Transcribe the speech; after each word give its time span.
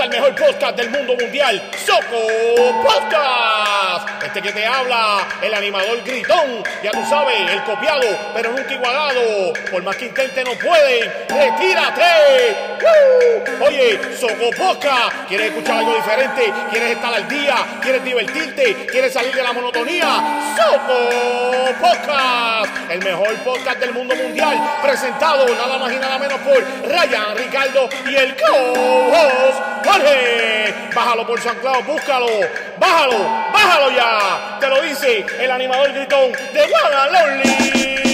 al 0.00 0.08
mejor 0.08 0.34
podcast 0.34 0.76
del 0.76 0.88
mundo 0.88 1.14
mundial, 1.14 1.70
Soco 1.84 2.82
Podcast. 2.82 4.24
Este 4.24 4.40
que 4.40 4.52
te 4.52 4.64
habla, 4.64 5.28
el 5.42 5.52
animador 5.52 6.02
gritón, 6.02 6.62
ya 6.82 6.90
tú 6.90 7.04
sabes, 7.08 7.38
el 7.50 7.62
copiado, 7.64 8.06
pero 8.34 8.50
nunca 8.52 8.72
igualado. 8.72 9.52
Por 9.70 9.82
más 9.82 9.96
que 9.96 10.06
intente 10.06 10.42
no 10.44 10.52
pueden, 10.52 11.12
retírate. 11.28 12.69
Oye, 13.60 14.00
Soco 14.16 14.50
Podcast, 14.56 15.28
¿quieres 15.28 15.48
escuchar 15.48 15.78
algo 15.78 15.94
diferente? 15.94 16.52
¿Quieres 16.70 16.92
estar 16.92 17.12
al 17.12 17.28
día? 17.28 17.56
¿Quieres 17.82 18.02
divertirte? 18.02 18.86
¿Quieres 18.86 19.12
salir 19.12 19.34
de 19.34 19.42
la 19.42 19.52
monotonía? 19.52 20.54
Soco 20.56 20.98
Podcast, 21.80 22.90
el 22.90 23.04
mejor 23.04 23.34
podcast 23.44 23.78
del 23.80 23.92
mundo 23.92 24.14
mundial, 24.14 24.58
presentado 24.82 25.46
nada 25.54 25.78
más 25.78 25.92
y 25.92 25.96
nada 25.96 26.18
menos 26.18 26.38
por 26.40 26.58
Ryan, 26.88 27.36
Ricardo 27.36 27.88
y 28.08 28.14
el 28.14 28.34
co-host 28.36 29.58
Jorge. 29.84 30.74
Bájalo 30.94 31.26
por 31.26 31.40
San 31.40 31.56
Claudio, 31.58 31.84
búscalo, 31.84 32.26
bájalo, 32.78 33.18
bájalo 33.52 33.90
ya. 33.90 34.58
Te 34.58 34.68
lo 34.68 34.80
dice 34.82 35.24
el 35.38 35.50
animador 35.50 35.92
gritón 35.92 36.32
de 36.32 36.62
One 36.62 37.12
Lonely. 37.12 38.09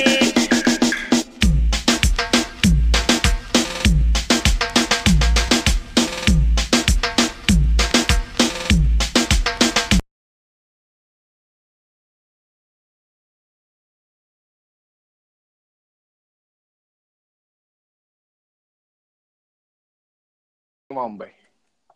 Hombre. 21.05 21.35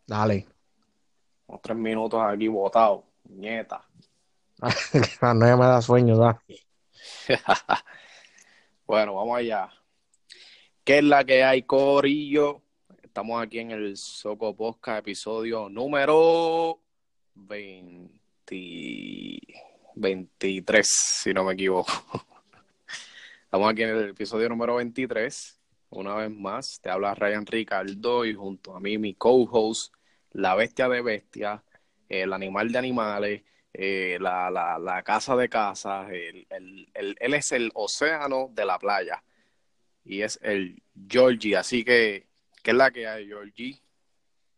Dale. 0.07 0.47
Unos 1.47 1.63
tres 1.63 1.77
minutos 1.77 2.21
aquí 2.23 2.49
botado. 2.49 3.05
Nieta. 3.25 3.85
A 5.21 5.35
nueve 5.35 5.57
me 5.57 5.67
da 5.67 5.81
sueño, 5.81 6.17
da. 6.17 6.43
bueno, 8.87 9.15
vamos 9.15 9.39
allá. 9.39 9.71
¿Qué 10.85 10.99
es 10.99 11.05
la 11.05 11.25
que 11.25 11.45
hay, 11.45 11.63
Corillo? 11.63 12.63
Estamos 13.03 13.43
aquí 13.43 13.59
en 13.59 13.71
el 13.71 13.97
Soco 13.97 14.55
Posca, 14.55 14.99
episodio 14.99 15.69
número 15.69 16.81
20... 17.35 19.41
23, 19.95 20.89
si 20.89 21.35
no 21.35 21.45
me 21.45 21.53
equivoco. 21.53 21.93
Estamos 23.45 23.71
aquí 23.71 23.83
en 23.83 23.91
el 23.91 24.09
episodio 24.11 24.49
número 24.49 24.77
23. 24.77 25.60
Una 25.91 26.15
vez 26.15 26.31
más, 26.31 26.81
te 26.81 26.91
habla 26.91 27.15
Ryan 27.15 27.47
Ricardo 27.47 28.25
y 28.25 28.35
junto 28.35 28.77
a 28.77 28.81
mí 28.81 28.97
mi 28.99 29.15
co-host, 29.15 29.93
la 30.33 30.55
bestia 30.55 30.89
de 30.89 31.03
bestias, 31.03 31.61
el 32.09 32.33
animal 32.33 32.71
de 32.71 32.79
animales, 32.79 33.43
eh, 33.73 34.19
la, 34.21 34.51
la, 34.51 34.79
la, 34.79 35.03
casa 35.03 35.37
de 35.37 35.49
casas, 35.49 36.09
el, 36.11 36.47
el, 36.51 36.91
el, 36.95 37.17
él 37.21 37.35
es 37.35 37.53
el 37.53 37.71
océano 37.75 38.51
de 38.53 38.65
la 38.65 38.79
playa 38.79 39.23
y 40.05 40.23
es 40.23 40.39
el 40.43 40.83
Georgie. 41.09 41.57
Así 41.57 41.85
que, 41.85 42.29
¿qué 42.63 42.71
es 42.71 42.77
la 42.77 42.91
que 42.91 43.07
hay, 43.07 43.27
Georgie? 43.27 43.81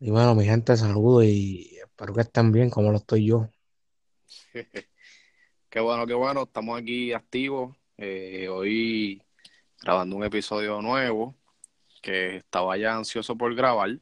Y 0.01 0.11
bueno, 0.11 0.35
mi 0.35 0.45
gente, 0.45 0.77
saludo 0.77 1.23
y 1.23 1.79
espero 1.79 2.15
que 2.15 2.23
estén 2.23 2.53
bien 2.53 2.71
como 2.71 2.91
lo 2.91 2.97
estoy 2.99 3.27
yo. 3.27 3.49
qué 5.71 5.81
bueno, 5.81 6.07
qué 6.07 6.15
bueno, 6.15 6.43
estamos 6.43 6.81
aquí 6.81 7.13
activos. 7.13 7.77
Eh, 7.97 8.49
hoy 8.49 9.23
grabando 9.83 10.17
un 10.17 10.25
episodio 10.25 10.81
nuevo 10.81 11.35
que 12.01 12.37
estaba 12.37 12.77
ya 12.77 12.97
ansioso 12.97 13.37
por 13.37 13.55
grabar, 13.55 13.99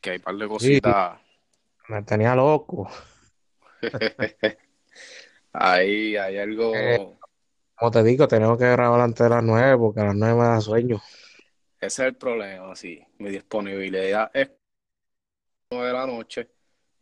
que 0.00 0.10
hay 0.10 0.16
un 0.18 0.22
par 0.22 0.36
de 0.36 0.48
cositas. 0.48 1.18
Sí, 1.18 1.92
me 1.92 2.02
tenía 2.02 2.34
loco. 2.34 2.90
ahí 5.52 6.16
hay 6.16 6.38
algo. 6.38 6.74
Eh, 6.74 7.16
como 7.74 7.90
te 7.90 8.02
digo, 8.02 8.28
tenemos 8.28 8.58
que 8.58 8.70
grabar 8.70 9.00
antes 9.00 9.24
de 9.24 9.30
las 9.30 9.42
nueve 9.42 9.76
porque 9.76 10.00
a 10.00 10.04
las 10.04 10.14
nueve 10.14 10.34
me 10.34 10.46
da 10.46 10.60
sueño. 10.60 11.02
Ese 11.80 12.02
es 12.02 12.08
el 12.08 12.14
problema, 12.14 12.74
sí. 12.76 13.04
Mi 13.18 13.30
disponibilidad 13.30 14.30
es 14.32 14.50
nueve 15.70 15.88
de 15.88 15.92
la 15.92 16.06
noche 16.06 16.48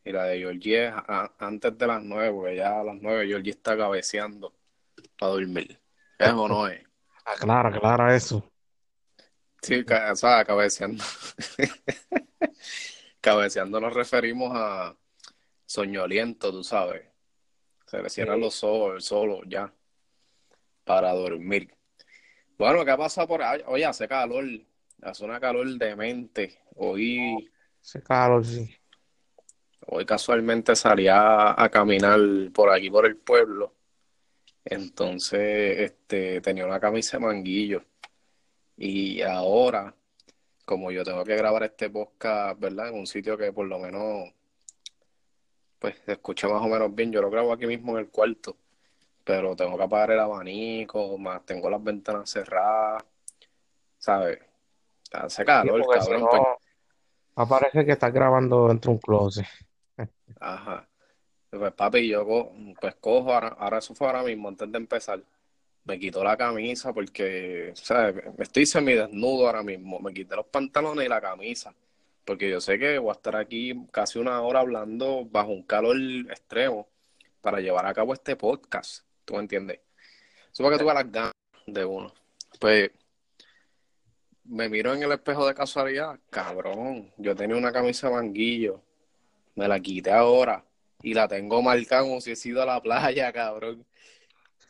y 0.04 0.12
la 0.12 0.24
de 0.24 0.38
Georgie 0.38 0.86
es 0.86 0.92
a, 0.94 1.34
antes 1.38 1.76
de 1.76 1.86
las 1.86 2.02
nueve, 2.02 2.32
porque 2.32 2.56
ya 2.56 2.80
a 2.80 2.84
las 2.84 2.96
nueve 3.00 3.26
Georgie 3.26 3.50
está 3.50 3.76
cabeceando 3.76 4.54
para 5.18 5.32
dormir. 5.32 5.78
Eso 6.18 6.48
no 6.48 6.66
es. 6.66 6.89
Aclara, 7.32 7.68
aclara 7.68 8.16
eso. 8.16 8.50
Sí, 9.62 9.84
o 9.84 10.16
sea, 10.16 10.44
cabeceando. 10.44 11.04
cabeceando 13.20 13.80
nos 13.80 13.92
referimos 13.92 14.52
a 14.54 14.96
soñoliento, 15.66 16.50
tú 16.50 16.64
sabes. 16.64 17.02
Se 17.86 18.02
le 18.02 18.08
cierran 18.08 18.36
sí. 18.36 18.42
los 18.42 18.64
ojos, 18.64 18.94
el 18.94 19.02
solo 19.02 19.42
ya, 19.46 19.72
para 20.84 21.12
dormir. 21.12 21.74
Bueno, 22.56 22.84
¿qué 22.84 22.96
pasa 22.96 23.26
por 23.26 23.42
ahí? 23.42 23.62
Oye, 23.66 23.84
hace 23.84 24.08
calor, 24.08 24.44
hace 25.02 25.24
una 25.24 25.40
calor 25.40 25.66
demente. 25.78 26.62
Hoy... 26.76 27.50
Hace 27.80 28.02
calor, 28.02 28.44
sí. 28.44 28.74
Hoy 29.86 30.04
casualmente 30.04 30.76
salí 30.76 31.08
a, 31.08 31.60
a 31.60 31.68
caminar 31.68 32.20
por 32.52 32.70
aquí, 32.70 32.90
por 32.90 33.06
el 33.06 33.16
pueblo. 33.16 33.74
Entonces, 34.70 35.80
este, 35.80 36.40
tenía 36.40 36.64
una 36.64 36.80
camisa 36.80 37.18
de 37.18 37.26
manguillo. 37.26 37.82
Y 38.76 39.20
ahora, 39.22 39.94
como 40.64 40.90
yo 40.92 41.04
tengo 41.04 41.24
que 41.24 41.36
grabar 41.36 41.64
este 41.64 41.90
podcast, 41.90 42.58
¿verdad? 42.58 42.88
En 42.88 42.94
un 42.94 43.06
sitio 43.06 43.36
que 43.36 43.52
por 43.52 43.66
lo 43.66 43.78
menos, 43.78 44.32
pues, 45.78 45.96
se 46.06 46.12
escucha 46.12 46.48
más 46.48 46.62
o 46.62 46.68
menos 46.68 46.94
bien. 46.94 47.10
Yo 47.12 47.20
lo 47.20 47.30
grabo 47.30 47.52
aquí 47.52 47.66
mismo 47.66 47.92
en 47.92 47.98
el 48.04 48.10
cuarto. 48.10 48.56
Pero 49.24 49.54
tengo 49.54 49.76
que 49.76 49.82
apagar 49.84 50.12
el 50.12 50.20
abanico, 50.20 51.18
más 51.18 51.44
tengo 51.44 51.68
las 51.68 51.82
ventanas 51.82 52.30
cerradas, 52.30 53.04
¿sabes? 53.98 54.38
Hace 55.12 55.44
calor, 55.44 55.82
sí, 55.82 55.88
cabrón. 55.98 56.20
No, 56.22 56.28
pues... 57.34 57.48
Parece 57.48 57.84
que 57.84 57.92
estás 57.92 58.12
grabando 58.12 58.68
dentro 58.68 58.90
de 58.90 58.94
un 58.94 59.00
closet. 59.00 59.46
Ajá. 60.40 60.88
Pues 61.50 61.72
papi, 61.72 62.08
yo 62.08 62.24
pues 62.80 62.94
cojo, 63.00 63.34
ahora, 63.34 63.48
ahora, 63.58 63.78
eso 63.78 63.92
fue 63.92 64.06
ahora 64.06 64.22
mismo, 64.22 64.48
antes 64.48 64.70
de 64.70 64.78
empezar, 64.78 65.20
me 65.84 65.98
quito 65.98 66.22
la 66.22 66.36
camisa 66.36 66.92
porque, 66.92 67.72
¿sabes? 67.74 68.22
Estoy 68.38 68.66
semidesnudo 68.66 69.46
ahora 69.46 69.64
mismo, 69.64 69.98
me 69.98 70.14
quité 70.14 70.36
los 70.36 70.46
pantalones 70.46 71.06
y 71.06 71.08
la 71.08 71.20
camisa, 71.20 71.74
porque 72.24 72.48
yo 72.48 72.60
sé 72.60 72.78
que 72.78 72.98
voy 72.98 73.10
a 73.10 73.14
estar 73.14 73.34
aquí 73.34 73.74
casi 73.90 74.20
una 74.20 74.40
hora 74.42 74.60
hablando 74.60 75.24
bajo 75.24 75.50
un 75.50 75.64
calor 75.64 75.96
extremo 76.30 76.88
para 77.40 77.60
llevar 77.60 77.84
a 77.86 77.94
cabo 77.94 78.14
este 78.14 78.36
podcast, 78.36 79.04
¿tú 79.24 79.34
me 79.34 79.40
entiendes? 79.40 79.80
Para 80.56 80.70
que 80.76 80.84
tuve 80.84 80.94
las 80.94 81.10
ganas 81.10 81.32
de 81.66 81.84
uno. 81.84 82.12
Pues 82.60 82.92
me 84.44 84.68
miro 84.68 84.94
en 84.94 85.02
el 85.02 85.10
espejo 85.12 85.46
de 85.48 85.54
casualidad, 85.54 86.20
cabrón, 86.30 87.12
yo 87.16 87.34
tenía 87.34 87.56
una 87.56 87.72
camisa 87.72 88.08
de 88.08 88.14
manguillo, 88.14 88.82
me 89.56 89.66
la 89.66 89.80
quité 89.80 90.12
ahora 90.12 90.64
y 91.02 91.14
la 91.14 91.28
tengo 91.28 91.62
marcada 91.62 92.02
como 92.02 92.20
si 92.20 92.32
he 92.32 92.36
sido 92.36 92.62
a 92.62 92.66
la 92.66 92.80
playa, 92.80 93.32
cabrón. 93.32 93.86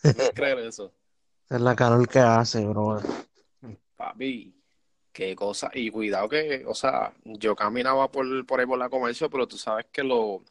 ¿No 0.02 0.30
creer 0.34 0.58
eso? 0.60 0.92
Es 1.48 1.60
la 1.60 1.74
calor 1.74 2.08
que 2.08 2.20
hace, 2.20 2.64
bro. 2.64 3.00
Papi, 3.96 4.54
qué 5.12 5.34
cosa. 5.34 5.70
Y 5.74 5.90
cuidado 5.90 6.28
que, 6.28 6.64
o 6.66 6.74
sea, 6.74 7.12
yo 7.24 7.54
caminaba 7.56 8.10
por, 8.10 8.46
por 8.46 8.60
ahí 8.60 8.66
por 8.66 8.78
la 8.78 8.88
comercio, 8.88 9.28
pero 9.28 9.46
tú 9.46 9.58
sabes 9.58 9.86
que 9.92 10.02
lo, 10.02 10.42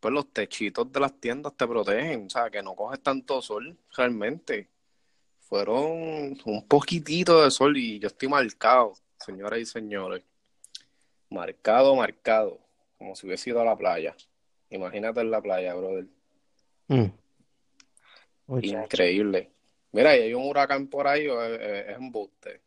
pues 0.00 0.14
los 0.14 0.32
techitos 0.32 0.90
de 0.92 1.00
las 1.00 1.20
tiendas 1.20 1.56
te 1.56 1.66
protegen, 1.66 2.26
o 2.26 2.30
sea, 2.30 2.50
que 2.50 2.62
no 2.62 2.74
coges 2.74 3.02
tanto 3.02 3.42
sol 3.42 3.76
realmente. 3.96 4.68
Fueron 5.40 6.38
un 6.44 6.66
poquitito 6.68 7.42
de 7.42 7.50
sol 7.50 7.76
y 7.76 7.98
yo 7.98 8.08
estoy 8.08 8.28
marcado, 8.28 8.94
señoras 9.18 9.60
y 9.60 9.66
señores. 9.66 10.22
Marcado, 11.30 11.94
marcado, 11.96 12.58
como 12.98 13.16
si 13.16 13.26
hubiese 13.26 13.50
ido 13.50 13.60
a 13.60 13.64
la 13.64 13.76
playa. 13.76 14.14
Imagínate 14.70 15.20
en 15.20 15.30
la 15.30 15.40
playa, 15.40 15.74
brother. 15.74 16.06
Mm. 16.88 17.06
Increíble. 18.62 19.50
Mira, 19.92 20.16
y 20.16 20.22
hay 20.22 20.34
un 20.34 20.46
huracán 20.46 20.88
por 20.88 21.06
ahí 21.06 21.28
o 21.28 21.42
es, 21.42 21.60
es 21.60 21.96
embuste. 21.96 22.60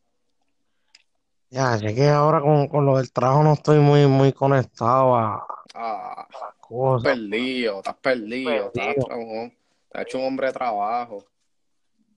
Ya, 1.49 1.77
sé 1.77 1.93
que 1.93 2.07
ahora 2.07 2.39
con, 2.39 2.67
con, 2.67 2.85
lo 2.85 2.97
del 2.97 3.11
trabajo 3.11 3.43
no 3.43 3.53
estoy 3.53 3.79
muy, 3.79 4.07
muy 4.07 4.31
conectado 4.31 5.15
a, 5.15 5.45
ah, 5.73 6.21
a 6.21 6.55
cosas. 6.59 7.11
Estás 7.11 7.17
perdido, 7.17 7.77
estás 7.79 7.95
perdido. 7.95 8.71
perdido. 8.71 8.91
Estás, 8.97 9.17
un, 9.17 9.53
te 9.89 9.97
has 9.97 10.05
hecho 10.05 10.19
un 10.19 10.25
hombre 10.25 10.47
de 10.47 10.53
trabajo. 10.53 11.25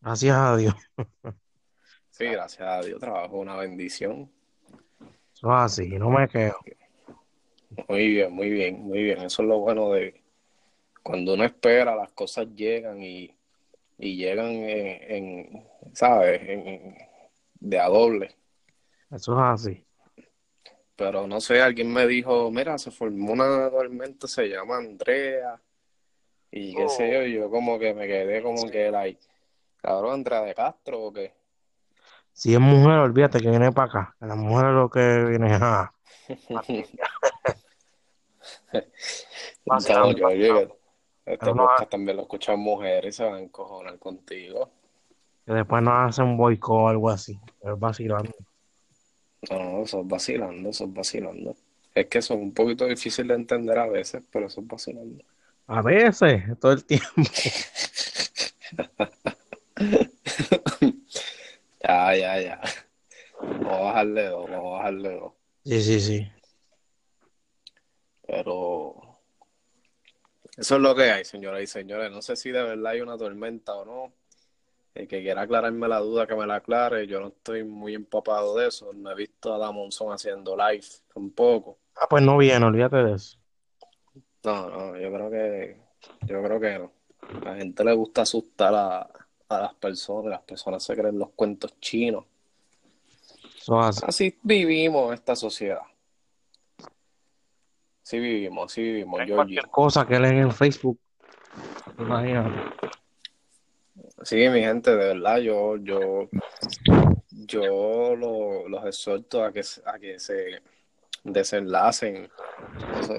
Gracias 0.01 0.37
a 0.37 0.57
Dios. 0.57 0.75
Sí, 2.11 2.27
gracias 2.27 2.61
a 2.61 2.81
Dios, 2.81 3.01
trabajo 3.01 3.39
una 3.39 3.57
bendición. 3.57 4.31
Eso 5.35 5.49
es 5.49 5.63
así, 5.65 5.89
no 5.99 6.11
me 6.11 6.29
quedo. 6.29 6.55
Muy 7.89 8.09
bien, 8.09 8.33
muy 8.33 8.51
bien, 8.51 8.83
muy 8.83 9.03
bien. 9.03 9.19
Eso 9.23 9.43
es 9.43 9.49
lo 9.49 9.59
bueno 9.59 9.93
de 9.93 10.23
cuando 11.03 11.35
uno 11.35 11.45
espera, 11.45 11.95
las 11.95 12.13
cosas 12.13 12.47
llegan 12.55 13.03
y, 13.03 13.37
y 13.99 14.17
llegan 14.17 14.51
en, 14.51 15.13
en 15.13 15.69
¿sabes? 15.93 16.41
En, 16.43 16.97
de 17.61 17.79
a 17.79 17.89
doble. 17.89 18.35
Eso 19.11 19.33
es 19.33 19.39
así. 19.39 19.85
Pero 20.97 21.27
no 21.27 21.41
sé, 21.41 21.61
alguien 21.61 21.93
me 21.93 22.07
dijo, 22.07 22.51
mira, 22.51 22.79
se 22.79 22.91
formó 22.91 23.33
una 23.33 23.69
tormenta, 23.71 24.27
se 24.29 24.49
llama 24.49 24.77
Andrea. 24.77 25.61
Y 26.51 26.75
qué 26.75 26.89
sé 26.89 27.13
yo, 27.13 27.23
y 27.25 27.35
yo 27.35 27.51
como 27.51 27.79
que 27.81 27.93
me 27.93 28.07
quedé 28.07 28.41
como 28.43 28.71
que, 28.71 28.91
like, 28.91 29.21
cabrón, 29.79 30.15
Andrea 30.15 30.43
de 30.43 30.55
Castro 30.55 31.03
o 31.03 31.13
qué. 31.13 31.35
Si 32.33 32.55
es 32.55 32.61
mujer, 32.61 32.99
olvídate 32.99 33.41
que 33.41 33.51
viene 33.51 33.73
para 33.73 33.89
acá. 33.89 34.17
La 34.21 34.37
mujer 34.37 34.67
es 34.67 34.73
lo 34.75 34.89
que 34.89 35.25
viene 35.25 35.55
a... 35.55 35.93
Este 41.27 41.47
no- 41.47 41.67
podcast 41.67 41.91
también 41.91 42.17
lo 42.17 42.23
escuchan 42.25 42.59
mujeres 42.59 43.15
y 43.15 43.17
se 43.17 43.25
van 43.25 43.35
a 43.35 43.41
encojonar 43.41 43.99
contigo. 43.99 44.71
Que 45.47 45.53
después 45.53 45.83
nos 45.83 46.11
hacen 46.11 46.25
un 46.27 46.37
boicot 46.37 46.77
o 46.77 46.89
algo 46.89 47.11
así. 47.11 47.39
Es 47.63 47.79
vacilando. 47.79 48.33
No, 49.51 49.83
es 49.83 49.95
vacilando, 50.05 50.71
eso 50.71 50.85
es 50.85 50.93
vacilando. 50.95 51.55
Es 51.95 52.07
que 52.07 52.23
son 52.23 52.39
un 52.41 52.53
poquito 52.53 52.87
difícil 52.87 53.29
de 53.29 53.35
entender 53.35 53.79
a 53.79 53.87
veces, 53.87 54.23
pero 54.31 54.47
eso 54.47 54.61
es 54.61 54.67
vacilando. 54.67 55.23
A 55.67 55.81
veces, 55.83 56.43
todo 56.61 56.73
el 56.73 56.85
tiempo. 56.85 57.07
Ya, 61.83 62.17
ya, 62.17 62.41
ya. 62.41 62.61
Vamos 63.41 63.67
a 63.73 63.81
bajarle 63.83 64.25
dos, 64.25 64.51
vamos 64.51 64.67
a 64.67 64.77
bajarle 64.79 65.11
dos. 65.17 65.33
Sí, 65.65 65.83
sí, 65.83 66.01
sí. 66.01 66.29
Pero 68.27 69.15
eso 70.57 70.77
es 70.77 70.81
lo 70.81 70.95
que 70.95 71.11
hay, 71.11 71.25
señoras 71.25 71.63
y 71.63 71.67
señores. 71.67 72.11
No 72.11 72.23
sé 72.23 72.37
si 72.37 72.51
de 72.51 72.63
verdad 72.63 72.93
hay 72.93 73.01
una 73.01 73.19
tormenta 73.19 73.75
o 73.75 73.85
no. 73.85 74.13
El 74.95 75.09
que 75.09 75.23
quiera 75.23 75.43
aclararme 75.43 75.89
la 75.89 75.99
duda, 75.99 76.27
que 76.27 76.37
me 76.37 76.47
la 76.47 76.57
aclare. 76.57 77.09
Yo 77.09 77.19
no 77.19 77.29
estoy 77.29 77.65
muy 77.65 77.95
empapado 77.95 78.57
de 78.57 78.69
eso. 78.69 78.93
No 78.95 79.11
he 79.11 79.15
visto 79.17 79.53
a 79.53 79.59
Damonson 79.59 80.13
haciendo 80.13 80.57
live 80.57 80.87
tampoco. 81.13 81.79
Ah, 81.97 82.07
pues 82.09 82.23
no 82.23 82.39
viene, 82.39 82.65
olvídate 82.65 82.97
de 82.99 83.15
eso. 83.15 83.39
No, 84.45 84.71
no, 84.71 84.97
yo 84.99 85.13
creo 85.13 85.31
que, 85.31 85.77
yo 86.27 86.43
creo 86.43 86.61
que 86.61 86.79
no. 86.79 86.93
A 87.41 87.45
la 87.45 87.57
gente 87.57 87.83
le 87.83 87.93
gusta 87.93 88.23
asustar 88.23 88.73
a, 88.75 89.01
a 89.49 89.61
las 89.61 89.75
personas. 89.75 90.31
Las 90.31 90.43
personas 90.43 90.85
se 90.85 90.95
creen 90.95 91.19
los 91.19 91.31
cuentos 91.31 91.81
chinos. 91.81 92.25
Así. 93.67 94.05
Así 94.07 94.39
vivimos 94.43 95.13
esta 95.15 95.35
sociedad. 95.35 95.81
Sí 98.05 98.19
vivimos, 98.19 98.71
sí 98.71 98.83
vivimos, 98.83 99.17
Georgie. 99.21 99.35
Cualquier 99.35 99.69
cosa 99.71 100.07
que 100.07 100.21
leen 100.21 100.37
en 100.37 100.53
Facebook. 100.53 101.01
Imagínate. 101.99 102.51
Sí, 104.23 104.37
mi 104.51 104.61
gente, 104.61 104.91
de 104.91 105.15
verdad, 105.15 105.39
yo, 105.39 105.77
yo, 105.79 106.29
yo 107.31 108.15
lo- 108.15 108.69
los 108.69 108.85
exhorto 108.85 109.43
a 109.43 109.53
que, 109.53 109.63
a 109.87 109.99
que 109.99 110.19
se 110.21 110.61
desenlacen, 111.23 112.31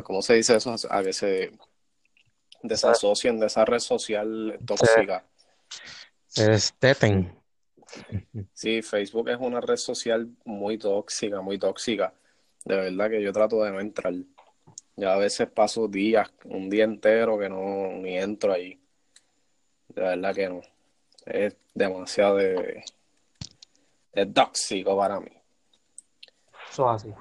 ¿cómo 0.03 0.21
se 0.21 0.35
dice 0.35 0.55
eso? 0.55 0.75
A 0.89 1.01
que 1.03 1.13
se 1.13 1.51
desasocien 2.61 3.39
de 3.39 3.47
esa 3.47 3.65
red 3.65 3.79
social 3.79 4.59
tóxica. 4.65 5.25
Se 6.27 6.47
desteten. 6.47 7.33
Sí, 8.53 8.81
Facebook 8.83 9.29
es 9.29 9.37
una 9.39 9.61
red 9.61 9.77
social 9.77 10.29
muy 10.43 10.77
tóxica, 10.77 11.41
muy 11.41 11.57
tóxica. 11.57 12.13
De 12.63 12.75
verdad 12.75 13.09
que 13.09 13.21
yo 13.23 13.31
trato 13.33 13.63
de 13.63 13.71
no 13.71 13.79
entrar. 13.79 14.13
Ya 14.97 15.13
a 15.13 15.17
veces 15.17 15.47
paso 15.49 15.87
días, 15.87 16.31
un 16.45 16.69
día 16.69 16.85
entero 16.85 17.37
que 17.37 17.49
no 17.49 17.89
ni 17.97 18.17
entro 18.17 18.53
ahí. 18.53 18.79
De 19.89 20.01
verdad 20.01 20.33
que 20.33 20.49
no. 20.49 20.61
Es 21.25 21.57
demasiado 21.73 22.37
de, 22.37 22.83
de 24.13 24.25
tóxico 24.27 24.95
para 24.97 25.19
mí. 25.19 25.31
Eso 26.71 26.93
es 26.95 27.03
así. 27.03 27.13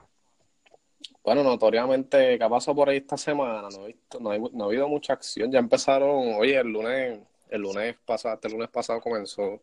Bueno, 1.23 1.43
notoriamente, 1.43 2.37
¿qué 2.39 2.45
ha 2.45 2.49
pasado 2.49 2.75
por 2.77 2.89
ahí 2.91 2.99
esta 2.99 3.17
semana? 3.17 3.69
No 3.71 3.85
he 3.85 3.87
visto, 3.89 4.21
no, 4.21 4.31
hay- 4.31 4.41
no 4.53 4.65
ha 4.65 4.67
habido 4.67 4.89
mucha 4.89 5.15
acción. 5.15 5.51
Ya 5.51 5.59
empezaron, 5.59 6.35
oye, 6.35 6.59
el 6.59 6.69
lunes, 6.69 7.21
el 7.49 7.63
lunes 7.63 7.97
pasado, 8.05 8.35
este 8.35 8.51
lunes 8.51 8.69
pasado 8.69 9.01
comenzó 9.01 9.63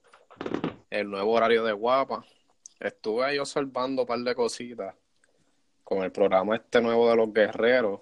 el 0.90 1.10
nuevo 1.10 1.32
horario 1.34 1.64
de 1.64 1.72
Guapa. 1.72 2.26
Estuve 2.80 3.24
ahí 3.26 3.38
observando 3.38 4.02
un 4.02 4.08
par 4.08 4.20
de 4.20 4.34
cositas 4.34 4.96
con 5.92 6.04
el 6.04 6.12
programa 6.14 6.56
este 6.56 6.80
nuevo 6.82 7.10
de 7.10 7.18
los 7.18 7.34
guerreros. 7.34 8.00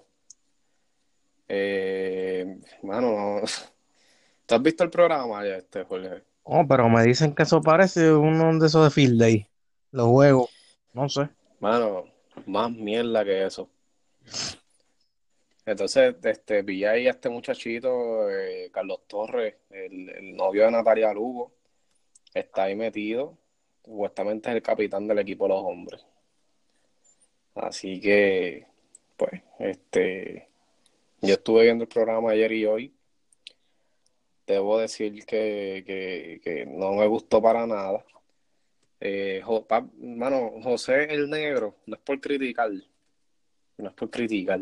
Eh, 1.48 2.60
mano, 2.84 3.40
no- 3.40 3.40
¿tú 4.46 4.54
has 4.54 4.62
visto 4.62 4.84
el 4.84 4.90
programa 4.90 5.44
ya 5.44 5.56
este, 5.56 5.82
Jorge? 5.82 6.22
Oh, 6.44 6.64
pero 6.68 6.88
me 6.88 7.02
dicen 7.02 7.34
que 7.34 7.42
eso 7.42 7.60
parece 7.60 8.12
uno 8.12 8.56
de 8.60 8.66
esos 8.68 8.84
de 8.84 8.90
Field 8.90 9.20
Day. 9.20 9.48
Los 9.90 10.06
juegos. 10.06 10.50
No 10.92 11.08
sé. 11.08 11.28
Mano, 11.58 12.04
más 12.46 12.70
mierda 12.70 13.24
que 13.24 13.44
eso. 13.44 13.68
Entonces, 15.66 16.14
este, 16.22 16.62
vi 16.62 16.84
ahí 16.84 17.08
a 17.08 17.10
este 17.10 17.28
muchachito, 17.28 18.30
eh, 18.30 18.70
Carlos 18.72 19.00
Torres, 19.08 19.56
el, 19.70 20.10
el 20.10 20.36
novio 20.36 20.64
de 20.64 20.70
Natalia 20.70 21.12
Lugo, 21.12 21.50
está 22.32 22.64
ahí 22.64 22.76
metido. 22.76 23.36
Supuestamente 23.84 24.48
es 24.50 24.54
el 24.54 24.62
capitán 24.62 25.08
del 25.08 25.18
equipo 25.18 25.44
de 25.46 25.54
los 25.54 25.64
hombres. 25.64 26.06
Así 27.54 28.00
que, 28.00 28.66
pues, 29.16 29.42
este, 29.58 30.48
yo 31.22 31.34
estuve 31.34 31.64
viendo 31.64 31.84
el 31.84 31.88
programa 31.88 32.30
ayer 32.30 32.52
y 32.52 32.66
hoy. 32.66 32.94
Debo 34.46 34.78
decir 34.78 35.24
que, 35.26 35.84
que, 36.42 36.66
no 36.66 36.94
me 36.94 37.06
gustó 37.06 37.40
para 37.40 37.66
nada. 37.66 38.04
Eh, 39.00 39.42
mano, 39.98 40.52
José 40.62 41.04
el 41.04 41.30
Negro, 41.30 41.76
no 41.86 41.96
es 41.96 42.02
por 42.02 42.20
criticar, 42.20 42.70
no 43.78 43.88
es 43.88 43.94
por 43.94 44.10
criticar, 44.10 44.60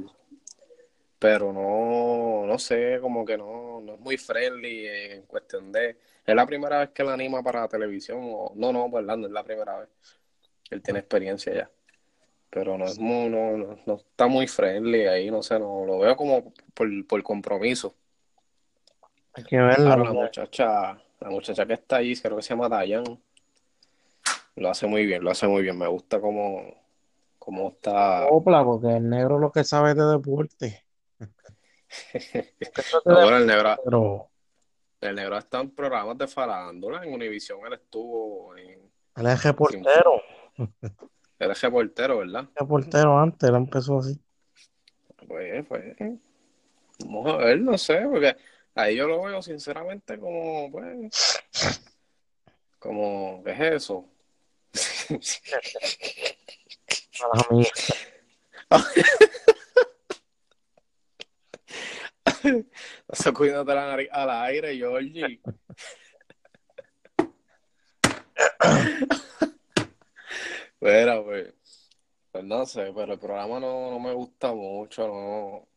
pero 1.19 1.53
no, 1.53 2.47
no 2.47 2.59
sé, 2.59 2.99
como 3.01 3.25
que 3.25 3.37
no, 3.37 3.81
no 3.81 3.95
es 3.95 4.01
muy 4.01 4.17
friendly 4.17 4.87
en 4.87 5.23
cuestión 5.23 5.73
de, 5.73 5.97
es 6.25 6.35
la 6.35 6.47
primera 6.47 6.79
vez 6.79 6.91
que 6.91 7.03
él 7.03 7.09
anima 7.09 7.43
para 7.43 7.63
la 7.63 7.69
televisión, 7.69 8.21
o 8.23 8.53
no, 8.55 8.73
no, 8.73 8.89
pues 8.89 9.05
no 9.05 9.15
es 9.27 9.33
la 9.33 9.43
primera 9.43 9.81
vez, 9.81 9.89
él 10.71 10.83
tiene 10.83 11.01
experiencia 11.01 11.53
ya, 11.53 11.71
pero 12.51 12.79
no 12.79 12.85
es 12.87 12.99
muy, 12.99 13.29
no, 13.29 13.57
no, 13.57 13.79
no 13.87 13.95
está 13.97 14.27
muy 14.27 14.47
friendly 14.47 15.07
ahí, 15.07 15.31
no 15.31 15.43
sé, 15.43 15.59
no, 15.59 15.85
lo 15.85 15.99
veo 15.99 16.17
como 16.17 16.53
por, 16.75 16.89
por 17.07 17.23
compromiso. 17.23 17.95
Hay 19.35 19.45
que 19.45 19.57
verla. 19.59 19.91
Ahora 19.91 19.97
la 19.97 20.05
porque- 20.11 20.21
muchacha, 20.21 21.03
la 21.21 21.31
muchacha 21.31 21.67
que 21.67 21.75
está 21.75 21.97
ahí, 21.97 22.17
creo 22.17 22.37
que 22.37 22.43
se 22.43 22.51
llama 22.51 22.69
Dayan, 22.69 23.05
lo 24.57 24.69
hace 24.71 24.87
muy 24.87 25.07
bien, 25.07 25.23
lo 25.23 25.31
hace 25.31 25.47
muy 25.47 25.63
bien, 25.63 25.79
me 25.79 25.87
gusta 25.87 26.21
cómo, 26.21 26.75
cómo 27.39 27.69
está. 27.71 28.27
Opla, 28.27 28.65
porque 28.65 28.97
el 28.97 29.09
negro 29.09 29.39
lo 29.39 29.53
que 29.53 29.63
sabe 29.65 29.95
de 29.95 30.05
deporte. 30.05 30.85
No, 33.07 33.15
bueno, 33.15 33.39
el 33.39 33.47
negro, 33.47 33.77
Pero 33.83 34.29
el 35.01 35.15
negro 35.17 35.39
está 35.39 35.61
en 35.61 35.71
programas 35.71 36.19
de 36.19 36.27
farándula, 36.29 37.03
en 37.03 37.15
Univision 37.15 37.61
él 37.67 37.73
estuvo, 37.75 38.55
en, 38.57 38.79
él 39.17 39.27
es 39.27 39.43
reportero. 39.43 40.21
él 41.39 41.51
es 41.51 41.61
reportero, 41.61 42.19
¿verdad? 42.19 42.49
Reportero 42.55 43.19
antes, 43.19 43.49
él 43.49 43.55
empezó 43.55 43.99
así. 43.99 44.21
Pues, 45.27 45.67
pues, 45.67 45.97
vamos 47.05 47.33
a 47.33 47.37
ver, 47.37 47.61
no 47.61 47.79
sé, 47.79 48.07
porque 48.11 48.37
ahí 48.75 48.97
yo 48.97 49.07
lo 49.07 49.23
veo 49.23 49.41
sinceramente 49.43 50.19
como, 50.19 50.71
pues, 50.71 51.43
como, 52.79 53.43
¿qué 53.45 53.53
es 53.53 53.61
eso? 53.61 54.09
Eso 63.09 63.35
cuídate 63.35 63.75
la 63.75 63.87
nariz 63.87 64.09
al 64.13 64.31
aire, 64.31 64.77
Georgie. 64.77 65.41
Pero, 70.81 71.25
pues, 71.25 71.55
pues 72.31 72.45
no 72.45 72.65
sé, 72.67 72.93
pero 72.95 73.15
el 73.15 73.19
programa 73.19 73.59
no, 73.61 73.91
no 73.91 73.99
me 73.99 74.13
gusta 74.13 74.53
mucho, 74.53 75.09
no, 75.09 75.69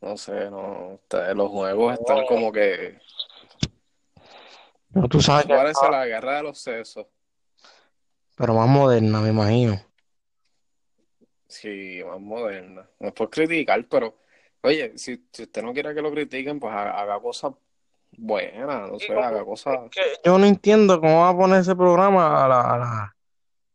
no 0.00 0.16
sé, 0.16 0.50
no, 0.50 1.00
los 1.34 1.50
juegos 1.50 1.98
están 1.98 2.24
como 2.26 2.52
que, 2.52 2.98
No, 4.90 5.08
tú 5.08 5.20
sabes 5.20 5.46
que 5.46 5.54
parece 5.54 5.90
la 5.90 6.06
guerra 6.06 6.36
de 6.36 6.42
los 6.44 6.58
sesos. 6.58 7.06
pero 8.36 8.54
más 8.54 8.68
moderna, 8.68 9.20
me 9.20 9.30
imagino. 9.30 9.80
Sí, 11.48 12.00
más 12.06 12.20
moderna. 12.20 12.88
No 13.00 13.08
es 13.08 13.14
por 13.14 13.30
criticar, 13.30 13.84
pero, 13.88 14.16
oye, 14.62 14.96
si, 14.98 15.26
si 15.32 15.42
usted 15.44 15.62
no 15.62 15.72
quiere 15.72 15.94
que 15.94 16.02
lo 16.02 16.10
critiquen, 16.12 16.60
pues 16.60 16.72
haga, 16.72 17.00
haga 17.00 17.20
cosas 17.20 17.52
buenas, 18.16 18.90
no 18.90 18.98
sé, 18.98 19.12
haga 19.14 19.44
cosas. 19.44 19.90
Que 19.90 20.00
yo 20.24 20.38
no 20.38 20.46
entiendo 20.46 21.00
cómo 21.00 21.20
va 21.22 21.30
a 21.30 21.36
poner 21.36 21.60
ese 21.60 21.74
programa 21.76 22.44
a, 22.44 22.48
la, 22.48 22.60
a, 22.60 22.78
la- 22.78 23.15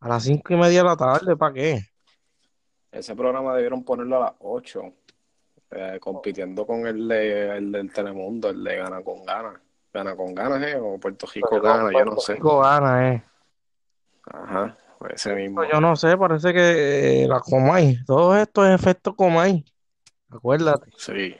a 0.01 0.09
las 0.09 0.23
cinco 0.23 0.53
y 0.53 0.57
media 0.57 0.79
de 0.79 0.85
la 0.89 0.97
tarde, 0.97 1.37
¿para 1.37 1.53
qué? 1.53 1.79
Ese 2.91 3.15
programa 3.15 3.55
debieron 3.55 3.83
ponerlo 3.83 4.17
a 4.17 4.25
las 4.25 4.33
8, 4.39 4.93
eh, 5.71 5.97
compitiendo 6.01 6.65
con 6.65 6.85
el, 6.85 7.07
de, 7.07 7.57
el 7.57 7.71
del 7.71 7.93
Telemundo, 7.93 8.49
el 8.49 8.63
de 8.63 8.75
Gana 8.77 9.01
con 9.01 9.23
Gana. 9.23 9.61
Gana 9.93 10.15
con 10.15 10.33
Ganas, 10.33 10.61
¿eh? 10.63 10.75
O 10.81 10.97
Puerto 10.97 11.27
Rico 11.33 11.61
Gana, 11.61 11.83
yo 11.91 11.99
no 11.99 12.05
Puerto 12.05 12.21
sé. 12.21 12.33
Rico 12.33 12.59
gana, 12.59 13.13
eh. 13.13 13.23
Ajá. 14.25 14.77
ese 15.13 15.35
mismo. 15.35 15.63
Yo 15.65 15.79
no 15.79 15.95
sé, 15.95 16.17
parece 16.17 16.53
que 16.53 17.23
eh, 17.23 17.27
la 17.27 17.39
Comay, 17.39 18.03
todo 18.05 18.35
esto 18.35 18.65
es 18.65 18.73
efecto 18.73 19.15
Comay. 19.15 19.63
Acuérdate. 20.29 20.91
Sí. 20.97 21.35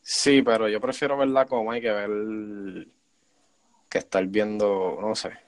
Sí, 0.00 0.42
pero 0.42 0.68
yo 0.68 0.80
prefiero 0.80 1.16
ver 1.16 1.28
la 1.28 1.46
coma 1.46 1.78
y 1.78 1.80
que 1.80 1.90
ver 1.90 2.88
que 3.88 3.98
estar 3.98 4.26
viendo, 4.26 4.98
no 5.00 5.14
sé. 5.14 5.43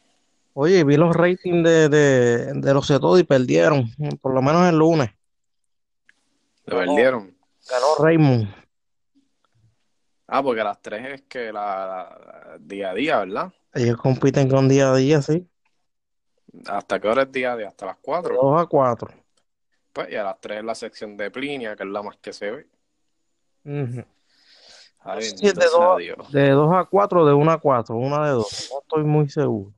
Oye, 0.59 0.85
vi 0.85 0.97
los 0.97 1.15
ratings 1.15 1.63
de, 1.63 1.91
de, 1.91 2.53
de 2.55 2.73
los 2.75 2.91
y 3.21 3.25
perdieron, 3.25 3.85
por 4.23 4.33
lo 4.33 4.41
menos 4.41 4.67
el 4.67 4.79
lunes. 4.79 5.11
¿Lo 6.65 6.79
perdieron? 6.79 7.37
Ganó 7.69 7.87
Raymond. 8.03 8.49
Ah, 10.27 10.43
porque 10.43 10.65
las 10.65 10.81
tres 10.81 11.07
es 11.13 11.23
que 11.29 11.53
la, 11.53 11.61
la- 11.87 12.57
día 12.59 12.93
a 12.93 12.95
día, 12.95 13.19
¿verdad? 13.19 13.53
Ellos 13.75 13.99
compiten 13.99 14.49
con 14.49 14.67
día 14.67 14.93
a 14.93 14.97
día, 14.97 15.21
sí. 15.21 15.47
¿Hasta 16.67 16.99
qué 17.01 17.09
hora 17.09 17.25
es 17.25 17.33
día 17.33 17.53
a 17.53 17.57
día? 17.59 17.69
Hasta 17.69 17.85
las 17.85 17.97
De 17.97 18.03
cuatro. 18.03 18.35
2 18.41 18.63
a 18.63 18.65
4. 18.65 19.11
Pues, 19.93 20.11
y 20.11 20.17
a 20.17 20.25
las 20.25 20.41
tres 20.41 20.61
es 20.61 20.65
la 20.65 20.75
sección 20.75 21.19
de 21.19 21.31
Plinia, 21.31 21.77
que 21.77 21.83
es 21.83 21.89
la 21.91 22.03
más 22.03 22.17
que 22.17 22.33
se 22.33 22.51
ve. 22.51 22.67
Ay, 25.01 25.23
Sí, 25.23 25.49
de 25.53 25.53
sea 25.69 25.69
dos- 25.71 25.99
Dios. 25.99 26.33
De 26.33 26.49
2 26.49 26.73
a 26.75 26.85
4, 26.87 27.27
de 27.27 27.35
1 27.35 27.53
a 27.53 27.59
4, 27.61 27.95
una 27.97 28.25
de 28.25 28.31
dos. 28.33 28.71
No 28.73 28.81
estoy 28.81 29.05
muy 29.05 29.29
seguro. 29.29 29.75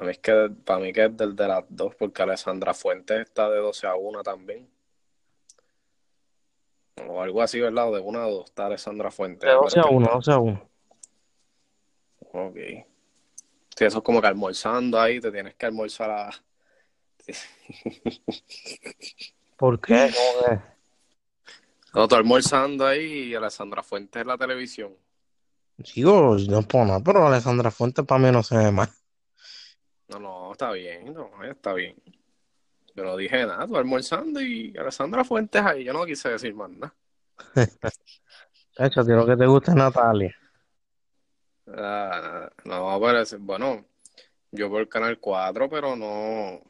A 0.00 0.04
mí 0.04 0.12
es 0.12 0.18
que, 0.18 0.48
para 0.64 0.80
mí 0.80 0.94
que 0.94 1.04
es 1.04 1.14
del 1.14 1.36
de 1.36 1.46
las 1.46 1.62
dos, 1.68 1.94
porque 1.94 2.22
Alessandra 2.22 2.72
Fuentes 2.72 3.20
está 3.20 3.50
de 3.50 3.58
12 3.58 3.86
a 3.86 3.96
1 3.96 4.22
también. 4.22 4.66
O 7.06 7.20
algo 7.20 7.42
así, 7.42 7.60
¿verdad? 7.60 7.90
O 7.90 7.94
de 7.94 8.00
1 8.00 8.18
a 8.18 8.30
2 8.30 8.44
está 8.46 8.64
Alessandra 8.64 9.10
Fuentes. 9.10 9.46
De 9.46 9.54
12 9.54 9.78
a 9.78 9.82
Pero 9.82 9.94
1, 9.96 10.04
está- 10.06 10.14
12 10.16 10.32
a 10.32 10.38
1. 10.38 10.70
Ok. 12.32 12.56
Sí, 13.76 13.84
eso 13.84 13.98
es 13.98 14.04
como 14.04 14.22
que 14.22 14.26
almorzando 14.26 14.98
ahí, 14.98 15.20
te 15.20 15.30
tienes 15.30 15.54
que 15.56 15.66
almorzar 15.66 16.10
a... 16.10 16.30
¿Por 19.58 19.78
qué? 19.80 20.10
No, 21.92 22.08
tú 22.08 22.14
almorzando 22.14 22.86
ahí 22.86 23.04
y 23.30 23.34
Alessandra 23.34 23.82
Fuentes 23.82 24.22
en 24.22 24.28
la 24.28 24.38
televisión. 24.38 24.94
Digo, 25.94 26.36
no 26.48 26.62
puedo 26.62 26.86
nada, 26.86 27.00
pero 27.00 27.26
Alessandra 27.26 27.70
Fuentes 27.70 28.06
para 28.06 28.18
mí 28.22 28.30
no 28.32 28.42
se 28.42 28.56
ve 28.56 28.72
mal. 28.72 28.88
Está 30.60 30.72
bien, 30.72 31.14
no, 31.14 31.30
está 31.42 31.72
bien. 31.72 31.96
Yo 32.94 33.02
no 33.02 33.16
dije 33.16 33.46
nada, 33.46 33.66
tú 33.66 33.78
almorzando 33.78 34.42
y 34.42 34.76
Alessandra 34.76 35.24
Fuentes 35.24 35.62
ahí, 35.62 35.84
yo 35.84 35.94
no 35.94 36.04
quise 36.04 36.28
decir 36.28 36.52
más 36.54 36.68
nada. 36.68 36.94
De 37.54 38.86
hecho, 38.86 39.00
a 39.00 39.04
ti 39.06 39.10
lo 39.12 39.24
que 39.24 39.38
te 39.38 39.46
gusta 39.46 39.74
Natalia. 39.74 40.36
Ah, 41.66 42.50
no, 42.66 43.00
pero 43.00 43.20
es- 43.22 43.38
bueno, 43.40 43.86
yo 44.50 44.68
por 44.68 44.82
el 44.82 44.88
canal 44.90 45.18
4, 45.18 45.66
pero 45.70 45.96
no. 45.96 46.60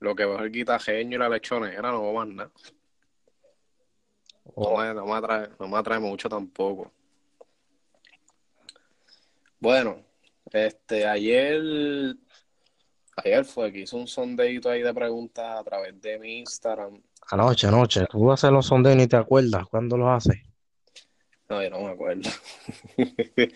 Lo 0.00 0.16
que 0.16 0.24
veo 0.24 0.38
es 0.38 0.42
el 0.42 0.50
guitajeño 0.50 1.14
y 1.14 1.18
la 1.20 1.28
lechonera, 1.28 1.92
no 1.92 2.02
veo 2.02 2.12
más 2.14 2.26
nada. 2.26 2.50
No 4.44 4.52
Oh, 4.56 4.78
me, 4.82 4.92
no 4.92 5.06
me 5.06 5.12
atrae, 5.12 5.50
no 5.60 5.68
me 5.68 5.78
atrae 5.78 6.00
mucho 6.00 6.28
tampoco. 6.28 6.90
Bueno, 9.60 10.02
este, 10.52 11.06
ayer, 11.06 12.16
ayer 13.16 13.44
fue 13.44 13.72
que 13.72 13.80
hice 13.80 13.96
un 13.96 14.06
sondeito 14.06 14.70
ahí 14.70 14.82
de 14.82 14.94
preguntas 14.94 15.58
a 15.60 15.64
través 15.64 16.00
de 16.00 16.18
mi 16.18 16.38
Instagram. 16.40 17.00
anoche, 17.30 17.66
anoche. 17.66 18.06
Tú 18.10 18.30
haces 18.32 18.50
los 18.50 18.66
sondeos 18.66 18.96
y 18.96 18.98
ni 19.00 19.06
te 19.06 19.16
acuerdas 19.16 19.66
cuándo 19.68 19.96
los 19.96 20.08
haces. 20.08 20.40
No, 21.48 21.62
yo 21.62 21.70
no 21.70 21.80
me 21.82 21.90
acuerdo. 21.90 22.30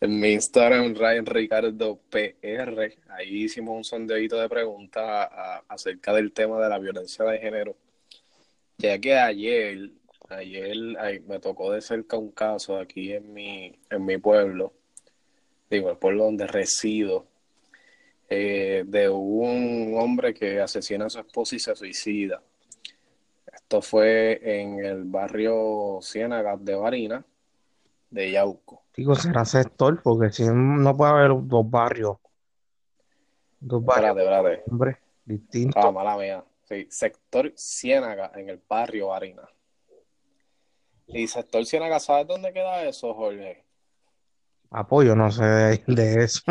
En 0.00 0.20
mi 0.20 0.28
Instagram, 0.30 0.94
Ryan 0.94 1.26
Ricardo 1.26 1.98
PR, 2.08 2.96
ahí 3.08 3.42
hicimos 3.44 3.76
un 3.76 3.82
sondeito 3.82 4.36
de 4.38 4.48
preguntas 4.48 5.02
a- 5.02 5.56
a- 5.56 5.64
acerca 5.68 6.12
del 6.12 6.30
tema 6.32 6.60
de 6.60 6.68
la 6.68 6.78
violencia 6.78 7.24
de 7.24 7.38
género. 7.40 7.76
Ya 8.78 8.96
que 9.00 9.16
ayer, 9.16 9.90
ayer 10.28 10.76
ay, 11.00 11.18
me 11.26 11.40
tocó 11.40 11.72
de 11.72 11.80
cerca 11.80 12.16
un 12.16 12.30
caso 12.30 12.78
aquí 12.78 13.12
en 13.12 13.32
mi, 13.34 13.76
en 13.90 14.04
mi 14.04 14.18
pueblo, 14.18 14.72
digo, 15.68 15.90
el 15.90 15.96
pueblo 15.96 16.26
donde 16.26 16.46
resido, 16.46 17.26
eh, 18.28 18.84
de 18.86 19.08
un 19.08 19.94
hombre 19.98 20.34
que 20.34 20.60
asesina 20.60 21.06
a 21.06 21.10
su 21.10 21.18
esposa 21.20 21.56
y 21.56 21.58
se 21.58 21.74
suicida. 21.74 22.42
Esto 23.52 23.82
fue 23.82 24.40
en 24.42 24.84
el 24.84 25.04
barrio 25.04 25.98
Ciénagas 26.02 26.64
de 26.64 26.74
Barinas, 26.74 27.24
de 28.10 28.30
Yauco. 28.32 28.84
Digo, 28.96 29.14
será 29.14 29.44
sector, 29.44 30.00
porque 30.02 30.30
si 30.32 30.44
no 30.52 30.96
puede 30.96 31.12
haber 31.12 31.30
dos 31.42 31.68
barrios. 31.70 32.16
Dos 33.60 33.84
barrios, 33.84 34.16
Espérate, 34.16 34.52
espérate. 34.52 34.70
hombre, 34.70 34.98
distintos. 35.24 35.84
Ah, 35.84 35.90
mala 35.90 36.16
mía. 36.16 36.44
Sí, 36.64 36.86
sector 36.90 37.52
Ciénaga 37.56 38.32
en 38.34 38.50
el 38.50 38.60
barrio 38.68 39.08
Barinas. 39.08 39.48
Y 41.06 41.26
sector 41.26 41.64
Ciénaga, 41.64 41.98
¿sabes 42.00 42.26
dónde 42.26 42.52
queda 42.52 42.84
eso, 42.84 43.14
Jorge? 43.14 43.64
Apoyo, 44.70 45.16
no 45.16 45.30
sé 45.30 45.44
de, 45.44 45.82
de 45.86 46.24
eso. 46.24 46.42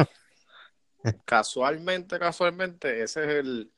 Casualmente, 1.26 2.18
casualmente, 2.20 3.02
ese 3.04 3.24
es 3.24 3.30
el, 3.30 3.72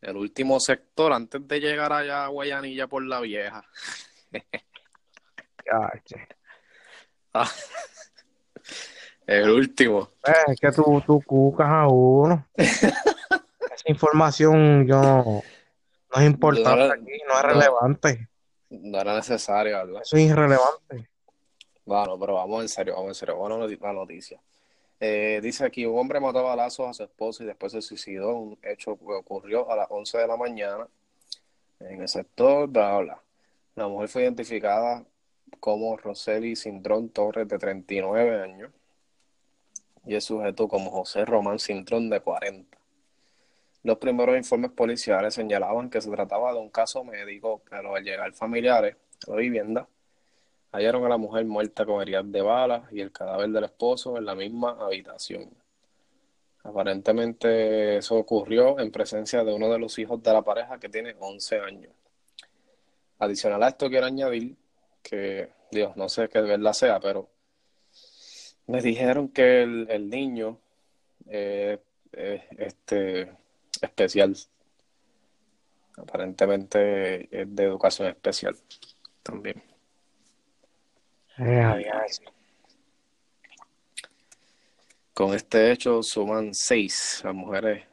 el 0.00 0.16
último 0.16 0.58
sector 0.60 1.12
antes 1.12 1.46
de 1.46 1.60
llegar 1.60 1.92
allá 1.92 2.24
a 2.24 2.28
Guayanilla 2.28 2.86
por 2.86 3.04
la 3.04 3.20
vieja. 3.20 3.64
Ah, 7.32 7.50
el 9.26 9.50
último. 9.50 10.10
Eh, 10.26 10.32
es 10.52 10.60
que 10.60 10.70
tú, 10.72 11.02
tú 11.04 11.20
cucas 11.22 11.68
a 11.68 11.86
uno. 11.88 12.46
Esa 12.56 13.88
información 13.88 14.86
yo 14.86 15.02
no, 15.02 15.42
no 16.14 16.20
es 16.20 16.26
importante 16.26 16.86
No, 16.86 16.92
aquí, 16.92 17.18
no 17.28 17.36
es 17.36 17.42
no. 17.42 17.48
relevante. 17.48 18.28
No 18.70 19.00
era 19.00 19.14
necesario, 19.16 19.76
¿verdad? 19.76 20.02
Eso 20.02 20.16
es 20.16 20.22
irrelevante. 20.30 21.08
Bueno, 21.84 22.18
pero 22.18 22.34
vamos 22.34 22.62
en 22.62 22.68
serio, 22.68 22.94
vamos 22.94 23.08
en 23.10 23.14
serio. 23.14 23.36
Buena 23.36 23.56
noti- 23.56 23.78
la 23.80 23.92
noticia. 23.92 24.40
Eh, 25.00 25.40
dice 25.42 25.64
aquí, 25.64 25.84
un 25.84 25.98
hombre 25.98 26.20
mató 26.20 26.38
a 26.38 26.42
balazos 26.42 26.88
a 26.88 26.94
su 26.94 27.02
esposa 27.02 27.44
y 27.44 27.46
después 27.46 27.72
se 27.72 27.82
suicidó. 27.82 28.36
Un 28.36 28.58
hecho 28.62 28.96
que 28.96 29.04
ocurrió 29.12 29.70
a 29.70 29.76
las 29.76 29.86
11 29.90 30.18
de 30.18 30.26
la 30.26 30.36
mañana 30.36 30.88
en 31.80 32.02
el 32.02 32.08
sector, 32.08 32.68
bla, 32.68 32.98
bla. 32.98 33.22
La 33.74 33.88
mujer 33.88 34.08
fue 34.08 34.22
identificada 34.22 35.04
como 35.60 35.96
Roseli 35.96 36.56
Cintrón 36.56 37.10
Torres, 37.10 37.48
de 37.48 37.58
39 37.58 38.42
años, 38.42 38.70
y 40.06 40.14
el 40.14 40.22
sujeto 40.22 40.68
como 40.68 40.90
José 40.90 41.24
Román 41.24 41.58
Cintrón, 41.58 42.08
de 42.10 42.20
40. 42.20 42.78
Los 43.82 43.98
primeros 43.98 44.36
informes 44.36 44.72
policiales 44.72 45.34
señalaban 45.34 45.90
que 45.90 46.00
se 46.00 46.10
trataba 46.10 46.52
de 46.52 46.58
un 46.58 46.70
caso 46.70 47.04
médico, 47.04 47.62
pero 47.68 47.94
al 47.94 48.02
llegar 48.02 48.32
familiares 48.32 48.96
a 49.26 49.30
la 49.30 49.36
vivienda, 49.36 49.88
hallaron 50.72 51.04
a 51.04 51.08
la 51.08 51.16
mujer 51.16 51.44
muerta 51.44 51.84
con 51.86 52.02
heridas 52.02 52.30
de 52.30 52.42
balas 52.42 52.92
y 52.92 53.00
el 53.00 53.12
cadáver 53.12 53.50
del 53.50 53.64
esposo 53.64 54.16
en 54.18 54.24
la 54.26 54.34
misma 54.34 54.76
habitación. 54.80 55.50
Aparentemente 56.62 57.98
eso 57.98 58.16
ocurrió 58.16 58.80
en 58.80 58.90
presencia 58.90 59.44
de 59.44 59.54
uno 59.54 59.70
de 59.70 59.78
los 59.78 59.98
hijos 59.98 60.22
de 60.22 60.32
la 60.32 60.42
pareja 60.42 60.78
que 60.78 60.88
tiene 60.88 61.14
11 61.18 61.60
años. 61.60 61.92
Adicional 63.18 63.62
a 63.62 63.68
esto 63.68 63.88
quiero 63.88 64.06
añadir 64.06 64.56
que, 65.02 65.50
Dios, 65.70 65.96
no 65.96 66.08
sé 66.08 66.28
qué 66.28 66.40
verdad 66.40 66.72
sea, 66.72 66.98
pero 67.00 67.28
me 68.66 68.82
dijeron 68.82 69.28
que 69.28 69.62
el, 69.62 70.10
niño 70.10 70.58
eh, 71.28 71.78
es 72.12 72.42
este, 72.58 73.32
especial. 73.80 74.36
Aparentemente 75.96 77.28
es 77.30 77.54
de 77.54 77.64
educación 77.64 78.08
especial 78.08 78.56
también. 79.22 79.62
Con 85.12 85.34
este 85.34 85.70
hecho 85.72 86.02
suman 86.02 86.54
seis 86.54 87.20
las 87.24 87.34
mujeres, 87.34 87.84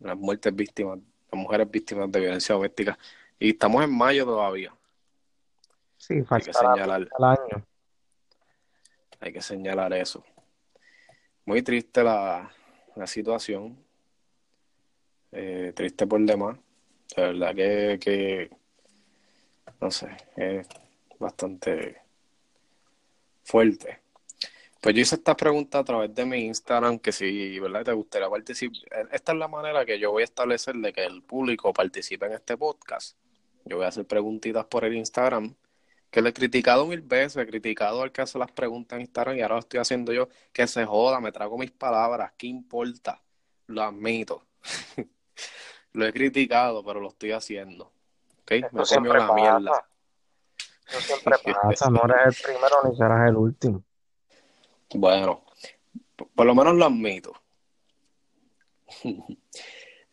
las 0.00 0.16
muertes 0.16 0.54
víctimas, 0.54 0.98
las 1.30 1.40
mujeres 1.40 1.70
víctimas 1.70 2.10
de 2.12 2.20
violencia 2.20 2.54
doméstica. 2.54 2.98
Y 3.38 3.50
estamos 3.50 3.84
en 3.84 3.96
mayo 3.96 4.24
todavía. 4.24 4.74
Sí, 5.98 6.14
Hay 6.14 6.42
que 6.42 6.52
falta 6.52 6.74
señalar, 6.74 7.00
el 7.18 7.24
año. 7.24 7.66
hay 9.20 9.32
que 9.32 9.42
señalar 9.42 9.92
eso. 9.94 10.24
Muy 11.44 11.62
triste 11.62 12.02
la, 12.02 12.50
la 12.94 13.06
situación. 13.06 13.76
Eh, 15.32 15.72
triste 15.74 16.06
por 16.06 16.20
demás. 16.20 16.58
De 17.16 17.22
verdad 17.22 17.54
que, 17.54 17.98
que, 18.00 18.50
no 19.80 19.90
sé, 19.90 20.08
es 20.36 20.66
bastante 21.18 22.05
fuerte. 23.46 24.00
Pues 24.80 24.94
yo 24.94 25.00
hice 25.00 25.14
esta 25.16 25.36
pregunta 25.36 25.78
a 25.78 25.84
través 25.84 26.14
de 26.14 26.26
mi 26.26 26.44
Instagram, 26.44 26.98
que 26.98 27.10
si, 27.12 27.58
¿verdad? 27.58 27.84
Te 27.84 27.92
gustaría 27.92 28.28
participar. 28.28 29.08
Esta 29.10 29.32
es 29.32 29.38
la 29.38 29.48
manera 29.48 29.84
que 29.84 29.98
yo 29.98 30.10
voy 30.12 30.22
a 30.22 30.24
establecer 30.24 30.74
de 30.76 30.92
que 30.92 31.04
el 31.04 31.22
público 31.22 31.72
participe 31.72 32.26
en 32.26 32.32
este 32.32 32.56
podcast. 32.56 33.16
Yo 33.64 33.76
voy 33.78 33.86
a 33.86 33.88
hacer 33.88 34.06
preguntitas 34.06 34.66
por 34.66 34.84
el 34.84 34.94
Instagram, 34.94 35.54
que 36.10 36.22
le 36.22 36.28
he 36.28 36.32
criticado 36.32 36.86
mil 36.86 37.00
veces, 37.00 37.36
he 37.36 37.46
criticado 37.46 38.02
al 38.02 38.12
que 38.12 38.22
hace 38.22 38.38
las 38.38 38.52
preguntas 38.52 38.96
en 38.96 39.02
Instagram 39.02 39.36
y 39.36 39.42
ahora 39.42 39.54
lo 39.56 39.60
estoy 39.60 39.80
haciendo 39.80 40.12
yo, 40.12 40.28
que 40.52 40.66
se 40.66 40.84
joda, 40.84 41.20
me 41.20 41.32
trago 41.32 41.58
mis 41.58 41.72
palabras, 41.72 42.32
¿qué 42.36 42.46
importa? 42.46 43.20
Lo 43.66 43.82
admito. 43.82 44.46
lo 45.92 46.06
he 46.06 46.12
criticado, 46.12 46.84
pero 46.84 47.00
lo 47.00 47.08
estoy 47.08 47.32
haciendo. 47.32 47.92
¿Ok? 48.42 48.52
Eso 48.52 48.68
Me 48.72 48.84
comió 48.84 49.14
la 49.14 49.26
pasa. 49.26 49.34
mierda. 49.34 49.88
Eso 50.88 51.00
siempre 51.00 51.34
pasa, 51.44 51.90
no 51.90 52.02
eres 52.04 52.38
el 52.38 52.44
primero 52.44 52.76
ni 52.84 52.96
serás 52.96 53.28
el 53.28 53.36
último. 53.36 53.82
Bueno, 54.94 55.44
por 56.34 56.46
lo 56.46 56.54
menos 56.54 56.74
lo 56.74 56.86
admito. 56.86 57.32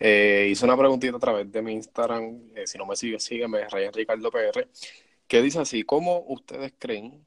Eh, 0.05 0.49
hice 0.51 0.65
una 0.65 0.75
preguntita 0.75 1.15
a 1.15 1.19
través 1.19 1.49
de 1.49 1.61
mi 1.61 1.71
Instagram, 1.71 2.49
eh, 2.55 2.67
si 2.67 2.77
no 2.77 2.85
me 2.85 2.93
sigue, 2.93 3.21
sígueme, 3.21 3.69
Ryan 3.69 3.93
Ricardo 3.93 4.29
PR, 4.31 4.67
que 5.27 5.41
dice 5.41 5.61
así, 5.61 5.83
¿cómo 5.83 6.25
ustedes 6.27 6.73
creen 6.77 7.25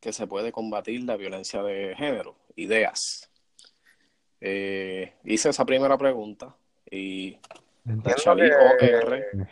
que 0.00 0.12
se 0.12 0.26
puede 0.26 0.50
combatir 0.50 1.04
la 1.04 1.16
violencia 1.16 1.62
de 1.62 1.94
género? 1.94 2.34
Ideas. 2.56 3.30
Eh, 4.40 5.14
hice 5.22 5.50
esa 5.50 5.64
primera 5.64 5.96
pregunta 5.96 6.56
y 6.90 7.38
Entiendo 7.86 8.36
que... 8.36 8.96
OR. 8.96 9.48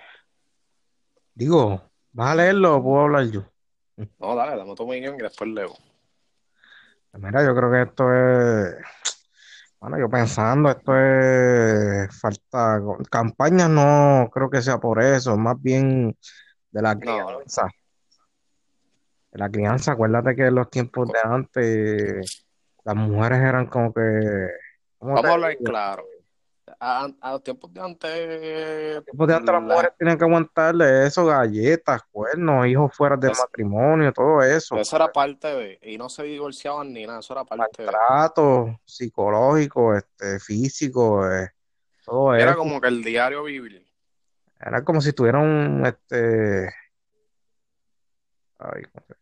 Digo, 1.34 1.91
¿vas 2.12 2.30
a 2.30 2.34
leerlo 2.34 2.76
o 2.76 2.82
puedo 2.82 3.00
hablar 3.02 3.24
yo? 3.26 3.44
No, 4.18 4.34
dale, 4.34 4.56
dame 4.56 4.74
tu 4.74 4.84
opinión 4.84 5.16
y 5.16 5.22
después 5.22 5.50
leo. 5.50 5.74
Mira, 7.14 7.44
yo 7.44 7.54
creo 7.54 7.70
que 7.70 7.82
esto 7.82 8.12
es... 8.12 8.76
Bueno, 9.80 9.98
yo 9.98 10.08
pensando, 10.08 10.70
esto 10.70 10.96
es 10.96 12.20
falta... 12.20 12.80
Campañas 13.10 13.68
no 13.68 14.30
creo 14.32 14.48
que 14.48 14.62
sea 14.62 14.78
por 14.78 15.02
eso, 15.02 15.36
más 15.36 15.60
bien 15.60 16.16
de 16.70 16.82
la 16.82 16.94
no. 16.94 17.00
crianza. 17.00 17.68
De 19.30 19.38
la 19.38 19.50
crianza, 19.50 19.92
acuérdate 19.92 20.34
que 20.36 20.46
en 20.46 20.54
los 20.54 20.70
tiempos 20.70 21.08
de 21.08 21.18
antes 21.22 22.46
las 22.84 22.96
mujeres 22.96 23.38
eran 23.38 23.66
como 23.66 23.92
que... 23.92 24.48
¿cómo 24.98 25.14
Vamos 25.14 25.30
a 25.30 25.34
hablar 25.34 25.56
claro. 25.58 26.04
A, 26.84 27.08
a 27.20 27.30
los 27.34 27.44
tiempos 27.44 27.72
de 27.72 27.80
antes, 27.80 29.04
tiempos 29.04 29.28
de 29.28 29.34
antes 29.34 29.52
las 29.52 29.62
la- 29.62 29.68
mujeres 29.68 29.92
tienen 29.96 30.18
que 30.18 30.24
aguantarle 30.24 31.06
eso, 31.06 31.24
galletas, 31.24 32.02
cuernos, 32.10 32.66
hijos 32.66 32.92
fuera 32.96 33.16
del 33.16 33.30
Eso- 33.30 33.42
matrimonio, 33.42 34.12
todo 34.12 34.42
eso. 34.42 34.74
eso 34.76 34.96
era 34.96 35.12
parte 35.12 35.46
de, 35.46 35.78
y 35.82 35.96
no 35.96 36.08
se 36.08 36.24
divorciaban 36.24 36.92
ni 36.92 37.06
nada, 37.06 37.20
eso 37.20 37.34
era 37.34 37.44
parte 37.44 37.82
de. 37.84 37.86
Maltrato 37.86 38.80
psicológico, 38.84 39.94
este, 39.94 40.40
físico, 40.40 41.24
eh, 41.30 41.50
todo 42.04 42.34
Era 42.34 42.50
eso. 42.50 42.58
como 42.58 42.80
que 42.80 42.88
el 42.88 43.04
diario 43.04 43.44
vivir. 43.44 43.86
Era 44.60 44.82
como 44.82 45.00
si 45.00 45.12
tuvieran, 45.12 45.86
este, 45.86 46.66
ay, 48.58 48.82
¿cómo 48.92 49.04
se- 49.06 49.14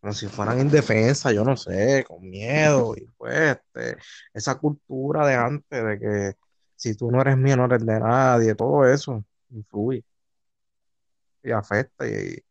como 0.00 0.12
si 0.12 0.28
fueran 0.28 0.60
indefensas, 0.60 1.32
yo 1.34 1.42
no 1.42 1.56
sé, 1.56 2.04
con 2.06 2.20
miedo, 2.20 2.94
y 2.96 3.04
pues, 3.16 3.58
este, 3.74 3.96
esa 4.32 4.56
cultura 4.58 5.26
de 5.26 5.34
antes, 5.34 5.84
de 5.84 5.98
que 5.98 6.36
si 6.78 6.94
tú 6.96 7.10
no 7.10 7.20
eres 7.20 7.36
mío, 7.36 7.56
no 7.56 7.64
eres 7.66 7.84
de 7.84 7.98
nadie, 8.00 8.54
todo 8.54 8.86
eso 8.86 9.24
influye 9.50 10.04
y 11.42 11.50
afecta, 11.50 12.06
y, 12.06 12.42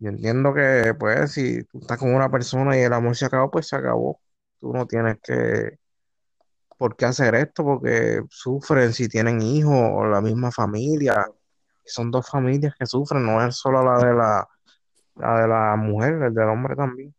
entiendo 0.00 0.54
que, 0.54 0.94
pues, 0.98 1.32
si 1.32 1.64
tú 1.64 1.78
estás 1.80 1.98
con 1.98 2.14
una 2.14 2.30
persona 2.30 2.76
y 2.78 2.82
el 2.82 2.92
amor 2.92 3.16
se 3.16 3.26
acabó, 3.26 3.50
pues 3.50 3.68
se 3.68 3.76
acabó, 3.76 4.20
tú 4.60 4.72
no 4.72 4.86
tienes 4.86 5.18
que, 5.22 5.78
por 6.78 6.96
qué 6.96 7.06
hacer 7.06 7.34
esto, 7.34 7.64
porque 7.64 8.22
sufren 8.30 8.92
si 8.92 9.08
tienen 9.08 9.42
hijos 9.42 9.74
o 9.76 10.06
la 10.06 10.20
misma 10.20 10.52
familia, 10.52 11.26
son 11.84 12.10
dos 12.10 12.28
familias 12.28 12.74
que 12.78 12.86
sufren, 12.86 13.24
no 13.24 13.44
es 13.44 13.56
solo 13.56 13.82
la 13.82 13.98
de 13.98 14.14
la, 14.14 14.48
la 15.16 15.40
de 15.40 15.48
la 15.48 15.76
mujer, 15.76 16.14
el 16.22 16.34
del 16.34 16.48
hombre 16.48 16.76
también. 16.76 17.14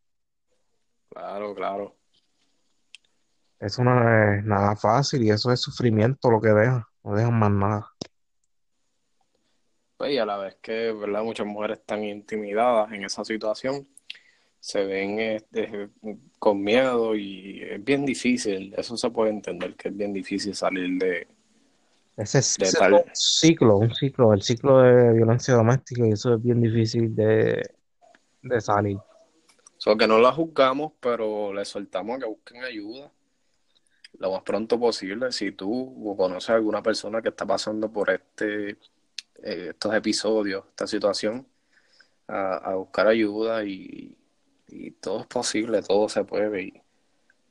Claro, 1.10 1.54
claro. 1.54 1.96
Eso 3.66 3.84
no 3.84 3.98
es 4.32 4.46
nada 4.46 4.76
fácil 4.76 5.24
y 5.24 5.32
eso 5.32 5.52
es 5.52 5.60
sufrimiento 5.60 6.30
lo 6.30 6.40
que 6.40 6.50
deja, 6.50 6.88
no 7.04 7.16
dejan 7.16 7.34
más 7.34 7.52
nada. 7.52 7.92
Pues, 9.98 10.12
y 10.12 10.20
a 10.20 10.26
la 10.26 10.38
vez 10.38 10.58
que, 10.62 10.92
¿verdad? 10.92 11.24
Muchas 11.24 11.48
mujeres 11.48 11.80
están 11.80 12.04
intimidadas 12.04 12.92
en 12.92 13.06
esa 13.06 13.26
situación, 13.26 13.88
se 14.60 14.86
ven 14.86 15.20
este, 15.20 15.90
con 16.38 16.62
miedo 16.62 17.16
y 17.16 17.64
es 17.64 17.84
bien 17.84 18.06
difícil. 18.06 18.72
Eso 18.78 18.98
se 18.98 19.10
puede 19.10 19.32
entender 19.32 19.74
que 19.76 19.88
es 19.88 19.98
bien 19.98 20.14
difícil 20.14 20.54
salir 20.54 21.00
de, 21.00 21.28
Ese 22.18 22.40
es 22.40 22.58
de 22.60 22.66
ese 22.66 22.78
es 22.78 22.80
tal. 22.80 23.06
ciclo, 23.14 23.78
un 23.78 23.96
ciclo, 23.96 24.32
el 24.32 24.44
ciclo 24.44 24.82
de 24.82 25.12
violencia 25.12 25.56
doméstica 25.56 26.06
y 26.06 26.12
eso 26.12 26.36
es 26.36 26.44
bien 26.44 26.62
difícil 26.62 27.16
de, 27.16 27.64
de 28.44 28.62
salir. 28.62 29.00
So, 29.78 29.98
que 29.98 30.06
no 30.06 30.20
la 30.20 30.32
juzgamos, 30.32 30.94
pero 31.00 31.52
le 31.52 31.66
soltamos 31.66 32.18
a 32.18 32.20
que 32.20 32.26
busquen 32.28 32.64
ayuda 32.64 33.12
lo 34.20 34.32
más 34.32 34.44
pronto 34.44 34.80
posible. 34.80 35.32
Si 35.32 35.52
tú 35.52 36.16
conoces 36.18 36.50
a 36.50 36.56
alguna 36.56 36.82
persona 36.82 37.22
que 37.22 37.30
está 37.30 37.46
pasando 37.46 37.92
por 37.92 38.10
este, 38.10 38.72
eh, 39.44 39.70
estos 39.70 39.94
episodios, 39.94 40.66
esta 40.70 40.88
situación, 40.88 41.48
a, 42.28 42.56
a 42.56 42.76
buscar 42.76 43.08
ayuda 43.08 43.64
y, 43.64 44.18
y 44.68 44.92
todo 44.92 45.22
es 45.22 45.28
posible, 45.28 45.82
todo 45.82 46.10
se 46.10 46.24
puede 46.24 46.64
y 46.64 46.82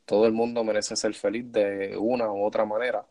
todo 0.05 0.27
el 0.27 0.33
mundo 0.33 0.65
merece 0.65 0.97
ser 0.97 1.15
feliz 1.15 1.51
de 1.51 1.97
una 1.99 2.31
u 2.31 2.45
otra 2.45 2.65
manera. 2.65 3.07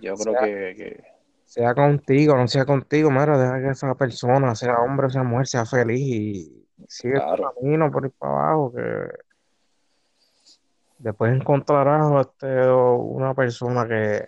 Yo 0.00 0.14
creo 0.14 0.34
que, 0.40 0.74
que 0.76 1.04
sea 1.44 1.74
contigo, 1.74 2.34
no 2.36 2.48
sea 2.48 2.64
contigo, 2.64 3.10
mira, 3.10 3.36
deja 3.36 3.60
que 3.60 3.70
esa 3.70 3.94
persona, 3.94 4.54
sea 4.54 4.78
hombre 4.78 5.08
o 5.08 5.10
sea 5.10 5.22
mujer, 5.22 5.46
sea 5.46 5.66
feliz 5.66 6.00
y 6.00 6.66
sigue 6.88 7.14
tu 7.14 7.20
claro, 7.20 7.54
camino 7.54 7.90
por 7.90 8.06
ir 8.06 8.12
para 8.12 8.32
abajo, 8.32 8.72
que 8.72 9.08
después 11.02 11.32
encontrarás 11.34 12.26
este, 12.26 12.70
una 12.70 13.34
persona 13.34 13.86
que 13.88 14.26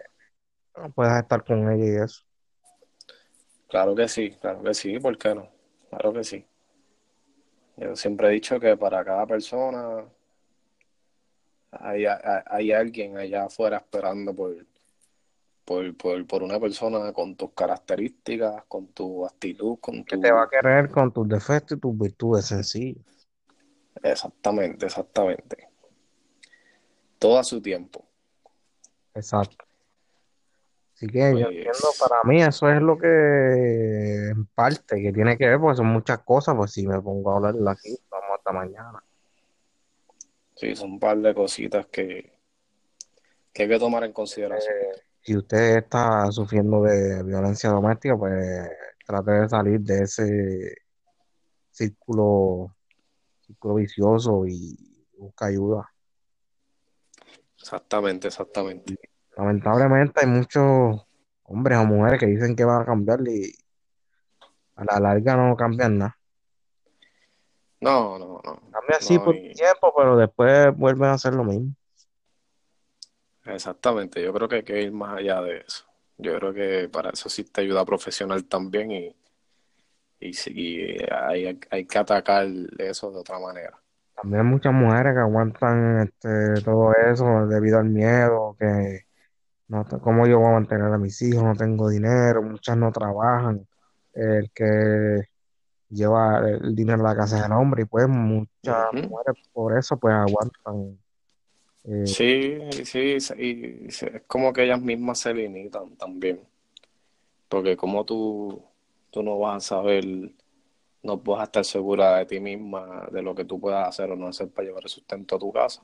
puedas 0.95 1.23
estar 1.23 1.45
con 1.45 1.71
ella 1.71 1.85
y 1.85 2.05
eso. 2.05 2.23
claro 3.69 3.95
que 3.95 4.09
sí, 4.09 4.31
claro 4.41 4.63
que 4.63 4.75
sí, 4.75 4.99
¿por 4.99 5.17
qué 5.19 5.35
no? 5.35 5.49
Claro 5.91 6.13
que 6.13 6.25
sí. 6.25 6.47
Yo 7.77 7.97
siempre 7.97 8.29
he 8.29 8.31
dicho 8.33 8.59
que 8.61 8.77
para 8.77 9.05
cada 9.05 9.27
persona 9.27 10.05
hay, 11.73 12.07
hay, 12.07 12.43
hay 12.47 12.73
alguien 12.73 13.17
allá 13.19 13.45
afuera 13.47 13.79
esperando 13.79 14.35
por, 14.35 14.67
por, 15.65 15.97
por, 15.97 16.27
por 16.27 16.43
una 16.43 16.61
persona 16.61 17.13
con 17.13 17.37
tus 17.37 17.53
características, 17.53 18.65
con 18.69 18.89
tu 18.89 19.27
actitud, 19.27 19.79
con 19.81 20.05
Que 20.05 20.19
te 20.19 20.31
va 20.33 20.45
a 20.45 20.49
tu... 20.49 20.51
querer 20.51 20.91
con 20.91 21.13
tus 21.13 21.29
defectos 21.29 21.79
y 21.79 21.81
tus 21.81 21.99
virtudes 21.99 22.47
sencillas. 22.47 23.05
Exactamente, 24.03 24.87
exactamente. 24.87 25.69
Todo 27.25 27.39
a 27.39 27.43
su 27.43 27.63
tiempo. 27.63 28.05
Exacto. 29.15 29.65
Así 30.95 31.07
que 31.07 31.21
yo 31.21 31.47
entiendo, 31.47 31.89
para 31.99 32.23
mí 32.25 32.43
eso 32.43 32.69
es 32.69 32.83
lo 32.83 32.99
que 32.99 34.29
en 34.29 34.45
parte 34.55 35.01
que 35.01 35.11
tiene 35.11 35.39
que 35.39 35.49
ver, 35.49 35.59
porque 35.59 35.79
son 35.79 35.87
muchas 35.87 36.19
cosas, 36.19 36.55
pues 36.55 36.73
si 36.73 36.87
me 36.87 37.01
pongo 37.01 37.33
a 37.33 37.37
hablarlo 37.37 37.71
aquí, 37.71 37.97
vamos 38.11 38.29
hasta 38.37 38.53
mañana. 38.53 39.03
sí, 40.55 40.77
son 40.77 40.93
un 40.93 41.01
par 41.01 41.17
de 41.17 41.35
cositas 41.35 41.87
que, 41.87 42.31
que 43.55 43.63
hay 43.63 43.69
que 43.71 43.79
tomar 43.79 44.05
en 44.05 44.13
consideración. 44.13 44.75
Eh, 44.75 45.01
si 45.23 45.35
usted 45.35 45.79
está 45.79 46.31
sufriendo 46.31 46.83
de 46.83 47.23
violencia 47.23 47.71
doméstica, 47.71 48.19
pues 48.19 48.69
trate 49.07 49.31
de 49.31 49.49
salir 49.49 49.81
de 49.81 50.03
ese 50.03 50.75
círculo, 51.71 52.77
círculo 53.41 53.77
vicioso 53.77 54.45
y 54.47 55.07
busca 55.17 55.47
ayuda. 55.47 55.94
Exactamente, 57.65 58.29
exactamente. 58.29 58.93
Lamentablemente 59.37 60.21
hay 60.23 60.27
muchos 60.27 61.07
hombres 61.45 61.79
o 61.79 61.85
mujeres 61.87 62.19
que 62.19 62.27
dicen 62.27 62.57
que 62.57 62.65
van 62.65 62.83
a 62.83 62.85
cambiar 62.85 63.21
y 63.29 63.53
a 64.77 64.85
la 64.85 65.01
larga 65.01 65.37
no 65.37 65.57
cambian 65.57 65.99
nada. 65.99 66.17
No, 67.81 68.19
no, 68.19 68.41
no. 68.45 68.61
Cambian 68.71 69.01
sí 69.01 69.19
No, 69.19 69.25
por 69.25 69.35
y 69.35 69.55
tiempo, 69.55 69.93
pero 69.97 70.17
después 70.19 70.77
vuelven 70.77 71.09
a 71.09 71.15
hacer 71.15 71.33
lo 71.35 71.45
mismo. 71.45 71.75
exactamente. 73.45 74.23
Yo 74.23 74.33
creo 74.33 74.49
que 74.49 74.57
hay 74.57 74.65
que 74.65 74.83
ir 74.83 74.93
más 74.93 75.19
allá 75.19 75.41
de 75.43 75.59
eso. 75.59 75.85
Yo 76.19 76.37
creo 76.39 76.53
que 76.55 76.89
para 76.89 77.11
eso 77.11 77.29
existe 77.29 77.61
ayuda 77.61 77.85
profesional 77.85 78.45
también 78.47 78.91
y, 78.93 79.17
y, 80.21 80.31
y 80.47 80.97
hay, 81.13 81.59
hay 81.71 81.87
que 81.87 81.99
atacar 81.99 82.47
eso 82.79 83.11
de 83.13 83.19
otra 83.19 83.39
manera. 83.39 83.81
También 84.17 84.43
hay 84.43 84.47
muchas 84.47 84.73
mujeres 84.73 85.15
que 85.15 85.21
aguantan 85.21 86.01
este, 86.03 86.63
todo 86.63 86.93
eso 86.95 87.47
debido 87.47 87.79
al 87.79 87.87
miedo, 87.87 88.57
que 88.59 89.01
no, 89.69 89.85
cómo 90.03 90.27
yo 90.27 90.39
voy 90.39 90.49
a 90.49 90.53
mantener 90.55 90.93
a 90.93 90.99
mis 90.99 91.21
hijos, 91.23 91.43
no 91.43 91.55
tengo 91.55 91.89
dinero, 91.89 92.43
muchas 92.43 92.77
no 92.77 92.93
trabajan, 92.93 93.67
el 94.13 94.51
que 94.53 95.29
lleva 95.89 96.39
el 96.49 96.75
dinero 96.75 97.01
a 97.07 97.11
la 97.11 97.17
casa 97.17 97.39
es 97.39 97.45
el 97.45 97.53
hombre 97.53 97.83
y 97.83 97.85
pues 97.87 98.09
muchas 98.09 98.93
mujeres 98.93 99.37
por 99.53 99.77
eso 99.77 99.97
pues 99.99 100.15
aguantan. 100.15 100.99
eh, 101.85 102.07
Sí, 102.07 102.59
sí, 102.85 103.17
y 103.39 103.87
es 103.89 104.23
como 104.27 104.53
que 104.53 104.65
ellas 104.65 104.81
mismas 104.81 105.19
se 105.21 105.35
limitan 105.35 105.97
también, 105.97 106.41
porque 107.49 107.77
como 107.77 108.05
tú, 108.05 108.63
tú 109.11 109.23
no 109.23 109.39
vas 109.39 109.57
a 109.57 109.77
saber, 109.77 110.05
no 111.05 111.19
vas 111.19 111.41
a 111.41 111.45
estar 111.45 111.65
segura 111.65 112.19
de 112.19 112.27
ti 112.27 112.41
misma, 112.41 113.09
de 113.13 113.23
lo 113.23 113.35
que 113.35 113.45
tú 113.45 113.61
puedas 113.61 113.89
hacer 113.89 114.11
o 114.11 114.17
no 114.17 114.29
hacer 114.29 114.49
para 114.51 114.67
llevar 114.67 114.83
el 114.83 114.89
sustento 114.89 115.37
a 115.37 115.39
tu 115.39 115.53
casa. 115.53 115.83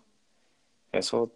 Eso 0.92 1.32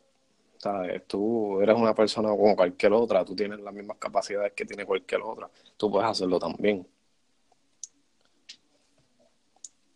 ¿Sabes? 0.59 1.07
Tú 1.07 1.61
eres 1.61 1.77
una 1.77 1.95
persona 1.95 2.31
como 2.31 2.57
cualquier 2.57 2.93
otra, 2.95 3.25
tú 3.25 3.37
tienes 3.37 3.61
las 3.61 3.75
mismas 3.75 3.99
capacidades 3.99 4.53
que 4.55 4.65
tiene 4.65 4.87
cualquier 4.87 5.21
otra, 5.23 5.51
tú 5.77 5.91
puedes 5.91 6.09
hacerlo 6.09 6.39
también. 6.39 6.87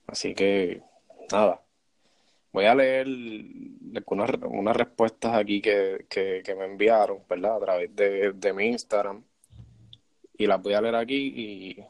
Así 0.07 0.35
que, 0.35 0.83
nada, 1.33 1.62
voy 2.53 2.64
a 2.66 2.74
leer 2.74 3.07
unas, 4.07 4.31
unas 4.42 4.77
respuestas 4.77 5.35
aquí 5.37 5.61
que, 5.62 6.07
que, 6.09 6.42
que 6.44 6.55
me 6.55 6.64
enviaron, 6.66 7.22
¿verdad? 7.29 7.57
A 7.57 7.61
través 7.61 7.96
de, 7.96 8.33
de 8.33 8.53
mi 8.53 8.66
Instagram. 8.66 9.22
Y 10.37 10.46
las 10.46 10.62
voy 10.62 10.74
a 10.74 10.81
leer 10.81 10.94
aquí 10.94 11.33
y 11.35 11.85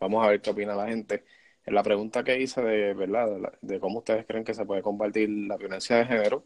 vamos 0.00 0.24
a 0.24 0.30
ver 0.30 0.40
qué 0.40 0.50
opina 0.50 0.74
la 0.74 0.88
gente. 0.88 1.24
En 1.64 1.74
la 1.74 1.82
pregunta 1.82 2.24
que 2.24 2.40
hice 2.40 2.62
de, 2.62 2.94
¿verdad? 2.94 3.52
De, 3.60 3.78
cómo 3.78 3.98
ustedes 3.98 4.26
creen 4.26 4.44
que 4.44 4.54
se 4.54 4.64
puede 4.64 4.82
combatir 4.82 5.28
la 5.28 5.56
violencia 5.56 5.96
de 5.96 6.06
género, 6.06 6.44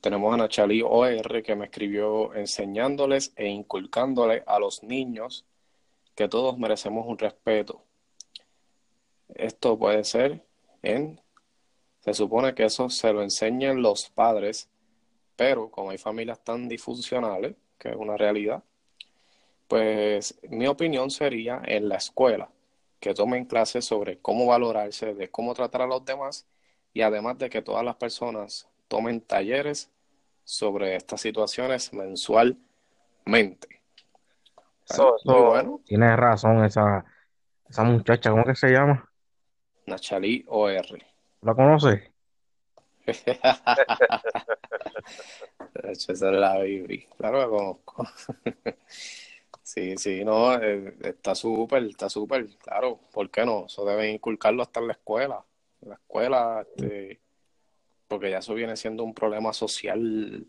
tenemos 0.00 0.34
a 0.34 0.36
Nachali 0.36 0.82
OR 0.82 1.42
que 1.42 1.56
me 1.56 1.66
escribió 1.66 2.34
enseñándoles 2.34 3.32
e 3.36 3.46
inculcándoles 3.46 4.42
a 4.46 4.58
los 4.58 4.82
niños 4.82 5.46
que 6.14 6.28
todos 6.28 6.58
merecemos 6.58 7.06
un 7.06 7.18
respeto. 7.18 7.82
Esto 9.34 9.78
puede 9.78 10.04
ser 10.04 10.44
en, 10.82 11.20
se 12.00 12.14
supone 12.14 12.54
que 12.54 12.64
eso 12.64 12.90
se 12.90 13.12
lo 13.12 13.22
enseñan 13.22 13.82
los 13.82 14.10
padres, 14.10 14.68
pero 15.36 15.70
como 15.70 15.90
hay 15.90 15.98
familias 15.98 16.42
tan 16.42 16.68
disfuncionales, 16.68 17.56
que 17.78 17.90
es 17.90 17.96
una 17.96 18.16
realidad, 18.16 18.62
pues 19.68 20.38
mi 20.48 20.66
opinión 20.66 21.10
sería 21.10 21.60
en 21.64 21.88
la 21.88 21.96
escuela, 21.96 22.48
que 23.00 23.14
tomen 23.14 23.44
clases 23.44 23.84
sobre 23.84 24.18
cómo 24.18 24.46
valorarse, 24.46 25.14
de 25.14 25.30
cómo 25.30 25.54
tratar 25.54 25.82
a 25.82 25.86
los 25.86 26.04
demás 26.04 26.46
y 26.92 27.02
además 27.02 27.38
de 27.38 27.50
que 27.50 27.62
todas 27.62 27.84
las 27.84 27.96
personas 27.96 28.68
tomen 28.88 29.20
talleres 29.20 29.90
sobre 30.44 30.96
estas 30.96 31.20
situaciones 31.20 31.92
mensualmente. 31.92 32.58
Eso, 34.88 35.16
Muy 35.24 35.34
eso, 35.34 35.46
bueno. 35.46 35.80
tienes 35.84 36.16
razón, 36.16 36.64
esa, 36.64 37.04
esa 37.68 37.82
muchacha, 37.82 38.30
¿cómo 38.30 38.44
que 38.44 38.54
se 38.54 38.70
llama? 38.70 39.10
Nachalí 39.86 40.44
OR. 40.48 40.84
¿La 41.42 41.54
conoces? 41.54 42.10
De 43.06 43.12
hecho, 45.92 46.12
esa 46.12 46.14
es 46.14 46.22
la 46.22 46.54
baby. 46.58 47.06
Claro 47.16 47.40
que 47.40 47.48
conozco. 47.48 48.04
Sí, 49.66 49.96
sí, 49.96 50.24
no, 50.24 50.54
eh, 50.62 50.94
está 51.02 51.34
súper, 51.34 51.82
está 51.82 52.08
súper, 52.08 52.46
claro, 52.58 53.00
¿por 53.12 53.28
qué 53.28 53.44
no? 53.44 53.66
Eso 53.66 53.84
deben 53.84 54.14
inculcarlo 54.14 54.62
hasta 54.62 54.78
en 54.78 54.86
la 54.86 54.92
escuela. 54.92 55.44
En 55.82 55.88
la 55.88 55.96
escuela, 55.96 56.64
este, 56.64 57.20
porque 58.06 58.30
ya 58.30 58.38
eso 58.38 58.54
viene 58.54 58.76
siendo 58.76 59.02
un 59.02 59.12
problema 59.12 59.52
social, 59.52 60.46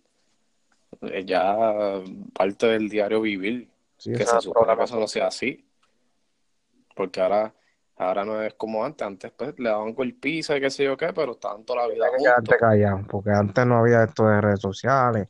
eh, 1.02 1.26
ya 1.26 2.00
parte 2.32 2.68
del 2.68 2.90
diario 2.90 3.20
vivir, 3.20 3.72
Sí, 3.98 4.12
que 4.12 4.24
se 4.24 4.40
supone 4.40 4.78
que 4.78 4.84
eso 4.84 5.00
no 5.00 5.08
sea 5.08 5.26
así, 5.26 5.68
porque 6.96 7.20
ahora, 7.20 7.56
ahora 7.96 8.24
no 8.24 8.40
es 8.44 8.54
como 8.54 8.86
antes, 8.86 9.08
antes 9.08 9.32
pues 9.32 9.58
le 9.58 9.70
daban 9.70 9.96
golpiza 9.96 10.56
y 10.56 10.62
qué 10.62 10.70
sé 10.70 10.84
yo 10.84 10.96
qué, 10.96 11.12
pero 11.12 11.32
estaban 11.32 11.66
toda 11.66 11.88
la 11.88 11.92
vida 11.92 12.06
que 12.46 12.58
callado, 12.58 13.02
porque 13.10 13.32
antes 13.32 13.66
no 13.66 13.80
había 13.80 14.04
esto 14.04 14.28
de 14.28 14.42
redes 14.42 14.62
sociales. 14.62 15.28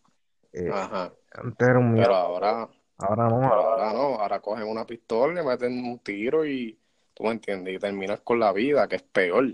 eh, 0.51 0.69
Ajá, 0.69 1.13
antes 1.31 1.67
era 1.69 1.79
un 1.79 1.95
pero 1.95 2.13
ahora, 2.13 2.67
Ahora 2.99 3.29
no, 3.29 3.43
ahora 3.43 3.61
ahora 3.61 3.93
no, 3.93 4.15
ahora 4.15 4.39
cogen 4.39 4.67
una 4.67 4.85
pistola 4.85 5.41
y 5.41 5.45
meten 5.45 5.85
un 5.85 5.99
tiro 5.99 6.45
y, 6.45 6.79
tú 7.13 7.23
me 7.23 7.31
entiendes, 7.31 7.75
y 7.75 7.79
terminas 7.79 8.21
con 8.21 8.39
la 8.39 8.51
vida, 8.51 8.87
que 8.87 8.95
es 8.95 9.03
peor. 9.03 9.45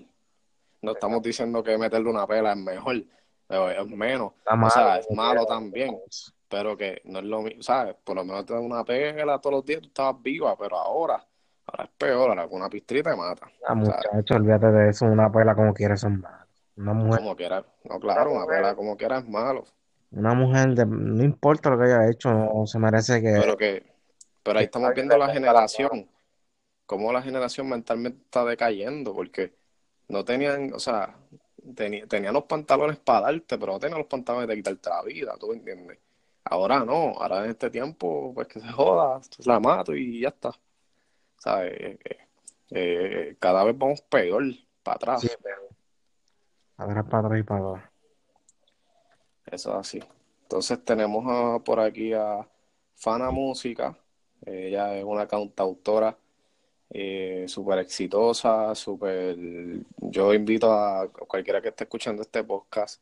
No 0.82 0.92
estamos 0.92 1.22
diciendo 1.22 1.64
que 1.64 1.78
meterle 1.78 2.10
una 2.10 2.26
pela 2.26 2.52
es 2.52 2.58
mejor, 2.58 3.04
pero 3.48 3.70
es 3.70 3.88
menos. 3.88 4.34
está 4.38 4.54
O 4.54 4.70
sea, 4.70 4.98
es 4.98 5.12
malo 5.12 5.46
también, 5.46 5.98
pero 6.50 6.78
que 6.78 7.02
no 7.06 7.20
es 7.20 7.26
lo 7.26 7.42
mismo, 7.42 7.64
¿sabes? 7.64 7.96
Por 8.04 8.16
lo 8.16 8.24
menos 8.24 8.46
te 8.46 8.54
da 8.54 8.60
una 8.60 8.84
pela 8.84 9.40
todos 9.40 9.58
los 9.58 9.66
días, 9.66 9.82
tú 9.82 9.88
estabas 9.88 10.22
viva, 10.22 10.58
pero 10.58 10.78
ahora, 10.78 11.26
ahora 11.66 11.84
es 11.84 11.90
peor, 11.98 12.30
ahora 12.30 12.48
con 12.48 12.62
una 12.62 12.70
pistola 12.70 13.04
te 13.04 13.16
mata, 13.16 13.52
¿sabes? 13.66 13.88
muchacha, 13.88 14.36
olvídate 14.36 14.68
de 14.68 14.90
eso, 14.90 15.06
una 15.06 15.32
pela 15.32 15.54
como 15.56 15.74
quiere 15.74 15.98
son 15.98 16.22
malos. 16.22 16.48
Una 16.76 16.94
mujer, 16.94 17.20
Como 17.20 17.36
quiera, 17.36 17.66
no, 17.84 18.00
claro, 18.00 18.32
una 18.32 18.46
pela 18.46 18.76
como 18.76 18.96
quiera 18.98 19.20
es 19.20 19.28
malo, 19.28 19.66
una 20.14 20.34
mujer, 20.34 20.76
de- 20.76 20.86
no 20.86 21.24
importa 21.24 21.70
lo 21.70 21.78
que 21.80 21.86
haya 21.86 22.10
hecho, 22.10 22.32
no 22.34 22.66
se 22.68 22.80
merece 22.80 23.22
que, 23.22 23.32
pero 23.34 23.58
que, 23.58 23.84
pero 24.44 24.60
ahí 24.60 24.66
estamos 24.66 24.94
viendo 24.94 25.18
la 25.18 25.30
generación, 25.30 26.10
cómo 26.86 27.14
la 27.14 27.22
generación 27.24 27.70
mentalmente 27.70 28.22
está 28.26 28.46
decayendo, 28.46 29.14
porque 29.16 29.56
no 30.10 30.26
tenían, 30.26 30.74
o 30.74 30.80
sea, 30.80 31.18
teni- 31.64 32.08
tenían 32.10 32.34
los 32.34 32.46
pantalones 32.46 33.00
para 33.00 33.22
darte, 33.22 33.58
pero 33.60 33.74
no 33.74 33.80
tenían 33.80 34.00
los 34.00 34.08
pantalones 34.10 34.48
de 34.50 34.56
quitarte 34.58 34.90
la 34.92 35.04
vida, 35.04 35.38
¿tú 35.40 35.50
me 35.50 35.56
entiendes? 35.56 36.00
Ahora 36.46 36.86
no, 36.86 37.14
ahora 37.22 37.46
en 37.46 37.52
este 37.52 37.70
tiempo, 37.72 38.34
pues 38.36 38.48
que 38.48 38.60
se 38.62 38.70
joda, 38.72 39.22
la 39.46 39.60
mato 39.60 39.96
y 39.96 40.22
ya 40.22 40.30
está, 40.30 40.52
¿sabes? 41.40 41.74
Eh, 41.82 42.00
eh, 42.06 42.18
eh, 42.72 43.38
cada 43.40 43.64
vez 43.66 43.78
vamos 43.78 44.02
peor 44.04 44.44
para 44.84 44.96
Sí, 45.16 45.28
atrás, 45.28 45.40
pero 45.44 45.70
atrás 46.78 47.06
para 47.10 47.28
atrás 47.28 47.40
y 47.40 47.44
para 47.44 47.60
atrás. 47.72 47.93
Eso 49.46 49.72
es 49.72 49.76
así. 49.78 50.00
Entonces 50.44 50.84
tenemos 50.86 51.26
a- 51.28 51.60
por 51.64 51.80
aquí 51.80 52.14
a 52.14 52.48
Fana 52.96 53.32
Música, 53.32 53.98
ella 54.46 54.98
es 54.98 55.04
una 55.04 55.28
cantautora 55.28 56.18
eh, 56.90 57.46
súper 57.48 57.80
exitosa, 57.80 58.76
súper... 58.76 59.36
Yo 59.98 60.34
invito 60.34 60.72
a 60.72 61.08
cualquiera 61.10 61.62
que 61.62 61.70
esté 61.70 61.86
escuchando 61.86 62.22
este 62.22 62.44
podcast 62.44 63.02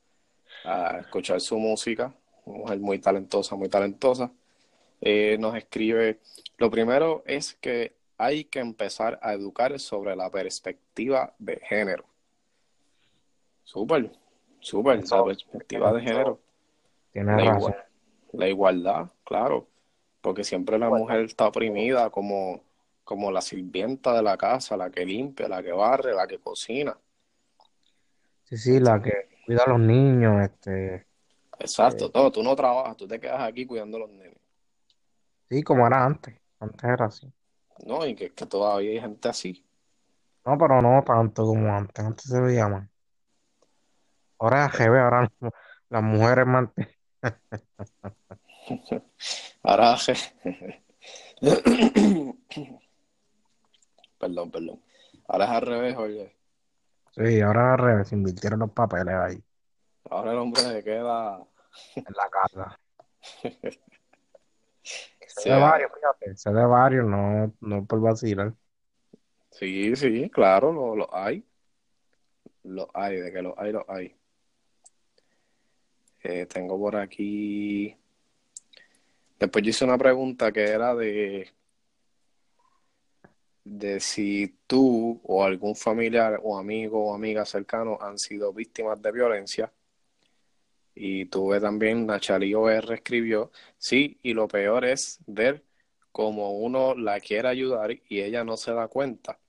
a 0.63 0.99
escuchar 0.99 1.41
su 1.41 1.57
música, 1.57 2.13
una 2.45 2.59
mujer 2.59 2.79
muy 2.79 2.99
talentosa, 2.99 3.55
muy 3.55 3.67
talentosa. 3.69 4.31
Eh, 5.01 5.35
nos 5.39 5.55
escribe, 5.55 6.19
lo 6.57 6.69
primero 6.71 7.23
es 7.25 7.55
que 7.55 7.95
hay 8.17 8.45
que 8.45 8.59
empezar 8.59 9.19
a 9.21 9.33
educar 9.33 9.77
sobre 9.79 10.15
la 10.15 10.29
perspectiva 10.29 11.33
de 11.39 11.57
género. 11.57 12.05
Súper, 13.63 14.11
súper, 14.61 15.03
la 15.09 15.23
perspectiva 15.25 15.93
de 15.93 16.01
género. 16.01 16.41
tienes 17.11 17.37
La, 17.37 17.45
razón. 17.45 17.73
igual, 17.73 17.77
la 18.33 18.49
igualdad, 18.49 19.11
claro, 19.25 19.69
porque 20.21 20.43
siempre 20.45 20.79
la 20.79 20.91
mujer 20.91 21.21
está 21.21 21.47
oprimida 21.47 22.09
como, 22.11 22.63
como 23.05 23.31
la 23.31 23.41
sirvienta 23.41 24.13
de 24.15 24.23
la 24.23 24.37
casa, 24.37 24.77
la 24.77 24.91
que 24.91 25.05
limpia, 25.05 25.49
la 25.49 25.63
que 25.63 25.71
barre, 25.73 26.13
la 26.15 26.27
que 26.27 26.39
cocina. 26.39 26.97
Sí, 28.43 28.57
sí, 28.57 28.79
la 28.79 29.01
que 29.01 29.11
cuida 29.45 29.63
a 29.63 29.69
los 29.69 29.79
niños, 29.79 30.41
este, 30.43 31.07
Exacto, 31.59 32.09
eh, 32.09 32.11
todo, 32.11 32.29
tú 32.29 32.43
no 32.43 32.53
trabajas, 32.57 32.97
tú 32.97 33.07
te 33.07 33.17
quedas 33.19 33.39
aquí 33.41 33.65
cuidando 33.65 33.95
a 33.97 33.99
los 34.01 34.09
nenes. 34.09 34.37
sí, 35.49 35.61
como 35.63 35.85
era 35.87 36.03
antes, 36.05 36.35
antes 36.59 36.83
era 36.83 37.05
así. 37.05 37.31
No, 37.85 38.05
y 38.07 38.15
que, 38.15 38.33
que 38.33 38.45
todavía 38.45 38.91
hay 38.91 39.01
gente 39.01 39.27
así. 39.29 39.63
No, 40.45 40.55
pero 40.57 40.81
no 40.83 41.03
tanto 41.03 41.43
como 41.45 41.75
antes, 41.75 42.05
antes 42.05 42.25
se 42.29 42.39
veía 42.39 42.67
más. 42.67 42.87
Ahora 44.41 44.65
es 44.65 44.77
revés, 44.77 45.01
ahora 45.01 45.31
no- 45.39 45.51
las 45.89 46.03
mujeres 46.03 46.47
mantienen. 46.47 46.93
Ahora, 49.63 49.95
perdón, 54.19 54.51
perdón. 54.51 54.81
Ahora 55.27 55.45
es 55.45 55.51
al 55.51 55.61
revés, 55.61 55.95
oye. 55.97 56.35
Sí, 57.11 57.41
ahora 57.41 57.61
es 57.61 57.71
al 57.73 57.77
revés, 57.85 58.07
se 58.07 58.15
invirtieron 58.15 58.59
los 58.59 58.71
papeles 58.71 59.13
ahí, 59.13 59.43
Ahora 60.09 60.31
el 60.31 60.37
hombre 60.39 60.61
se 60.61 60.83
queda. 60.83 61.45
en 61.95 62.13
la 62.15 62.29
casa. 62.29 62.79
Sí, 65.33 65.43
Sé 65.43 65.49
de 65.49 65.55
varios, 65.57 65.91
fíjate, 65.93 66.35
sé 66.35 66.51
de 66.51 66.65
varios, 66.65 67.05
no, 67.05 67.53
no 67.61 67.85
por 67.85 68.01
vacilar. 68.01 68.53
sí, 69.51 69.95
sí, 69.95 70.29
claro, 70.29 70.71
lo, 70.73 70.95
lo 70.95 71.15
hay. 71.15 71.45
Lo 72.63 72.89
hay, 72.93 73.17
de 73.17 73.31
que 73.31 73.41
lo 73.41 73.59
hay, 73.59 73.71
lo 73.71 73.85
hay. 73.87 74.15
Eh, 76.23 76.45
tengo 76.45 76.77
por 76.79 76.95
aquí. 76.95 77.95
Después 79.39 79.63
yo 79.63 79.69
hice 79.71 79.85
una 79.85 79.97
pregunta 79.97 80.51
que 80.51 80.63
era 80.63 80.93
de, 80.95 81.51
de 83.63 83.99
si 83.99 84.55
tú 84.67 85.19
o 85.23 85.43
algún 85.43 85.75
familiar 85.75 86.39
o 86.43 86.57
amigo 86.57 87.07
o 87.09 87.15
amiga 87.15 87.45
cercano 87.45 87.97
han 88.01 88.17
sido 88.19 88.53
víctimas 88.53 89.01
de 89.01 89.11
violencia. 89.11 89.71
Y 90.93 91.25
tuve 91.25 91.59
también, 91.59 92.05
Nachali 92.05 92.53
OR 92.53 92.93
escribió, 92.93 93.51
sí, 93.77 94.19
y 94.21 94.33
lo 94.33 94.47
peor 94.47 94.85
es 94.85 95.19
ver 95.25 95.63
cómo 96.11 96.51
uno 96.51 96.95
la 96.95 97.19
quiere 97.19 97.47
ayudar 97.47 97.91
y 98.09 98.21
ella 98.21 98.43
no 98.43 98.57
se 98.57 98.73
da 98.73 98.87
cuenta. 98.87 99.39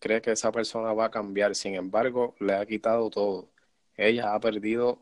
Cree 0.00 0.20
que 0.20 0.32
esa 0.32 0.52
persona 0.52 0.92
va 0.92 1.06
a 1.06 1.10
cambiar, 1.10 1.54
sin 1.54 1.74
embargo, 1.76 2.34
le 2.40 2.54
ha 2.54 2.66
quitado 2.66 3.08
todo. 3.10 3.48
Ella 3.96 4.34
ha 4.34 4.40
perdido 4.40 4.98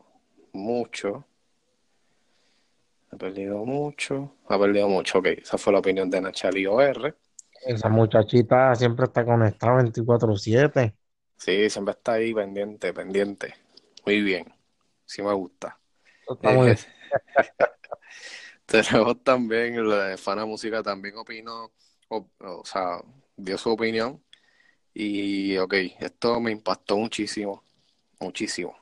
mucho. 0.53 1.25
Ha 3.11 3.17
perdido 3.17 3.65
mucho. 3.65 4.35
Ha 4.47 4.57
perdido 4.57 4.87
mucho. 4.87 5.19
Ok, 5.19 5.27
esa 5.27 5.57
fue 5.57 5.73
la 5.73 5.79
opinión 5.79 6.09
de 6.09 6.21
Nachali 6.21 6.65
OR. 6.65 7.17
Esa 7.65 7.89
muchachita 7.89 8.73
siempre 8.75 9.05
está 9.05 9.25
conectada 9.25 9.81
24/7. 9.81 10.93
Sí, 11.37 11.69
siempre 11.69 11.93
está 11.93 12.13
ahí 12.13 12.33
pendiente, 12.33 12.93
pendiente. 12.93 13.53
Muy 14.05 14.21
bien. 14.21 14.53
Sí 15.05 15.21
me 15.21 15.33
gusta. 15.33 15.77
Está 16.29 16.51
muy, 16.51 16.75
Tenemos 18.65 19.21
también, 19.23 19.87
la 19.87 20.17
Fana 20.17 20.45
Música 20.45 20.81
también 20.81 21.17
opinó, 21.17 21.71
o, 22.07 22.29
o 22.39 22.63
sea, 22.63 23.01
dio 23.35 23.57
su 23.57 23.69
opinión. 23.69 24.23
Y, 24.93 25.57
ok, 25.57 25.73
esto 25.99 26.39
me 26.39 26.51
impactó 26.51 26.97
muchísimo, 26.97 27.63
muchísimo. 28.19 28.80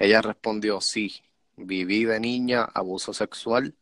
Ella 0.00 0.22
respondió, 0.22 0.80
sí, 0.80 1.22
viví 1.58 2.06
de 2.06 2.18
niña 2.18 2.64
abuso 2.64 3.12
sexual 3.12 3.76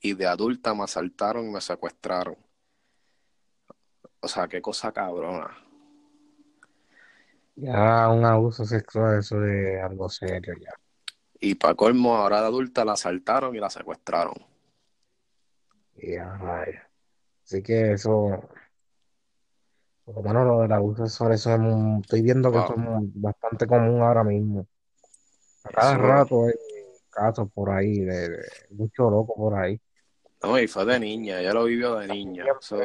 y 0.00 0.14
de 0.14 0.28
adulta 0.28 0.72
me 0.72 0.84
asaltaron 0.84 1.48
y 1.48 1.50
me 1.50 1.60
secuestraron. 1.60 2.36
O 4.20 4.28
sea, 4.28 4.46
qué 4.46 4.62
cosa 4.62 4.92
cabrona. 4.92 5.50
Ya 7.56 8.08
un 8.08 8.24
abuso 8.24 8.64
sexual, 8.64 9.18
eso 9.18 9.44
es 9.44 9.82
algo 9.82 10.08
serio 10.08 10.54
ya. 10.60 10.70
Y 11.40 11.56
para 11.56 11.74
colmo, 11.74 12.16
ahora 12.16 12.40
de 12.40 12.46
adulta 12.46 12.84
la 12.84 12.92
asaltaron 12.92 13.56
y 13.56 13.58
la 13.58 13.68
secuestraron. 13.68 14.34
Ya, 15.96 16.38
vaya. 16.40 16.88
Así 17.44 17.62
que 17.62 17.92
eso, 17.92 18.48
por 20.04 20.14
lo 20.16 20.22
menos 20.22 20.46
lo 20.46 20.60
del 20.62 20.72
abuso 20.72 21.06
sexual, 21.06 21.32
eso 21.32 21.54
es 21.54 21.60
estoy 22.02 22.22
viendo 22.22 22.50
que 22.52 22.58
Wow. 22.58 22.64
eso 22.64 22.74
es 22.74 23.20
bastante 23.20 23.66
común 23.66 24.00
ahora 24.02 24.24
mismo. 24.24 24.66
A 25.64 25.68
cada 25.70 25.94
Eso- 25.94 26.02
rato 26.02 26.44
hay 26.46 26.54
casos 27.10 27.48
por 27.52 27.70
ahí, 27.70 28.00
de, 28.00 28.28
de 28.30 28.42
mucho 28.70 29.10
loco 29.10 29.34
por 29.34 29.54
ahí. 29.54 29.80
No, 30.42 30.58
y 30.58 30.66
fue 30.68 30.84
de 30.84 31.00
niña, 31.00 31.40
ella 31.40 31.54
lo 31.54 31.64
vivió 31.64 31.96
de 31.96 32.06
niña. 32.08 32.44
Eso 32.60 32.78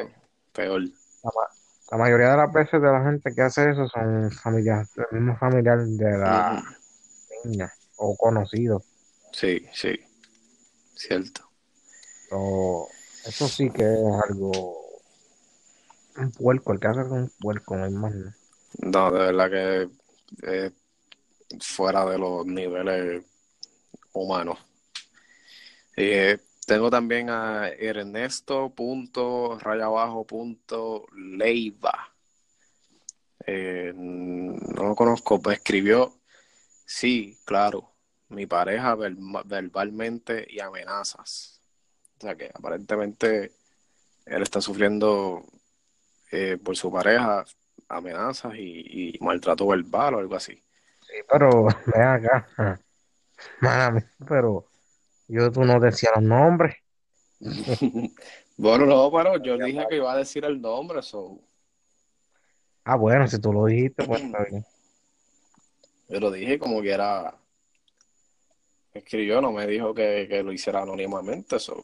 peor. 0.52 0.82
La, 0.82 1.30
ma- 1.34 1.50
la 1.90 1.98
mayoría 1.98 2.30
de 2.30 2.36
las 2.38 2.52
veces 2.52 2.80
de 2.80 2.88
la 2.90 3.02
gente 3.04 3.34
que 3.34 3.42
hace 3.42 3.70
eso 3.70 3.86
son 3.88 4.30
familias, 4.30 4.90
el 5.10 5.18
mismo 5.20 5.36
familiar 5.36 5.84
de 5.84 6.18
la 6.18 6.62
niña 7.44 7.72
o 7.96 8.16
conocidos. 8.16 8.82
Sí, 9.32 9.66
sí. 9.74 9.98
Cierto. 10.94 11.42
So, 12.30 12.86
eso 13.26 13.48
sí 13.48 13.68
que 13.70 13.82
es 13.82 14.00
algo, 14.28 14.76
un 16.16 16.30
puerco, 16.32 16.72
el 16.72 16.80
que 16.80 16.86
hace 16.86 17.00
es 17.02 17.08
un 17.08 17.30
puerco, 17.40 17.76
no 17.76 17.84
hay 17.84 17.92
más. 17.92 18.12
No, 18.78 19.10
de 19.10 19.18
verdad 19.18 19.50
que 19.50 20.70
fuera 21.58 22.04
de 22.06 22.18
los 22.18 22.46
niveles 22.46 23.24
humanos. 24.12 24.58
Eh, 25.96 26.38
tengo 26.66 26.90
también 26.90 27.30
a 27.30 27.68
Ernesto 27.68 28.70
punto 28.70 29.58
raya 29.58 29.86
abajo 29.86 30.24
punto 30.24 31.06
Leiva. 31.16 32.14
Eh, 33.46 33.92
no 33.94 34.84
lo 34.84 34.94
conozco, 34.94 35.40
pues 35.40 35.58
escribió, 35.58 36.14
sí, 36.84 37.38
claro, 37.44 37.90
mi 38.28 38.46
pareja 38.46 38.94
verba- 38.94 39.42
verbalmente 39.44 40.46
y 40.48 40.60
amenazas. 40.60 41.60
O 42.18 42.20
sea 42.20 42.36
que 42.36 42.50
aparentemente 42.54 43.52
él 44.26 44.42
está 44.42 44.60
sufriendo 44.60 45.44
eh, 46.30 46.58
por 46.62 46.76
su 46.76 46.92
pareja 46.92 47.44
amenazas 47.88 48.54
y, 48.54 49.14
y 49.16 49.18
maltrato 49.20 49.66
verbal 49.66 50.14
o 50.14 50.18
algo 50.18 50.36
así. 50.36 50.62
Sí, 51.10 51.16
pero 51.28 51.66
ven 51.86 52.02
acá, 52.02 52.80
mami, 53.60 54.00
pero 54.28 54.66
yo 55.26 55.50
tú 55.50 55.64
no 55.64 55.80
decías 55.80 56.12
los 56.14 56.24
nombres. 56.24 56.76
bueno, 58.56 58.86
no, 58.86 59.10
pero 59.10 59.42
yo 59.42 59.56
dije 59.58 59.86
que 59.88 59.96
iba 59.96 60.12
a 60.12 60.16
decir 60.16 60.44
el 60.44 60.60
nombre, 60.60 61.02
so, 61.02 61.40
Ah, 62.84 62.96
bueno, 62.96 63.26
si 63.28 63.40
tú 63.40 63.52
lo 63.52 63.66
dijiste, 63.66 64.04
pues 64.04 64.22
está 64.22 64.44
bien. 64.44 64.64
yo 66.08 66.20
lo 66.20 66.30
dije 66.30 66.58
como 66.58 66.80
que 66.80 66.90
era 66.90 67.36
escribió, 68.92 69.40
no 69.40 69.52
me 69.52 69.66
dijo 69.66 69.94
que, 69.94 70.26
que 70.28 70.42
lo 70.42 70.52
hiciera 70.52 70.82
anónimamente, 70.82 71.58
so, 71.58 71.80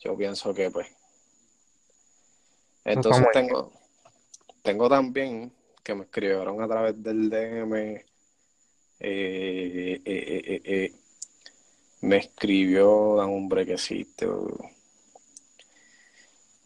yo 0.00 0.16
pienso 0.16 0.52
que 0.54 0.70
pues. 0.70 0.86
Entonces 2.84 3.26
tengo, 3.32 3.72
tengo 4.62 4.88
también 4.88 5.52
que 5.86 5.94
me 5.94 6.02
escribieron 6.02 6.60
a 6.60 6.66
través 6.66 7.00
del 7.00 7.30
DM, 7.30 8.04
eh, 8.98 10.02
eh, 10.04 10.62
eh, 10.64 10.92
me 12.00 12.16
escribió, 12.16 13.14
dan 13.14 13.30
un 13.30 13.48
brequecito. 13.48 14.58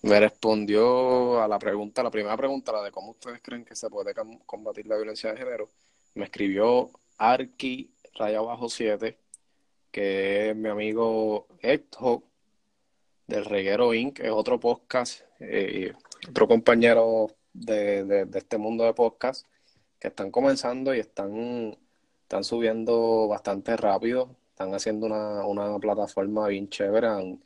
Me 0.00 0.18
respondió 0.18 1.42
a 1.42 1.46
la 1.46 1.58
pregunta, 1.58 2.02
la 2.02 2.10
primera 2.10 2.34
pregunta, 2.34 2.72
la 2.72 2.82
de 2.82 2.90
cómo 2.90 3.10
ustedes 3.10 3.42
creen 3.42 3.62
que 3.66 3.76
se 3.76 3.90
puede 3.90 4.14
combatir 4.46 4.86
la 4.86 4.96
violencia 4.96 5.30
de 5.32 5.36
género. 5.36 5.70
Me 6.14 6.24
escribió 6.24 6.90
Arki 7.18 7.90
Raya 8.14 8.38
Abajo 8.38 8.70
7, 8.70 9.18
que 9.90 10.50
es 10.50 10.56
mi 10.56 10.70
amigo 10.70 11.46
Héctor 11.60 12.22
del 13.26 13.44
Reguero 13.44 13.92
Inc., 13.92 14.18
es 14.20 14.30
otro 14.30 14.58
podcast, 14.58 15.20
otro 16.26 16.48
compañero 16.48 17.36
de, 17.52 18.04
de- 18.04 18.24
de 18.26 18.38
este 18.38 18.58
mundo 18.58 18.84
de 18.84 18.94
podcast 18.94 19.46
que 19.98 20.08
están 20.08 20.30
comenzando 20.30 20.94
y 20.94 21.00
están, 21.00 21.76
están 22.22 22.44
subiendo 22.44 23.28
bastante 23.28 23.76
rápido, 23.76 24.36
están 24.50 24.74
haciendo 24.74 25.06
una, 25.06 25.44
una 25.46 25.78
plataforma 25.78 26.48
bien 26.48 26.68
chévere, 26.68 27.06
han, 27.08 27.42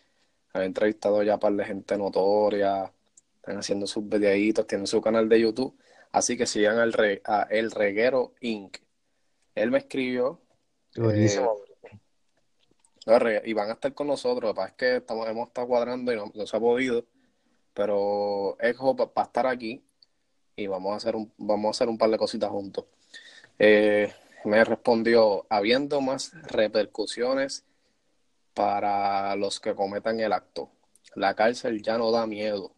han 0.53 0.63
entrevistado 0.63 1.23
ya 1.23 1.35
a 1.35 1.39
par 1.41 1.53
de 1.55 1.65
gente 1.65 1.97
notoria, 1.99 2.93
están 3.37 3.59
haciendo 3.59 3.87
sus 3.87 4.09
videitos, 4.09 4.67
tienen 4.67 4.87
su 4.87 5.01
canal 5.01 5.29
de 5.29 5.41
YouTube, 5.41 5.77
así 6.13 6.37
que 6.37 6.47
sigan 6.47 6.79
al 6.79 6.93
Re- 6.93 7.23
a 7.25 7.43
El 7.51 7.71
Reguero 7.71 8.35
Inc. 8.41 8.79
Él 9.55 9.71
me 9.71 9.79
escribió 9.79 10.41
re- 13.07 13.43
y 13.45 13.53
van 13.53 13.71
a 13.71 13.73
estar 13.75 13.93
con 13.95 14.07
nosotros. 14.07 14.49
Lo 14.51 14.55
que 14.55 14.57
pasa 14.57 14.69
es 14.69 14.75
que 14.77 14.97
estamos, 14.97 15.29
hemos 15.29 15.49
estado 15.49 15.67
cuadrando 15.69 16.13
y 16.13 16.17
no, 16.17 16.31
no 16.35 16.47
se 16.47 16.57
ha 16.57 16.61
podido. 16.61 17.05
Pero 17.73 18.57
Ejo 18.61 18.95
va, 18.97 19.07
va 19.07 19.23
a 19.23 19.25
estar 19.25 19.47
aquí 19.47 19.85
y 20.57 20.67
vamos 20.67 20.93
a 20.93 20.97
hacer 20.97 21.17
un, 21.17 21.33
vamos 21.39 21.69
a 21.69 21.71
hacer 21.71 21.89
un 21.89 21.99
par 21.99 22.11
de 22.11 22.19
cositas 22.19 22.51
juntos. 22.51 22.85
Eh, 23.59 24.13
me 24.45 24.65
respondió, 24.65 25.47
habiendo 25.49 26.01
más 26.01 26.33
repercusiones 26.49 27.65
para 28.53 29.35
los 29.37 29.61
que 29.61 29.75
cometan 29.75 30.21
el 30.21 30.33
acto. 30.33 30.71
La 31.15 31.35
cárcel 31.35 31.83
ya 31.83 31.99
no 31.99 32.11
da 32.11 32.27
miedo. 32.27 32.73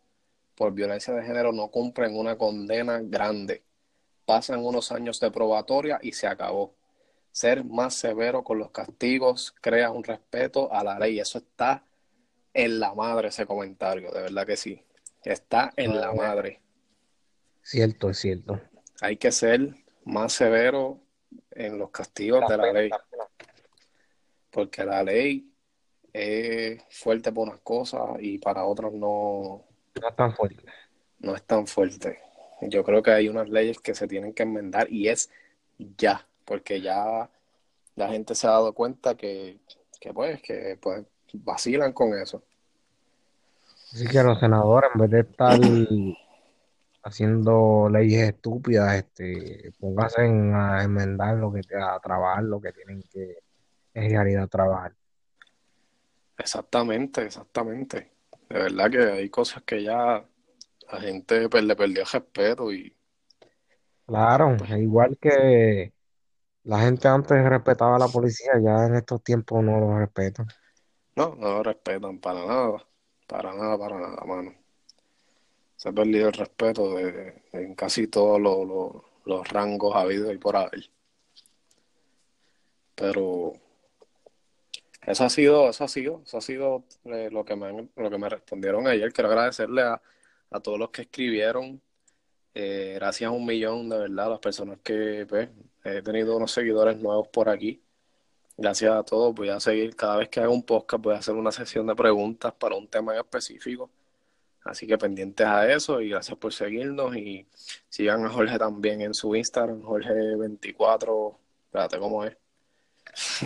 Por 0.54 0.72
violencia 0.72 1.12
de 1.12 1.24
género 1.24 1.52
no 1.52 1.68
cumplen 1.68 2.16
una 2.16 2.38
condena 2.38 3.00
grande. 3.02 3.62
Pasan 4.24 4.64
unos 4.64 4.92
años 4.92 5.20
de 5.20 5.30
probatoria 5.30 5.98
y 6.02 6.12
se 6.12 6.26
acabó 6.26 6.74
ser 7.36 7.64
más 7.64 7.94
severo 7.94 8.42
con 8.42 8.58
los 8.58 8.70
castigos, 8.70 9.54
crea 9.60 9.90
un 9.90 10.02
respeto 10.02 10.72
a 10.72 10.82
la 10.82 10.98
ley. 10.98 11.20
Eso 11.20 11.36
está 11.36 11.84
en 12.54 12.80
la 12.80 12.94
madre 12.94 13.28
ese 13.28 13.44
comentario, 13.44 14.10
de 14.10 14.22
verdad 14.22 14.46
que 14.46 14.56
sí. 14.56 14.82
Está 15.22 15.70
en 15.76 16.00
la 16.00 16.14
madre. 16.14 16.62
Cierto, 17.66 18.10
es 18.10 18.18
cierto. 18.18 18.60
Hay 19.00 19.16
que 19.16 19.32
ser 19.32 19.74
más 20.04 20.34
severo 20.34 21.00
en 21.50 21.76
los 21.78 21.90
castigos 21.90 22.48
de 22.48 22.56
la 22.56 22.72
ley, 22.72 22.90
porque 24.52 24.84
la 24.84 25.02
ley 25.02 25.52
es 26.12 26.80
fuerte 26.90 27.32
para 27.32 27.50
unas 27.50 27.60
cosas 27.62 28.02
y 28.20 28.38
para 28.38 28.64
otras 28.64 28.92
no, 28.92 29.64
No 30.00 30.08
es 30.08 30.14
tan 30.14 30.32
fuerte. 30.32 30.64
no 31.18 31.34
es 31.34 31.42
tan 31.42 31.66
fuerte. 31.66 32.20
Yo 32.60 32.84
creo 32.84 33.02
que 33.02 33.10
hay 33.10 33.28
unas 33.28 33.48
leyes 33.48 33.80
que 33.80 33.96
se 33.96 34.06
tienen 34.06 34.32
que 34.32 34.44
enmendar 34.44 34.86
y 34.88 35.08
es 35.08 35.28
ya, 35.76 36.24
porque 36.44 36.80
ya 36.80 37.28
la 37.96 38.08
gente 38.10 38.36
se 38.36 38.46
ha 38.46 38.50
dado 38.50 38.74
cuenta 38.74 39.16
que, 39.16 39.58
que 39.98 40.14
pues, 40.14 40.40
que 40.40 40.78
pues 40.80 41.04
vacilan 41.32 41.92
con 41.92 42.16
eso. 42.16 42.44
Así 43.92 44.06
que 44.06 44.22
los 44.22 44.38
senadores, 44.38 44.88
en 44.94 45.00
vez 45.00 45.10
de 45.10 45.20
estar 45.20 45.58
haciendo 47.06 47.88
leyes 47.90 48.28
estúpidas, 48.30 48.96
este, 48.96 49.72
pónganse 49.80 50.24
en- 50.26 50.54
a 50.54 50.82
enmendar 50.84 51.36
lo 51.38 51.52
que 51.52 51.60
a 51.80 51.98
trabajar, 52.00 52.44
lo 52.44 52.60
que 52.60 52.72
tienen 52.72 53.02
que 53.12 53.38
en 53.94 54.10
realidad 54.10 54.48
trabajar. 54.48 54.94
Exactamente, 56.38 57.22
exactamente. 57.24 58.12
De 58.48 58.58
verdad 58.58 58.90
que 58.90 58.98
hay 58.98 59.30
cosas 59.30 59.62
que 59.64 59.82
ya 59.82 60.26
la 60.92 61.00
gente 61.00 61.48
pues, 61.48 61.64
le 61.64 61.76
perdió 61.76 62.02
el 62.02 62.08
respeto 62.08 62.72
y 62.72 62.96
Claro, 64.06 64.54
es 64.64 64.70
igual 64.78 65.16
que 65.20 65.92
la 66.64 66.80
gente 66.80 67.08
antes 67.08 67.44
respetaba 67.48 67.96
a 67.96 67.98
la 68.00 68.08
policía, 68.10 68.52
ya 68.64 68.86
en 68.86 68.96
estos 68.96 69.22
tiempos 69.24 69.64
no 69.64 69.80
lo 69.80 69.98
respetan. 69.98 70.46
no, 71.16 71.34
no 71.36 71.48
lo 71.54 71.62
respetan 71.62 72.18
para 72.20 72.44
nada, 72.46 72.86
para 73.26 73.52
nada, 73.54 73.78
para 73.78 73.98
nada, 74.00 74.24
mano. 74.24 74.54
Se 75.76 75.88
ha 75.90 75.92
perdido 75.92 76.28
el 76.28 76.34
respeto 76.34 76.94
de, 76.94 77.42
en 77.52 77.74
casi 77.74 78.06
todos 78.08 78.40
los, 78.40 79.02
los- 79.24 79.48
rangos 79.48 79.94
habidos 79.94 80.32
y 80.34 80.38
por 80.38 80.56
haber. 80.56 80.90
Pero 82.94 83.52
eso 85.06 85.24
ha 85.24 85.30
sido, 85.30 85.68
eso 85.70 85.84
ha 85.84 85.88
sido, 85.88 86.22
eso 86.24 86.38
ha 86.38 86.40
sido 86.40 86.84
eh, 87.04 87.28
lo 87.30 87.44
que 87.44 87.56
me, 87.56 87.88
lo 87.94 88.10
que 88.10 88.18
me 88.18 88.28
respondieron 88.28 88.86
ayer. 88.86 89.12
Quiero 89.12 89.28
agradecerle 89.28 89.82
a, 89.82 90.00
a 90.50 90.60
todos 90.60 90.78
los 90.78 90.90
que 90.90 91.02
escribieron. 91.02 91.80
Eh, 92.54 92.94
gracias 92.96 93.28
a 93.28 93.32
un 93.32 93.44
millón, 93.44 93.88
de 93.90 93.98
verdad, 93.98 94.30
las 94.30 94.40
personas 94.40 94.78
que 94.82 95.26
pues, 95.28 95.50
he 95.84 96.00
tenido 96.02 96.36
unos 96.36 96.52
seguidores 96.52 96.96
nuevos 96.96 97.28
por 97.28 97.50
aquí. 97.50 97.82
Gracias 98.56 98.90
a 98.92 99.02
todos. 99.02 99.34
Voy 99.34 99.50
a 99.50 99.60
seguir, 99.60 99.94
cada 99.94 100.16
vez 100.16 100.30
que 100.30 100.40
haga 100.40 100.48
un 100.48 100.62
podcast, 100.62 101.02
voy 101.04 101.14
a 101.14 101.18
hacer 101.18 101.34
una 101.34 101.52
sesión 101.52 101.86
de 101.86 101.94
preguntas 101.94 102.54
para 102.54 102.74
un 102.76 102.88
tema 102.88 103.12
en 103.12 103.20
específico. 103.20 103.90
Así 104.66 104.86
que 104.86 104.98
pendientes 104.98 105.46
a 105.46 105.70
eso 105.72 106.00
y 106.00 106.08
gracias 106.10 106.36
por 106.38 106.52
seguirnos 106.52 107.16
y 107.16 107.46
sigan 107.88 108.24
a 108.24 108.28
Jorge 108.30 108.58
también 108.58 109.00
en 109.00 109.14
su 109.14 109.34
Instagram, 109.36 109.80
Jorge24, 109.82 111.36
espérate, 111.66 111.98
¿cómo 111.98 112.24
es? 112.24 112.36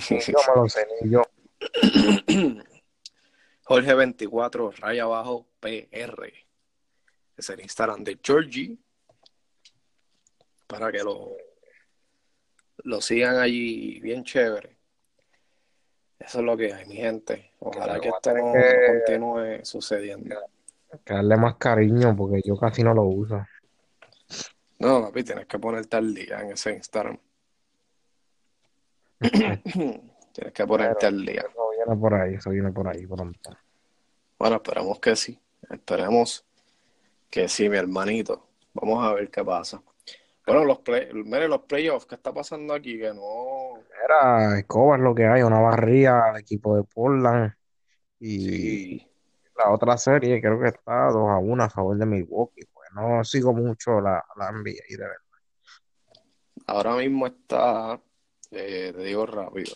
Yo 0.09 0.39
me 0.55 0.61
lo 0.63 0.69
sé, 0.69 0.87
ni 1.03 1.11
yo. 1.11 1.23
Jorge24, 3.65 4.77
raya 4.79 5.03
abajo, 5.05 5.47
PR. 5.61 6.33
Es 7.37 7.51
el 7.51 7.61
Instagram 7.61 8.03
de 8.05 8.19
Georgie. 8.23 8.77
Para 10.67 10.91
que 10.93 10.99
lo, 11.03 11.37
lo 12.85 13.01
sigan 13.01 13.37
allí 13.39 14.01
bien 14.01 14.25
chévere. 14.25 14.77
Eso 16.19 16.39
es 16.41 16.45
lo 16.45 16.57
que 16.57 16.73
hay, 16.73 16.87
mi 16.87 16.97
gente. 16.97 17.53
Ojalá 17.61 17.99
Claro, 17.99 18.01
que 18.01 18.09
esto 18.09 18.21
tener 18.21 18.43
no, 18.45 18.53
que- 18.53 18.59
no 18.61 18.99
continúe 18.99 19.65
sucediendo. 19.65 20.37
Que 21.05 21.15
darle 21.15 21.37
más 21.37 21.57
cariño 21.57 22.17
porque 22.17 22.41
yo 22.45 22.57
casi 22.57 22.83
no 22.83 22.95
lo 22.95 23.05
uso. 23.05 23.45
No, 24.81 25.03
papi, 25.03 25.23
tienes 25.23 25.47
que 25.47 25.59
ponerte 25.59 25.97
al 25.97 26.15
día 26.15 26.41
en 26.41 26.53
ese 26.53 26.73
Instagram. 26.75 27.19
tienes 29.21 30.53
que 30.55 30.67
ponerte 30.67 31.07
al 31.07 31.25
día. 31.25 31.45
Eso 31.49 31.71
viene 31.77 32.01
por 32.01 32.15
ahí, 32.15 32.35
eso 32.35 32.51
viene 32.51 32.73
por 32.73 32.89
ahí 32.89 33.07
pronto. 33.07 33.51
Bueno, 34.39 34.57
esperemos 34.57 34.99
que 34.99 35.15
sí. 35.17 35.39
Esperemos 35.69 36.45
que 37.29 37.47
sí, 37.47 37.69
mi 37.69 37.77
hermanito. 37.77 38.49
Vamos 38.73 39.05
a 39.05 39.13
ver 39.13 39.31
qué 39.31 39.45
pasa. 39.45 39.83
Bueno, 40.47 40.65
los 40.65 40.79
play, 40.79 41.09
mire, 41.13 41.47
los 41.47 41.63
playoffs, 41.63 42.07
¿qué 42.07 42.15
está 42.15 42.33
pasando 42.33 42.75
aquí? 42.75 42.99
Que 42.99 43.13
no. 43.13 43.79
Era 44.05 44.59
Escobar 44.59 44.99
lo 44.99 45.15
que 45.15 45.27
hay, 45.27 45.43
una 45.43 45.61
barría 45.61 46.31
al 46.31 46.41
equipo 46.41 46.77
de 46.77 46.83
Portland. 46.85 47.53
Y 48.19 48.41
Sí. 48.41 49.10
La 49.65 49.71
otra 49.73 49.97
serie 49.99 50.41
creo 50.41 50.61
que 50.61 50.69
está 50.69 51.07
2 51.11 51.29
a 51.29 51.39
1 51.39 51.63
a 51.65 51.71
favor 51.71 51.97
de 51.97 52.07
Milwaukee. 52.07 52.67
Pues 52.73 52.89
no 52.95 53.23
sigo 53.25 53.53
mucho 53.53 54.01
la, 54.01 54.23
la 54.37 54.51
NBA 54.53 54.71
de 54.89 54.97
verdad. 54.99 55.17
Ahora 56.67 56.95
mismo 56.97 57.27
está. 57.27 58.01
eh, 58.51 58.93
te 58.95 59.03
digo 59.03 59.27
rápido. 59.27 59.75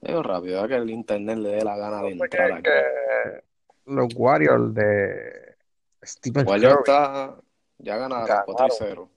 Te 0.00 0.08
digo 0.08 0.22
rápido, 0.22 0.62
a 0.62 0.68
que 0.68 0.74
el 0.76 0.90
internet 0.90 1.38
le 1.38 1.48
dé 1.50 1.64
la 1.64 1.76
gana 1.76 2.02
de 2.02 2.10
entrar 2.10 2.50
es 2.50 2.56
aquí. 2.58 2.68
los 3.86 4.08
Warriors 4.14 4.72
de 4.74 5.56
Stephen 6.04 6.46
Warriors 6.46 6.76
Curry 6.76 6.80
está. 6.80 7.36
Ya 7.78 7.96
ganaron 7.96 8.26
Ganaron. 8.26 8.44
4 8.54 8.66
y 8.66 8.70
0. 8.78 9.10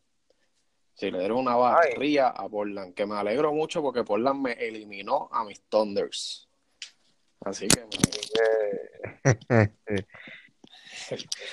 Sí, 0.93 1.10
le 1.10 1.19
dieron 1.19 1.38
una 1.38 1.56
barría 1.56 2.28
a 2.28 2.47
Portland, 2.50 2.93
que 2.93 3.06
me 3.06 3.15
alegro 3.15 3.54
mucho 3.54 3.82
porque 3.82 4.04
Portland 4.04 4.41
me 4.41 4.52
eliminó 4.54 5.30
a 5.32 5.43
mis 5.45 5.62
Thunders. 5.63 6.47
Así 7.44 7.68
que 7.68 7.82
me, 7.82 7.88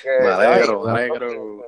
que- 0.03 0.20
me 0.20 0.29
alegro, 0.29 0.85
me 0.85 0.90
ay, 0.92 1.09
alegro. 1.09 1.62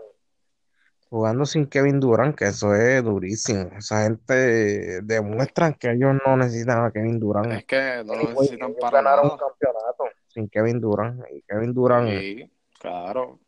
Jugando 1.09 1.45
sin 1.45 1.67
Kevin 1.67 1.99
Durant, 1.99 2.37
que 2.37 2.45
eso 2.45 2.73
es 2.75 3.03
durísimo. 3.03 3.71
Esa 3.77 4.05
gente 4.05 5.03
demuestran 5.03 5.75
que 5.75 5.91
ellos 5.91 6.15
no 6.25 6.37
necesitan 6.37 6.85
a 6.85 6.93
Kevin 6.93 7.19
Durant. 7.19 7.53
Es 7.53 7.65
que 7.65 8.05
no 8.05 8.15
lo 8.15 8.29
necesitan 8.31 8.75
para 8.81 8.99
ganaron 9.03 9.33
un 9.33 9.37
campeonato 9.39 10.05
sin 10.29 10.49
Kevin 10.49 10.81
Durant. 10.81 11.25
Y 11.33 11.43
Kevin 11.43 11.75
Durant 11.75 12.09
Sí, 12.11 12.49
claro. 12.79 13.41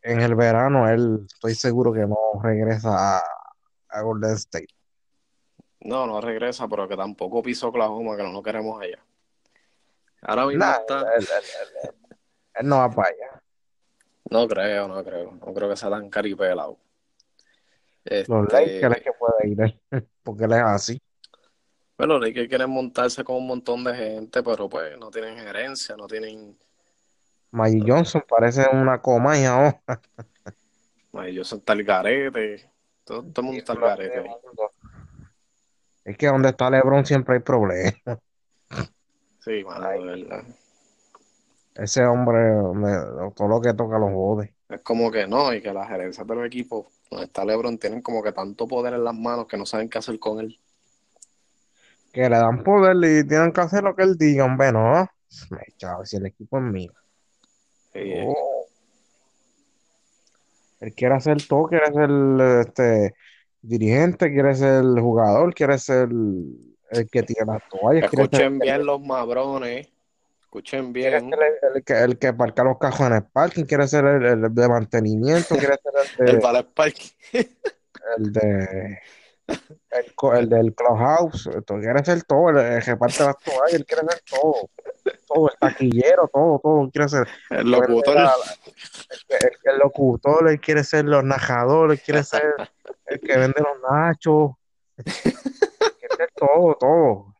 en 0.00 0.20
el 0.22 0.34
verano, 0.34 0.88
él 0.88 1.26
estoy 1.26 1.54
seguro 1.54 1.92
que 1.92 2.06
no 2.06 2.16
regresa 2.42 3.18
a, 3.18 3.22
a 3.90 4.00
Golden 4.00 4.32
State. 4.32 4.68
No, 5.80 6.06
no 6.06 6.20
regresa, 6.22 6.66
pero 6.68 6.88
que 6.88 6.96
tampoco 6.96 7.42
piso 7.42 7.68
Oklahoma, 7.68 8.16
que 8.16 8.22
no 8.22 8.32
lo 8.32 8.42
queremos 8.42 8.80
allá. 8.80 9.04
Ahora 10.22 10.46
mismo 10.46 10.64
Nah, 10.64 10.72
está. 10.72 11.00
él, 11.00 11.06
él- 11.22 11.26
él- 11.26 11.68
él- 11.84 12.16
él 12.54 12.68
no 12.68 12.78
va 12.78 12.90
para 12.90 13.08
allá. 13.08 13.42
No 14.30 14.48
creo, 14.48 14.88
no 14.88 15.04
creo. 15.04 15.32
No 15.32 15.52
creo 15.52 15.68
que 15.68 15.76
sea 15.76 15.90
tan 15.90 16.08
caripelado. 16.08 16.78
Los 18.04 18.46
Este, 18.48 18.80
Lakers 18.80 18.96
es 18.96 19.02
que 19.02 19.12
puede 19.12 19.48
ir 19.48 19.60
él, 19.60 19.80
porque 20.22 20.44
él 20.44 20.52
es 20.52 20.62
así. 20.62 21.02
bueno, 21.96 22.14
los 22.18 22.28
Lakers 22.28 22.48
quieren 22.48 22.70
montarse 22.70 23.22
con 23.24 23.36
un 23.36 23.46
montón 23.46 23.84
de 23.84 23.94
gente, 23.94 24.42
pero 24.42 24.68
pues 24.68 24.98
no 24.98 25.10
tienen 25.10 25.36
gerencia, 25.38 25.96
no 25.96 26.06
tienen. 26.06 26.58
Magic 27.50 27.84
Johnson 27.86 28.24
parece 28.28 28.66
una 28.72 29.00
coma 29.00 29.38
y 29.38 29.44
ahora. 29.44 29.80
Ellos 31.24 31.46
son 31.46 31.60
tal 31.60 31.82
garete. 31.84 32.70
Todo, 33.04 33.22
todo 33.24 33.40
el 33.42 33.44
mundo 33.44 33.58
está 33.58 33.72
al 33.74 33.80
garete. 33.80 34.24
Es 36.04 36.16
que 36.16 36.26
donde 36.26 36.48
está 36.48 36.70
LeBron 36.70 37.04
siempre 37.04 37.34
hay 37.36 37.40
problemas. 37.42 37.94
Sí, 39.44 39.64
mano, 39.64 39.88
de 39.88 39.98
verdad. 39.98 40.44
Ese 41.74 42.04
hombre, 42.04 42.38
me- 42.74 43.30
todo 43.34 43.48
lo 43.48 43.60
que 43.60 43.74
toca 43.74 43.98
lo 43.98 44.08
jode. 44.10 44.54
Es 44.68 44.80
como 44.82 45.10
que 45.10 45.26
no, 45.26 45.52
y 45.52 45.60
que 45.60 45.72
las 45.72 45.88
gerencias 45.88 46.26
de 46.26 46.34
los 46.34 46.46
equipos 46.46 46.86
donde 47.10 47.26
está 47.26 47.44
LeBron 47.44 47.78
tienen 47.78 48.02
como 48.02 48.22
que 48.22 48.32
tanto 48.32 48.66
poder 48.68 48.94
en 48.94 49.04
las 49.04 49.14
manos 49.14 49.46
que 49.46 49.56
no 49.56 49.66
saben 49.66 49.88
qué 49.88 49.98
hacer 49.98 50.18
con 50.18 50.38
él. 50.40 50.58
Que 52.12 52.22
le 52.28 52.36
dan 52.36 52.62
poder 52.62 52.96
y 52.96 53.26
tienen 53.26 53.52
que 53.52 53.60
hacer 53.62 53.82
lo 53.82 53.96
que 53.96 54.02
él 54.02 54.16
diga, 54.16 54.44
hombre, 54.44 54.70
¿no? 54.70 55.08
Me 55.50 55.62
chavo, 55.76 56.04
si 56.04 56.16
el 56.16 56.26
equipo 56.26 56.58
es 56.58 56.64
mío. 56.64 56.92
Sí, 57.92 58.00
Oh. 58.26 58.66
Él 60.80 60.94
quiere 60.94 61.14
hacer 61.14 61.46
todo, 61.46 61.68
quiere 61.68 61.86
ser 61.92 62.10
este 62.66 63.14
dirigente, 63.62 64.32
quiere 64.32 64.54
ser 64.54 64.82
jugador, 65.00 65.54
quiere 65.54 65.78
ser 65.78 66.08
el 66.92 67.08
que 67.10 67.22
tira 67.22 67.44
las 67.46 67.62
toallas, 67.68 68.04
Escuchen 68.04 68.58
bien 68.58 68.84
los 68.86 69.00
mabrones. 69.00 69.88
Escuchen 70.42 70.92
bien. 70.92 71.32
el, 71.32 71.74
el 71.76 71.82
que, 71.84 71.98
el 71.98 72.18
que 72.18 72.32
parca 72.34 72.62
los 72.62 72.78
cajos 72.78 73.06
en 73.06 73.14
el 73.14 73.24
parking, 73.24 73.64
quiere 73.64 73.88
ser 73.88 74.04
el, 74.04 74.24
el 74.44 74.54
de 74.54 74.68
mantenimiento, 74.68 75.56
quiere 75.56 75.76
ser 75.82 75.92
el 76.18 76.28
El 76.28 76.36
de, 76.36 76.40
Ballet 76.42 76.66
Park. 76.74 76.96
el 77.32 78.32
de 78.32 78.98
el, 79.90 80.38
el 80.38 80.48
del 80.48 80.74
clubhouse, 80.74 81.46
esto, 81.48 81.78
quiere 81.78 82.04
ser 82.04 82.22
todo, 82.24 82.50
el, 82.50 82.58
el 82.58 82.82
que 82.84 82.96
parte 82.96 83.24
las 83.24 83.36
toallas, 83.38 83.72
él 83.74 83.84
quiere 83.86 84.02
ser 84.08 84.20
todo, 84.30 84.54
todo, 85.26 85.50
el 85.50 85.56
taquillero, 85.58 86.30
todo, 86.32 86.58
todo, 86.62 86.90
quiere 86.90 87.08
ser 87.08 87.28
El 87.50 87.70
locutor. 87.70 88.16
el, 88.16 88.26
el- 89.28 89.72
el 89.72 89.78
locutor, 89.78 90.48
él 90.48 90.60
quiere 90.60 90.84
ser 90.84 91.04
los 91.06 91.24
narradores, 91.24 91.98
él 91.98 92.04
quiere 92.04 92.24
ser 92.24 92.42
el 93.06 93.20
que 93.20 93.36
vende 93.38 93.60
los 93.60 93.90
nachos, 93.90 94.52
todo, 96.46 96.76
todo. 96.76 97.36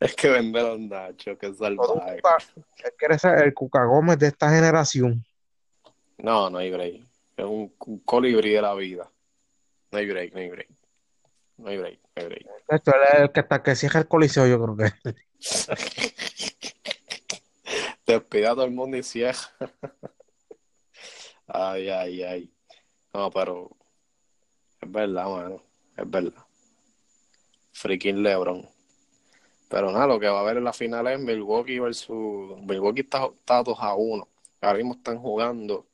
Es 0.00 0.14
que 0.16 0.28
vende 0.28 0.60
los 0.62 0.80
nachos, 0.80 1.38
que 1.38 1.54
salvaje. 1.54 2.20
él 2.84 2.92
quiere 2.98 3.18
ser 3.18 3.42
el 3.42 3.54
Cuca 3.54 3.84
Gómez 3.84 4.18
de 4.18 4.28
esta 4.28 4.50
generación. 4.50 5.24
No, 6.18 6.50
no 6.50 6.58
hay 6.58 6.70
break. 6.70 7.06
Es 7.36 7.44
un, 7.44 7.72
un 7.86 7.98
colibrí 8.00 8.50
de 8.50 8.62
la 8.62 8.74
vida. 8.74 9.10
No 9.90 9.98
hay 9.98 10.06
break, 10.08 10.32
no 10.32 10.40
hay 10.40 10.50
break. 10.50 10.68
No 11.58 11.68
hay 11.68 11.78
break, 11.78 12.00
no 12.16 12.22
hay 12.22 12.26
break. 12.28 12.46
Esto 12.68 12.90
es 12.90 13.20
el 13.20 13.32
que 13.32 13.40
hasta 13.40 13.62
que 13.62 13.76
cierra 13.76 14.00
el 14.00 14.08
coliseo, 14.08 14.46
yo 14.46 14.60
creo 14.62 14.76
que. 14.76 14.92
Despide 18.06 18.46
a 18.46 18.54
todo 18.54 18.64
el 18.64 18.72
mundo 18.72 18.96
y 18.96 19.02
cierra. 19.02 19.38
Ay, 21.54 21.88
ay, 21.90 22.22
ay. 22.22 22.54
No, 23.12 23.30
pero 23.30 23.76
es 24.80 24.90
verdad, 24.90 25.28
mano. 25.28 25.62
Es 25.96 26.10
verdad. 26.10 26.46
Freaking 27.72 28.22
LeBron. 28.22 28.68
Pero 29.68 29.90
nada, 29.90 30.06
lo 30.06 30.20
que 30.20 30.28
va 30.28 30.38
a 30.38 30.40
haber 30.42 30.58
en 30.58 30.64
la 30.64 30.72
final 30.72 31.06
es 31.08 31.18
Milwaukee 31.18 31.78
versus. 31.78 32.60
Milwaukee 32.60 33.00
está, 33.00 33.26
está 33.26 33.62
2 33.62 33.76
a 33.80 33.94
1. 33.94 34.28
Ahora 34.60 34.76
mismo 34.78 34.94
están 34.94 35.18
jugando. 35.18 35.86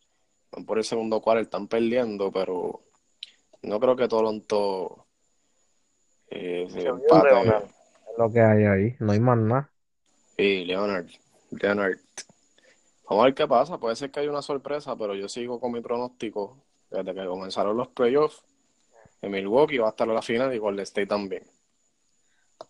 Van 0.50 0.64
por 0.64 0.78
el 0.78 0.84
segundo 0.84 1.20
cuarto, 1.20 1.42
están 1.42 1.68
perdiendo, 1.68 2.32
pero 2.32 2.82
no 3.62 3.78
creo 3.78 3.96
que 3.96 4.08
Toronto 4.08 5.06
eh, 6.28 6.66
se 6.70 6.86
empate. 6.86 7.28
Leonard. 7.28 7.64
Es 7.64 8.18
lo 8.18 8.32
que 8.32 8.40
hay 8.40 8.64
ahí, 8.64 8.96
no 8.98 9.12
hay 9.12 9.20
más 9.20 9.38
nada. 9.38 9.70
Sí, 10.36 10.64
Leonard. 10.64 11.06
Leonard. 11.50 11.98
Vamos 13.08 13.22
a 13.22 13.24
ver 13.26 13.34
qué 13.34 13.46
pasa. 13.46 13.78
Puede 13.78 13.96
ser 13.96 14.10
que 14.10 14.20
haya 14.20 14.30
una 14.30 14.42
sorpresa, 14.42 14.96
pero 14.96 15.14
yo 15.14 15.28
sigo 15.28 15.60
con 15.60 15.72
mi 15.72 15.80
pronóstico 15.80 16.58
desde 16.90 17.14
que 17.14 17.26
comenzaron 17.26 17.76
los 17.76 17.88
playoffs. 17.88 18.42
En 19.22 19.30
Milwaukee 19.30 19.78
va 19.78 19.86
a 19.86 19.90
estar 19.90 20.08
a 20.08 20.14
la 20.14 20.22
final 20.22 20.54
y 20.54 20.58
Golden 20.58 20.82
State 20.82 21.06
también. 21.06 21.42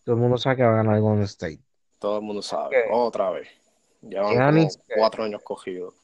Todo 0.05 0.15
el 0.17 0.21
mundo 0.21 0.39
sabe 0.39 0.57
que 0.57 0.63
va 0.65 0.71
a 0.71 0.77
ganar 0.77 1.01
Golden 1.01 1.25
State. 1.25 1.61
Todo 1.99 2.19
el 2.19 2.25
mundo 2.25 2.43
sabe. 2.43 2.71
¿Qué? 2.77 2.85
Otra 2.93 3.31
vez. 3.31 3.49
Llevan 4.03 4.33
Giannis, 4.33 4.77
como 4.77 5.01
cuatro 5.01 5.25
años 5.25 5.43
cogidos. 5.43 5.95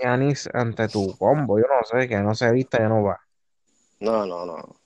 Giannis 0.00 0.48
ante 0.52 0.88
tu 0.88 1.16
combo, 1.18 1.58
yo 1.58 1.66
no 1.66 1.84
sé, 1.84 2.08
que 2.08 2.18
no 2.18 2.34
se 2.34 2.50
vista, 2.52 2.78
ya 2.78 2.88
no 2.88 3.02
va. 3.02 3.20
No, 4.00 4.26
no, 4.26 4.44
no. 4.46 4.76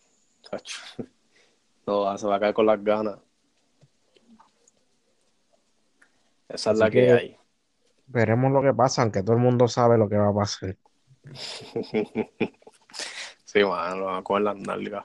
No, 1.86 2.00
va, 2.00 2.18
se 2.18 2.26
va 2.26 2.36
a 2.36 2.40
caer 2.40 2.54
con 2.54 2.66
las 2.66 2.82
ganas. 2.82 3.18
Esa 6.48 6.72
es 6.72 6.78
la 6.78 6.90
que 6.90 7.06
que- 7.06 7.12
hay. 7.12 7.36
Veremos 8.06 8.52
lo 8.52 8.60
que 8.62 8.74
pasa, 8.74 9.02
aunque 9.02 9.22
todo 9.22 9.34
el 9.36 9.42
mundo 9.42 9.66
sabe 9.66 9.96
lo 9.96 10.08
que 10.08 10.16
va 10.16 10.28
a 10.28 10.34
pasar. 10.34 10.76
Sí, 13.46 13.62
mano, 13.62 13.96
lo 13.98 14.04
van 14.06 14.16
a 14.16 14.22
coger 14.24 14.42
las 14.42 14.56
nalgas. 14.56 15.04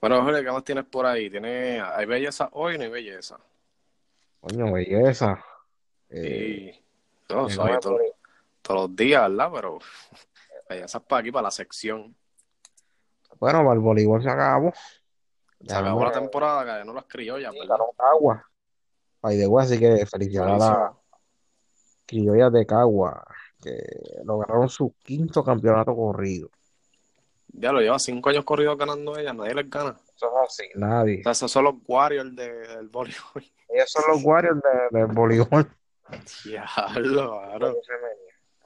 Bueno, 0.00 0.22
Jorge, 0.24 0.42
¿qué 0.44 0.50
más 0.50 0.64
tienes 0.64 0.84
por 0.86 1.04
ahí? 1.06 1.28
¿Tiene, 1.30 1.80
¿Hay 1.80 2.06
belleza 2.06 2.48
hoy 2.52 2.74
o 2.74 2.78
no 2.78 2.84
hay 2.84 2.90
belleza? 2.90 3.38
Coño, 4.40 4.72
belleza. 4.72 5.44
Eh, 6.08 6.72
Sí. 6.74 6.84
No, 7.34 7.46
eso 7.46 7.62
hay 7.62 7.74
de 7.74 7.78
todo- 7.78 7.98
todos 8.62 8.80
los 8.88 8.96
días, 8.96 9.22
¿verdad? 9.30 9.50
Pero 9.54 9.78
belleza 10.68 10.98
es 10.98 11.04
para 11.04 11.20
aquí, 11.20 11.30
para 11.30 11.42
la 11.44 11.50
sección. 11.50 12.16
Bueno, 13.38 13.58
para 13.60 13.74
el 13.74 13.78
voleibol 13.80 14.22
se 14.22 14.30
acabó. 14.30 14.72
Se 15.64 15.74
acabó 15.74 16.04
la 16.04 16.12
temporada, 16.12 16.78
que 16.80 16.84
no 16.84 16.92
las 16.94 17.04
criollas, 17.04 17.52
¿verdad? 17.52 17.76
Ganó 17.78 17.90
Cagua. 17.96 18.44
The 19.22 19.46
way, 19.46 19.64
así 19.66 19.78
que 19.78 20.06
felicidades 20.06 20.62
a 20.62 20.78
las 20.80 20.92
criollas 22.06 22.52
de 22.52 22.66
Cagua, 22.66 23.22
que 23.62 23.76
lograron 24.24 24.68
su 24.70 24.94
quinto 25.04 25.44
campeonato 25.44 25.94
corrido. 25.94 26.48
Ya 27.52 27.72
lo 27.72 27.80
lleva 27.80 27.98
cinco 27.98 28.30
años 28.30 28.44
corridos 28.44 28.78
ganando 28.78 29.16
ellas, 29.18 29.34
nadie 29.34 29.54
les 29.54 29.68
gana. 29.68 29.96
Eso 30.16 30.26
es 30.26 30.48
así, 30.50 30.64
nadie. 30.76 31.20
O 31.20 31.22
sea, 31.24 31.32
esos 31.32 31.50
son 31.50 31.64
los 31.64 31.74
Warriors 31.86 32.34
de- 32.36 32.66
del 32.68 32.88
voleibol. 32.88 33.44
Ellos 33.68 33.90
son 33.90 34.02
los 34.08 34.24
Warriors 34.24 34.58
de- 34.62 34.98
del 34.98 35.06
voleibol. 35.08 35.70
Diablo, 36.44 37.40
claro. 37.40 37.76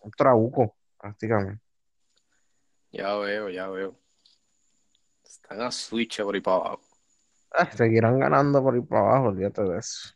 Un 0.02 0.10
trabuco, 0.12 0.76
prácticamente. 0.98 1.62
Ya 2.92 3.14
veo, 3.16 3.48
ya 3.50 3.68
veo. 3.68 3.94
Están 5.24 5.60
a 5.62 5.70
switch 5.70 6.22
por 6.22 6.34
ahí 6.34 6.40
para 6.40 6.56
abajo. 6.58 6.80
Ah, 7.50 7.70
seguirán 7.70 8.18
ganando 8.18 8.62
por 8.62 8.74
ahí 8.74 8.80
para 8.80 9.00
abajo, 9.02 9.24
olvídate 9.28 9.62
de 9.62 9.78
eso. 9.78 10.14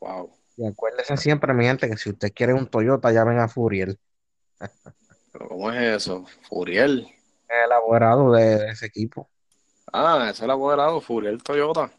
Wow. 0.00 0.36
Y 0.56 0.66
acuérdense 0.66 1.16
siempre, 1.16 1.52
mi 1.54 1.64
gente, 1.64 1.88
que 1.88 1.96
si 1.96 2.10
usted 2.10 2.32
quiere 2.34 2.52
un 2.54 2.66
Toyota, 2.68 3.10
llamen 3.10 3.38
a 3.38 3.48
Furiel, 3.48 3.98
Pero 5.34 5.48
¿cómo 5.48 5.72
es 5.72 5.96
eso? 5.96 6.24
Furiel. 6.48 7.08
el 7.48 7.64
elaborado 7.66 8.30
de, 8.30 8.68
ese 8.68 8.86
equipo. 8.86 9.28
Ah, 9.92 10.20
ese 10.22 10.30
es 10.30 10.42
el 10.42 10.50
apoderado, 10.52 11.00
Furiel 11.00 11.42
Toyota. 11.42 11.90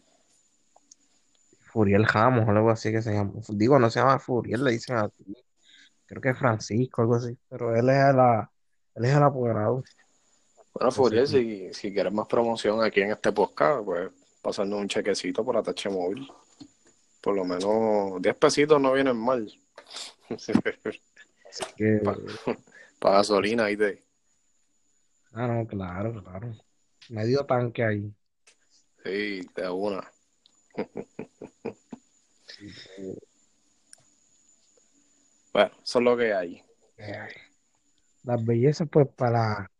Furiel 1.73 2.05
Ramos, 2.05 2.47
o 2.47 2.51
algo 2.51 2.69
así 2.69 2.93
que 2.93 3.01
se 3.01 3.11
llama. 3.11 3.33
Digo, 3.49 3.77
no 3.77 3.89
se 3.89 3.99
llama 3.99 4.19
Furiel, 4.19 4.63
le 4.63 4.71
dicen 4.71 4.95
así. 4.95 5.35
Creo 6.05 6.21
que 6.21 6.29
es 6.29 6.37
Francisco, 6.37 7.01
algo 7.01 7.15
así. 7.15 7.37
Pero 7.49 7.75
él 7.75 7.89
es 7.89 7.97
el, 7.97 8.19
él 8.95 9.05
es 9.05 9.13
el 9.13 9.23
apoderado. 9.23 9.83
Bueno, 10.73 10.91
Furiel, 10.93 11.27
sí. 11.27 11.71
si, 11.71 11.73
si 11.73 11.93
quieres 11.93 12.13
más 12.13 12.27
promoción 12.27 12.81
aquí 12.81 13.01
en 13.01 13.11
este 13.11 13.33
podcast, 13.33 13.83
pues 13.83 14.11
pasarnos 14.41 14.79
un 14.79 14.87
chequecito 14.87 15.43
por 15.43 15.57
ATH 15.57 15.89
Móvil. 15.89 16.25
Por 17.19 17.35
lo 17.35 17.43
menos 17.43 18.21
10 18.21 18.35
pesitos 18.35 18.79
no 18.79 18.93
vienen 18.93 19.17
mal. 19.17 19.45
Así 20.29 20.53
que, 21.75 21.99
Para 22.99 23.17
gasolina 23.17 23.69
y 23.69 23.75
de. 23.75 24.03
ah, 25.33 25.47
no, 25.47 25.67
claro, 25.67 26.23
claro. 26.23 26.53
Medio 27.09 27.45
tanque 27.45 27.83
ahí. 27.83 28.13
Sí, 29.03 29.41
de 29.55 29.69
una. 29.69 30.11
Bueno, 35.53 35.71
eso 35.81 35.99
es 35.99 36.05
lo 36.05 36.17
que 36.17 36.33
hay. 36.33 36.61
Eh, 36.97 37.27
Las 38.23 38.43
bellezas, 38.43 38.89
pues, 38.91 39.07
para, 39.07 39.71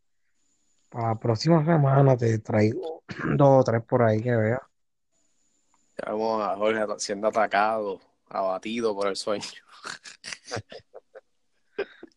para 0.90 1.10
la 1.10 1.20
próxima 1.20 1.66
semana 1.66 2.16
te 2.16 2.40
traigo 2.40 3.04
dos 3.36 3.62
o 3.62 3.64
tres 3.64 3.84
por 3.84 4.04
ahí 4.04 4.22
que 4.22 4.34
veas. 4.34 4.62
Ya 5.98 6.12
vemos 6.12 6.42
a 6.42 6.56
Jorge 6.56 6.86
siendo 7.00 7.28
atacado, 7.28 8.00
abatido 8.30 8.96
por 8.96 9.08
el 9.08 9.18
sueño. 9.18 9.44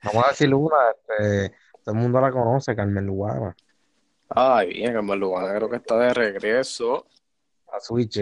Vamos 0.05 0.25
a 0.25 0.29
decir 0.31 0.55
una, 0.55 0.77
este, 0.91 1.55
todo 1.85 1.95
el 1.95 2.01
mundo 2.01 2.21
la 2.21 2.31
conoce, 2.31 2.75
Carmen 2.77 3.07
Lugana, 3.07 3.55
Ay, 4.31 4.69
bien, 4.75 4.93
Carmen 4.93 5.19
Lugana 5.19 5.55
creo 5.55 5.71
que 5.71 5.77
está 5.77 5.97
de 5.99 6.13
regreso. 6.15 7.07
la 7.73 7.81
Switch. 7.81 8.17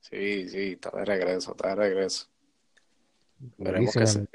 Sí, 0.00 0.48
sí, 0.48 0.72
está 0.72 0.90
de 0.96 1.04
regreso, 1.04 1.50
está 1.52 1.68
de 1.68 1.74
regreso. 1.74 2.26
Veremos 3.58 3.92
que 3.94 4.06
se- 4.06 4.26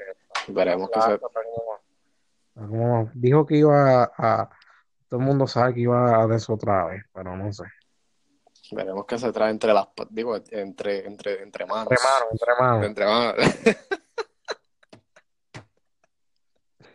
Veremos 0.48 0.90
que 0.90 1.00
se... 1.00 1.18
Como 2.54 3.10
dijo 3.14 3.44
que 3.44 3.56
iba 3.56 4.04
a, 4.16 4.48
todo 5.08 5.20
el 5.20 5.26
mundo 5.26 5.46
sabe 5.46 5.74
que 5.74 5.80
iba 5.80 6.22
a 6.22 6.26
de 6.26 6.36
eso 6.36 6.54
otra 6.54 6.86
vez, 6.86 7.02
pero 7.12 7.36
no 7.36 7.52
sé. 7.52 7.64
Veremos 8.72 9.04
qué 9.06 9.18
se 9.18 9.30
trae 9.32 9.50
entre 9.50 9.72
las... 9.74 9.88
Digo, 10.10 10.36
entre, 10.50 11.06
entre, 11.06 11.42
entre 11.42 11.66
manos. 11.66 11.92
Entre 11.92 11.98
manos, 12.04 12.28
entre 12.32 12.54
manos. 12.58 12.86
Entre 12.86 13.04
manos. 13.04 13.34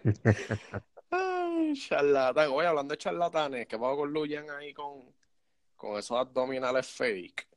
Ay, 1.12 1.74
charlatán. 1.74 2.50
Oye, 2.52 2.68
hablando 2.68 2.94
de 2.94 2.98
charlatanes, 2.98 3.68
¿qué 3.68 3.78
pasó 3.78 3.98
con 3.98 4.12
Luyan 4.12 4.50
ahí 4.50 4.74
con, 4.74 5.14
con 5.76 5.98
esos 5.98 6.18
abdominales 6.18 6.88
fake? 6.88 7.48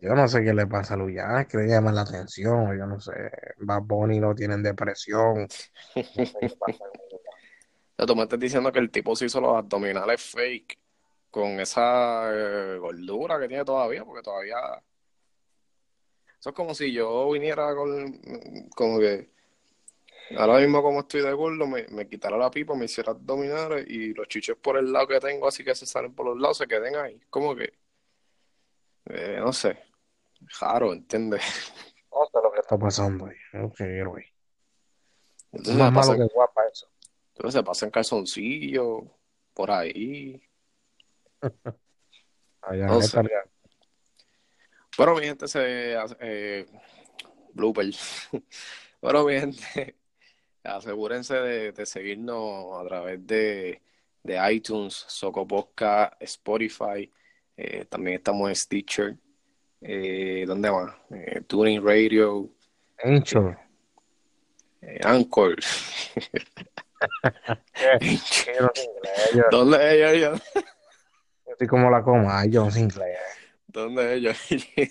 Yo 0.00 0.14
no 0.14 0.26
sé 0.28 0.42
qué 0.42 0.54
le 0.54 0.66
pasa 0.66 0.94
a 0.94 0.96
Luyan, 0.96 1.44
que 1.44 1.58
le 1.58 1.68
llama 1.68 1.92
la 1.92 2.02
atención, 2.02 2.76
yo 2.78 2.86
no 2.86 2.98
sé. 2.98 3.12
Bad 3.58 3.82
Bunny 3.82 4.18
lo 4.18 4.34
tienen 4.34 4.62
depresión. 4.62 5.46
No 5.94 6.02
sé 6.02 6.32
qué 6.40 6.48
pasa 6.58 6.78
con 6.78 8.06
tú 8.06 8.16
me 8.16 8.22
estás 8.22 8.40
diciendo 8.40 8.72
que 8.72 8.78
el 8.78 8.90
tipo 8.90 9.14
se 9.14 9.26
hizo 9.26 9.40
los 9.40 9.56
abdominales 9.56 10.22
fake 10.22 10.78
con 11.30 11.60
esa 11.60 12.30
eh, 12.32 12.78
gordura 12.78 13.38
que 13.38 13.48
tiene 13.48 13.64
todavía, 13.64 14.04
porque 14.04 14.22
todavía... 14.22 14.56
Eso 16.38 16.50
es 16.50 16.56
como 16.56 16.74
si 16.74 16.92
yo 16.92 17.30
viniera 17.30 17.74
con... 17.74 18.18
Como 18.74 18.98
que... 18.98 19.30
Ahora 20.36 20.58
mismo 20.58 20.82
como 20.82 21.00
estoy 21.00 21.22
de 21.22 21.32
gordo, 21.32 21.66
me, 21.66 21.86
me 21.88 22.08
quitara 22.08 22.36
la 22.36 22.50
pipa, 22.50 22.74
me 22.74 22.84
hiciera 22.84 23.12
abdominales 23.12 23.84
y 23.88 24.14
los 24.14 24.28
chiches 24.28 24.56
por 24.56 24.76
el 24.78 24.92
lado 24.92 25.08
que 25.08 25.18
tengo, 25.20 25.48
así 25.48 25.64
que 25.64 25.74
se 25.74 25.86
salen 25.86 26.14
por 26.14 26.26
los 26.26 26.38
lados, 26.38 26.58
se 26.58 26.66
queden 26.68 26.94
ahí. 26.96 27.20
Como 27.30 27.54
que... 27.56 27.72
eh, 29.06 29.38
no 29.40 29.52
sé. 29.52 29.78
Raro, 30.60 30.92
¿entiendes? 30.92 31.42
No 32.12 32.24
sé 32.26 32.38
lo 32.42 32.52
que 32.52 32.60
está 32.60 32.78
pasando 32.78 33.26
ahí. 33.26 33.36
Sé, 33.76 34.04
güey. 34.04 34.24
Es 34.24 34.32
Entonces 35.52 35.76
más 35.76 35.92
malo 35.92 36.16
que 36.28 36.32
guapa 36.34 36.62
eso. 36.72 36.88
entonces 37.34 37.58
se 37.60 37.64
pasan 37.64 37.90
calzoncillos 37.90 39.02
por 39.54 39.70
ahí. 39.70 40.42
Allá, 42.62 42.86
No 42.86 43.00
sé. 43.02 43.20
Bueno, 44.96 45.14
mi 45.14 45.22
gente, 45.24 45.48
se 45.48 45.96
eh, 46.20 46.66
blooper. 47.52 47.90
Bueno, 49.02 49.24
mi 49.24 49.32
gente, 49.40 49.96
asegúrense 50.64 51.34
de, 51.34 51.72
de 51.72 51.86
seguirnos 51.86 52.80
a 52.80 52.84
través 52.86 53.26
de, 53.26 53.80
de 54.22 54.52
iTunes, 54.52 54.94
Soco 55.08 55.46
Podcast, 55.46 56.14
Spotify. 56.22 57.10
eh, 57.56 57.84
también 57.86 58.16
estamos 58.18 58.48
en 58.48 58.56
Stitcher. 58.56 59.16
Eh, 59.80 60.44
¿dónde 60.46 60.70
más? 60.70 60.94
Eh, 61.10 61.40
Tuning 61.46 61.84
Radio, 61.84 62.48
Anchor. 63.02 63.58
eh, 64.82 65.00
Anchor. 65.02 65.56
¿Dónde 69.50 69.76
es 69.76 70.14
ella? 70.14 70.32
yo 70.54 71.52
estoy 71.52 71.66
como 71.66 71.90
la 71.90 72.02
coma, 72.02 72.44
sé 72.70 72.80
inglés. 72.80 73.18
¿Dónde 73.66 74.16
es 74.16 74.50
ella? 74.50 74.88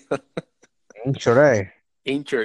Anchor, 1.04 1.38
eh. 1.54 1.72
Anchor. 2.06 2.44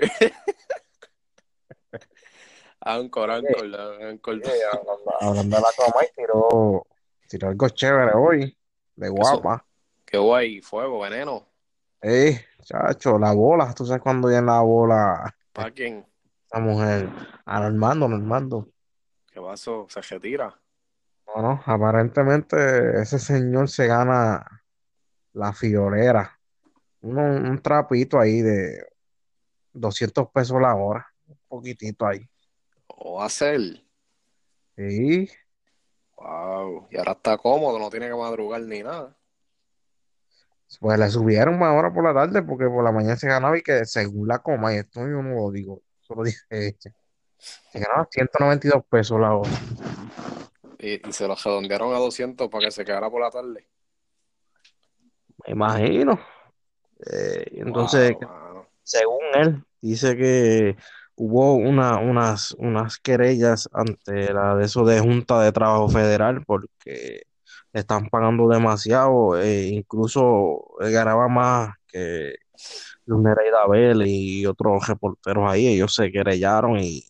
Anchor, 2.86 3.32
Anchor, 3.32 3.66
Anchor. 4.04 4.42
Sí, 4.44 4.52
hablando, 4.72 5.12
hablando 5.20 5.56
de 5.58 5.62
la 5.62 5.70
coma 5.76 6.04
y 6.06 6.16
tiró, 6.16 6.86
tiró 7.28 7.48
algo 7.50 7.70
chévere 7.70 8.12
hoy, 8.14 8.58
de 8.96 9.10
guapa. 9.10 9.66
Qué 10.06 10.18
guay, 10.18 10.62
fuego, 10.62 11.00
veneno. 11.00 11.48
Eh, 12.02 12.46
chacho, 12.62 13.18
la 13.18 13.34
bola, 13.34 13.74
tú 13.74 13.86
sabes 13.86 14.04
cuando 14.04 14.28
viene 14.28 14.46
la 14.46 14.62
bola 14.62 15.36
¿Para 15.52 15.72
quién? 15.72 16.06
la 16.54 16.60
mujer, 16.60 17.10
a 17.46 17.60
Normando, 17.60 18.08
Normando. 18.08 18.70
¿Qué 19.32 19.42
pasó? 19.42 19.88
¿Se 19.90 20.02
retira? 20.02 20.54
No, 21.28 21.42
no, 21.42 21.64
aparentemente 21.66 23.02
ese 23.02 23.18
señor 23.18 23.68
se 23.68 23.88
gana 23.88 24.46
la 25.34 25.52
fiorera, 25.54 26.40
Uno- 27.02 27.24
un 27.24 27.60
trapito 27.62 28.20
ahí 28.20 28.42
de 28.42 28.86
200 29.74 30.30
pesos 30.30 30.62
la 30.62 30.76
hora, 30.76 31.08
un 31.28 31.38
poquitito 31.48 32.06
ahí. 32.06 32.28
¿O 32.98 33.22
hacer? 33.22 33.82
Sí, 34.78 35.30
Wow. 36.18 36.88
Y 36.92 36.98
ahora 36.98 37.12
está 37.12 37.38
cómodo, 37.38 37.78
no 37.78 37.90
tiene 37.90 38.08
que 38.08 38.16
madrugar 38.16 38.62
ni 38.62 38.82
nada. 38.82 39.16
pues 40.80 41.00
le 41.00 41.10
subieron 41.10 41.60
más 41.60 41.70
ahora 41.70 41.94
por 41.94 42.04
la 42.04 42.14
tarde 42.14 42.42
porque 42.42 42.66
por 42.66 42.84
la 42.84 42.92
mañana 42.92 43.16
se 43.16 43.28
ganaba 43.28 43.58
y 43.58 43.62
que 43.62 43.86
según 43.86 44.28
la 44.28 44.40
coma, 44.40 44.74
y 44.74 44.78
esto 44.78 45.02
yo 45.02 45.22
no 45.22 45.36
lo 45.36 45.52
digo, 45.52 45.82
solo 46.02 46.24
dice 46.24 46.46
ella, 46.50 46.78
se 47.38 47.80
ganaba 47.80 48.08
192 48.10 48.86
pesos 48.90 49.20
la 49.20 49.36
hora. 49.36 49.52
Y, 50.80 51.08
y 51.08 51.14
se 51.14 51.28
lo 51.28 51.36
redondearon 51.36 51.94
a 51.94 51.98
200 51.98 52.50
para 52.50 52.66
que 52.66 52.72
se 52.72 52.86
quedara 52.86 53.10
por 53.10 53.22
la 53.22 53.30
tarde. 53.30 53.68
Me 55.46 55.52
imagino. 55.54 56.20
Eh, 57.12 57.46
y 57.52 57.60
entonces, 57.60 58.16
Wow, 58.22 58.66
según 58.84 59.22
él, 59.36 59.64
dice 59.82 60.16
que 60.16 60.78
hubo 61.16 61.56
una, 61.56 61.98
unas, 62.00 62.52
unas 62.58 62.98
querellas 62.98 63.70
ante 63.74 64.34
la 64.34 64.56
de 64.56 64.66
eso 64.66 64.84
de 64.86 65.00
Junta 65.00 65.42
de 65.42 65.52
Trabajo 65.52 65.88
Federal 65.90 66.44
porque 66.46 67.24
le 67.74 67.80
están 67.80 68.10
pagando 68.10 68.48
demasiado, 68.48 69.38
eh, 69.40 69.68
incluso 69.68 70.66
ganaba 70.80 71.28
más 71.28 71.76
que 71.88 72.36
Luis 73.06 73.24
Nereida 73.24 73.68
Vélez 73.68 74.08
y 74.10 74.46
otros 74.46 74.88
reporteros 74.88 75.50
ahí, 75.50 75.68
ellos 75.68 75.94
se 75.94 76.12
querellaron 76.12 76.80
y 76.80 77.04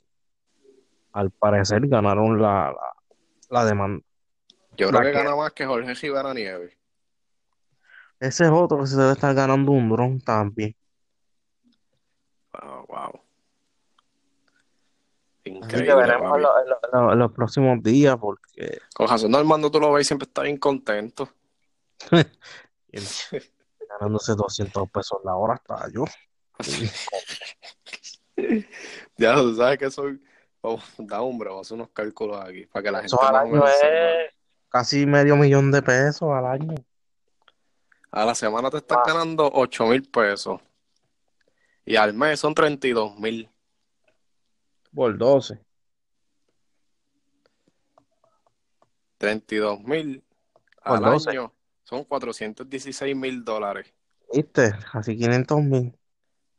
al 1.14 1.32
parecer 1.32 1.88
ganaron 1.88 2.42
la, 2.42 2.72
la, 2.74 2.94
la 3.50 3.66
demanda. 3.66 4.04
Yo 4.78 4.90
creo 4.90 5.00
La 5.00 5.06
que 5.06 5.12
que- 5.14 5.18
gana 5.24 5.36
más 5.36 5.54
que 5.54 5.66
Jorge 5.66 5.94
Rivera 5.94 6.34
Nieves. 6.34 6.74
Ese 8.20 8.46
es 8.46 8.50
otro 8.52 8.80
que 8.80 8.88
se 8.88 8.98
debe 8.98 9.12
estar 9.14 9.34
ganando 9.36 9.72
un 9.72 9.90
dron 9.90 10.20
también. 10.20 10.76
Wow, 12.54 12.86
wow. 12.88 13.20
Así 15.46 15.52
que 15.54 15.58
Increíble, 15.60 15.96
veremos 15.96 16.30
papi. 16.32 16.36
en, 16.38 16.42
lo- 16.44 16.62
en 16.62 16.70
lo- 16.70 16.80
en 16.84 16.92
lo- 17.06 17.14
en 17.14 17.20
los 17.20 17.32
próximos 17.32 17.84
días 17.84 18.18
porque 18.18 18.80
Con 18.96 19.08
no, 19.32 19.38
Armando, 19.38 19.70
tú 19.70 19.80
lo 19.80 19.92
ves 19.94 20.06
y 20.06 20.08
siempre 20.08 20.26
está 20.28 20.42
bien 20.42 20.58
contento. 20.58 21.30
ganándose 23.90 24.34
200 24.36 24.90
pesos 24.90 25.20
la 25.24 25.36
hora 25.36 25.54
hasta 25.54 25.88
yo. 25.92 26.06
Ya 29.18 29.36
tú 29.36 29.56
sabes 29.56 29.78
que 29.78 29.90
soy. 29.90 30.22
Oh, 30.62 30.80
da 30.98 31.22
hombre, 31.22 31.50
vamos 31.50 31.66
a 31.66 31.68
hacer 31.68 31.76
unos 31.76 31.90
cálculos 31.92 32.42
aquí 32.44 32.66
para 32.66 32.84
que 32.84 32.92
la 32.92 32.98
gente 33.00 33.08
Eso 33.16 33.24
al 33.24 33.36
año 33.36 33.66
es 33.68 34.34
casi 34.68 35.06
medio 35.06 35.36
millón 35.38 35.72
de 35.72 35.82
pesos 35.82 36.30
al 36.34 36.46
año. 36.46 36.76
A 38.12 38.26
la 38.26 38.36
semana 38.36 38.70
te 38.70 38.78
estás 38.78 38.98
Ah. 39.00 39.04
ganando 39.08 39.50
8 39.54 39.86
mil 39.86 40.04
pesos. 40.10 40.60
Y 41.86 41.96
al 41.96 42.14
mes 42.14 42.40
son 42.40 42.54
32 42.54 43.18
mil. 43.20 43.50
Por 44.96 45.18
12. 45.18 45.60
32 49.18 49.82
mil 49.84 50.24
al 50.82 51.02
12. 51.02 51.30
año 51.30 51.54
son 51.84 52.04
416 52.04 53.16
mil 53.16 53.44
dólares. 53.44 53.94
¿Viste? 54.34 54.74
Casi 54.92 55.18
500 55.18 55.62
mil. 55.62 55.98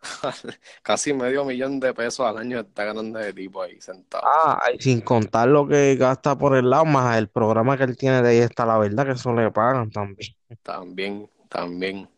Casi 0.82 1.12
medio 1.12 1.45
millón 1.45 1.80
de 1.80 1.93
pesos 1.95 2.26
al 2.26 2.39
año 2.39 2.61
está 2.61 2.84
ganando 2.84 3.18
ese 3.18 3.32
tipo 3.32 3.62
ahí 3.62 3.80
sentado. 3.80 4.24
Ah, 4.26 4.68
y 4.72 4.80
sin 4.80 5.01
contar 5.01 5.49
lo 5.49 5.66
que 5.66 5.97
gasta 5.97 6.37
por 6.37 6.57
el 6.57 6.70
lado, 6.70 6.84
más 6.84 7.16
el 7.18 7.28
programa 7.28 7.76
que 7.76 7.84
él 7.84 7.97
tiene 7.97 8.22
de 8.22 8.28
ahí 8.28 8.39
está 8.39 8.66
la 8.66 8.78
verdad, 8.78 9.07
que 9.07 9.12
eso 9.12 9.32
le 9.32 9.51
pagan 9.51 9.91
también. 9.91 10.34
También, 10.62 11.30
también. 11.49 12.09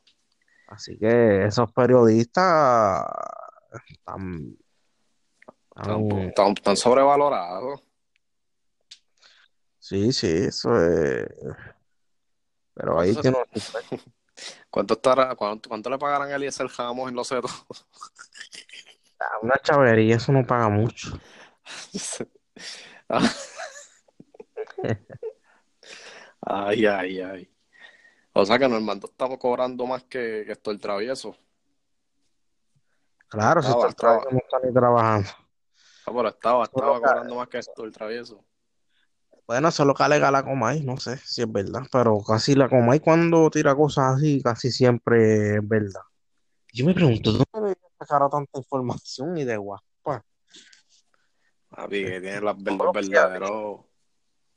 Así 0.67 0.99
que 0.99 1.45
esos 1.45 1.73
periodistas 1.73 3.07
están, 3.89 4.57
están- 5.83 6.33
tan- 6.35 6.55
tan 6.55 6.77
sobrevalorados. 6.77 7.83
sí, 9.79 10.13
sí, 10.13 10.27
eso 10.27 10.77
es. 10.85 11.29
Pero 12.75 13.01
ahí 13.01 13.15
tiene 13.17 13.39
¿Cuánto, 14.71 14.95
estará, 14.95 15.35
cuánto, 15.35 15.69
cuánto 15.69 15.91
le 15.91 15.99
pagarán 15.99 16.31
a 16.31 16.37
Eliezer 16.37 16.69
Ramos 16.77 17.09
en 17.09 17.17
los 17.17 17.29
ceros? 17.29 17.67
una 19.43 19.57
chavería, 19.63 20.17
eso 20.17 20.31
no 20.33 20.47
paga 20.47 20.69
mucho. 20.69 21.19
Ay, 26.41 26.87
ay, 26.87 27.21
ay. 27.21 27.51
O 28.33 28.47
sea 28.47 28.59
que 28.59 28.69
Normando 28.69 29.09
estamos 29.09 29.39
cobrando 29.39 29.87
más 29.87 30.05
que, 30.05 30.45
que 30.47 30.53
esto 30.53 30.71
el 30.71 30.79
travieso. 30.81 31.37
Claro, 33.29 33.61
si 33.63 33.71
está 33.71 33.85
el 33.85 33.91
estaba. 33.91 34.25
no 34.31 34.39
está 34.39 34.61
ni 34.65 34.73
trabajando. 34.73 35.29
Ah, 36.09 36.13
pero 36.17 36.29
estaba, 36.29 36.65
estaba 36.65 36.87
Solo 36.87 37.03
cobrando 37.03 37.35
más 37.35 37.49
que 37.49 37.59
esto 37.59 37.85
el 37.85 37.93
travieso. 37.93 38.43
Bueno, 39.47 39.69
eso 39.69 39.83
es 39.83 39.87
lo 39.87 39.95
que 39.95 40.03
alega 40.03 40.31
la 40.31 40.43
Comay, 40.43 40.83
no 40.83 40.97
sé 40.99 41.17
si 41.19 41.43
es 41.43 41.51
verdad, 41.53 41.83
pero 41.91 42.19
casi 42.27 42.55
la 42.55 42.69
Comay 42.69 43.01
cuando 43.01 43.51
tira 43.51 43.75
cosas 43.75 44.17
así, 44.17 44.43
casi 44.43 44.71
siempre 44.71 45.57
es 45.57 45.69
verdad. 45.69 46.03
Yo 46.73 46.85
me 46.87 46.95
pregunto, 46.95 47.33
¿dónde 47.33 47.71
le 47.71 47.77
sacaron 47.99 48.31
tanta 48.31 48.59
información 48.59 49.37
y 49.39 49.45
de 49.45 49.57
guapa? 49.57 50.25
Papi, 51.71 52.05
que 52.05 52.21
tiene 52.21 52.41
las 52.41 52.57
ver- 52.63 52.77
Todo 52.77 52.85
los 52.85 52.87
lo 52.87 52.93
que 52.93 53.07
ella 53.07 53.27
verdaderos. 53.27 53.81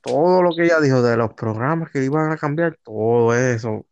Todo 0.02 0.41
lo 0.41 0.56
que 0.56 0.64
ella 0.64 0.80
dijo 0.80 1.02
de 1.02 1.18
los 1.18 1.34
programas 1.34 1.91
que 1.91 2.04
iban 2.04 2.32
a 2.32 2.38
cambiar, 2.38 2.78
todo 2.84 3.36
eso 3.36 3.86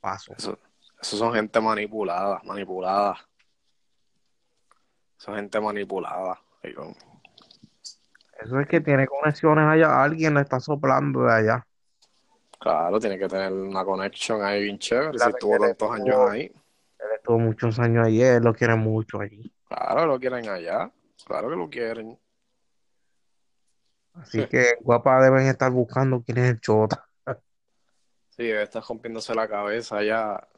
pasó. 0.00 0.34
Eso, 0.36 0.58
eso 1.00 1.16
son 1.16 1.32
gente 1.34 1.60
manipulada, 1.60 2.40
manipulada. 2.44 3.16
Son 5.16 5.36
gente 5.36 5.60
manipulada. 5.60 6.40
Eso 8.40 8.60
es 8.60 8.66
que 8.68 8.80
tiene 8.80 9.06
conexiones 9.06 9.64
allá, 9.66 10.02
alguien 10.02 10.34
le 10.34 10.40
está 10.40 10.58
soplando 10.60 11.24
de 11.24 11.32
allá. 11.32 11.66
Claro, 12.58 12.98
tiene 13.00 13.18
que 13.18 13.28
tener 13.28 13.52
una 13.52 13.84
conexión 13.84 14.42
ahí 14.42 14.62
bien 14.64 14.78
chévere. 14.78 15.12
Si 15.12 15.16
Claro, 15.18 15.30
estuvo 15.30 15.58
tantos 15.58 15.76
tuvo- 15.78 15.92
años 15.94 16.30
ahí. 16.30 16.42
Él 16.98 17.08
estuvo 17.16 17.38
muchos 17.38 17.78
años 17.80 18.06
allí, 18.06 18.22
él 18.22 18.42
lo 18.42 18.54
quiere 18.54 18.76
mucho 18.76 19.20
allí. 19.20 19.52
Claro, 19.68 20.06
lo 20.06 20.18
quieren 20.20 20.48
allá. 20.48 20.90
Claro 21.24 21.48
que 21.50 21.56
lo 21.56 21.68
quieren. 21.68 22.18
Así 24.14 24.46
que 24.46 24.76
guapa 24.80 25.22
deben 25.22 25.46
estar 25.46 25.70
buscando 25.72 26.22
quién 26.22 26.38
es 26.38 26.50
el 26.50 26.60
chota. 26.60 27.04
Sí, 28.34 28.44
debe 28.44 28.62
estar 28.62 28.82
rompiéndose 28.82 29.34
la 29.34 29.46
cabeza 29.46 30.02
ya. 30.02 30.48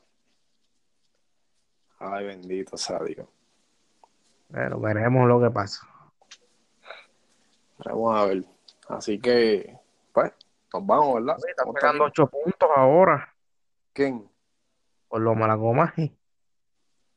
Ay, 1.99 2.25
bendito 2.27 2.77
sea 2.77 3.01
Dios. 3.03 3.27
Pero 4.53 4.79
veremos 4.79 5.27
lo 5.27 5.41
que 5.41 5.51
pasa. 5.51 5.81
Vamos 7.79 8.17
a 8.17 8.27
ver. 8.27 8.45
Así 8.89 9.19
que, 9.19 9.77
pues, 10.13 10.33
nos 10.73 10.87
vamos, 10.87 11.15
¿verdad? 11.15 11.37
Oye, 11.43 11.51
está 11.51 11.63
¿Cómo 11.63 11.75
pegando 11.75 12.05
ocho 12.05 12.27
puntos 12.27 12.69
ahora 12.75 13.35
¿Quién? 13.93 14.29
por 15.09 15.21
lo 15.21 15.35
malagomaje. 15.35 16.13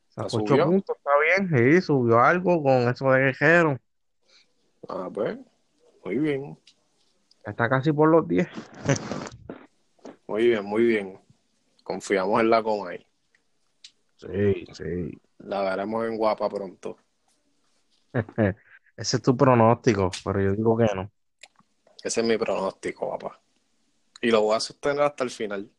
Sacó 0.09 0.37
ocho 0.37 0.65
puntos, 0.65 0.97
está 0.97 1.11
bien, 1.19 1.49
sí, 1.49 1.81
subió 1.81 2.19
algo 2.19 2.63
con 2.63 2.87
eso 2.89 3.11
de 3.11 3.19
Guerrero. 3.19 3.79
Ah, 4.87 5.09
pues, 5.13 5.37
muy 6.03 6.17
bien. 6.17 6.57
Está 7.45 7.69
casi 7.69 7.91
por 7.91 8.09
los 8.09 8.27
10. 8.27 8.47
Muy 10.27 10.47
bien, 10.47 10.65
muy 10.65 10.83
bien. 10.83 11.17
Confiamos 11.83 12.41
en 12.41 12.49
la 12.49 12.61
Comay. 12.61 13.07
Sí, 14.17 14.65
sí. 14.73 15.21
La 15.37 15.61
veremos 15.61 16.05
en 16.05 16.17
guapa 16.17 16.49
pronto. 16.49 16.97
Ese 18.97 19.17
es 19.17 19.21
tu 19.21 19.37
pronóstico, 19.37 20.09
pero 20.25 20.41
yo 20.41 20.53
digo 20.53 20.75
que 20.75 20.87
no. 20.95 21.11
Ese 22.03 22.21
es 22.21 22.27
mi 22.27 22.35
pronóstico, 22.35 23.11
papá. 23.11 23.39
Y 24.21 24.31
lo 24.31 24.41
voy 24.41 24.55
a 24.55 24.59
sostener 24.59 25.03
hasta 25.03 25.23
el 25.23 25.29
final. 25.29 25.71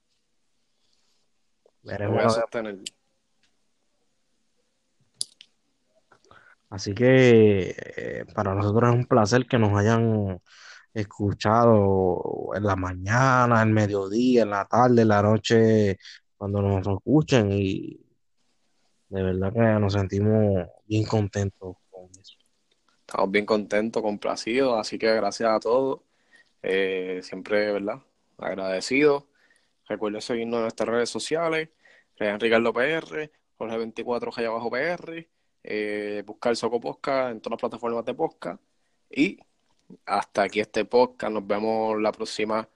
Lo 1.82 2.10
voy 2.10 2.20
a 2.20 2.30
sostener. 2.30 2.78
Así 6.70 6.94
que 6.94 7.74
eh, 7.96 8.24
para 8.34 8.54
nosotros 8.54 8.90
es 8.90 8.96
un 8.96 9.06
placer 9.06 9.46
que 9.46 9.58
nos 9.58 9.76
hayan 9.76 10.40
escuchado 10.94 12.50
en 12.54 12.62
la 12.62 12.76
mañana, 12.76 13.62
el 13.62 13.70
mediodía, 13.70 14.42
en 14.42 14.50
la 14.50 14.64
tarde, 14.66 15.02
en 15.02 15.08
la 15.08 15.22
noche, 15.22 15.98
cuando 16.36 16.62
nos 16.62 16.86
escuchen 16.86 17.50
y 17.50 17.98
de 19.08 19.22
verdad 19.22 19.52
que 19.52 19.60
nos 19.80 19.94
sentimos 19.94 20.68
bien 20.86 21.04
contentos. 21.04 21.76
Estamos 23.08 23.30
bien 23.30 23.46
contentos, 23.46 24.02
complacidos, 24.02 24.78
así 24.78 24.98
que 24.98 25.10
gracias 25.14 25.48
a 25.48 25.58
todos. 25.60 26.02
Eh, 26.62 27.20
siempre, 27.22 27.72
¿verdad? 27.72 28.02
Agradecidos. 28.36 29.24
Recuerden 29.86 30.20
seguirnos 30.20 30.58
en 30.58 30.62
nuestras 30.64 30.90
redes 30.90 31.08
sociales. 31.08 31.70
Rean 32.18 32.38
Ricardo 32.38 32.70
PR, 32.74 33.30
Jorge24 33.58 34.30
Jaya 34.30 34.48
Abajo 34.48 34.70
PR. 34.70 35.26
eh, 35.64 36.22
buscar 36.26 36.54
Soco 36.54 36.80
Podcast 36.80 37.32
en 37.32 37.40
todas 37.40 37.52
las 37.52 37.60
plataformas 37.60 38.04
de 38.04 38.12
podcast. 38.12 38.60
Y 39.08 39.38
hasta 40.04 40.42
aquí 40.42 40.60
este 40.60 40.84
podcast. 40.84 41.32
Nos 41.32 41.46
vemos 41.46 41.98
la 41.98 42.12
próxima 42.12 42.68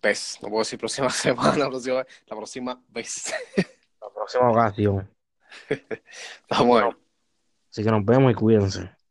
vez. 0.00 0.38
No 0.40 0.50
puedo 0.50 0.60
decir 0.60 0.78
próxima 0.78 1.10
semana, 1.10 1.56
la 1.56 1.68
próxima, 1.68 2.06
la 2.26 2.36
próxima 2.36 2.80
vez. 2.90 3.34
La 4.00 4.08
próxima 4.08 4.50
ocasión. 4.52 5.10
Vamos 6.48 6.80
a 6.80 6.84
ver. 6.86 6.96
Así 7.72 7.82
que 7.82 7.90
nos 7.90 8.04
vemos 8.04 8.30
y 8.30 8.34
cuídense. 8.36 9.01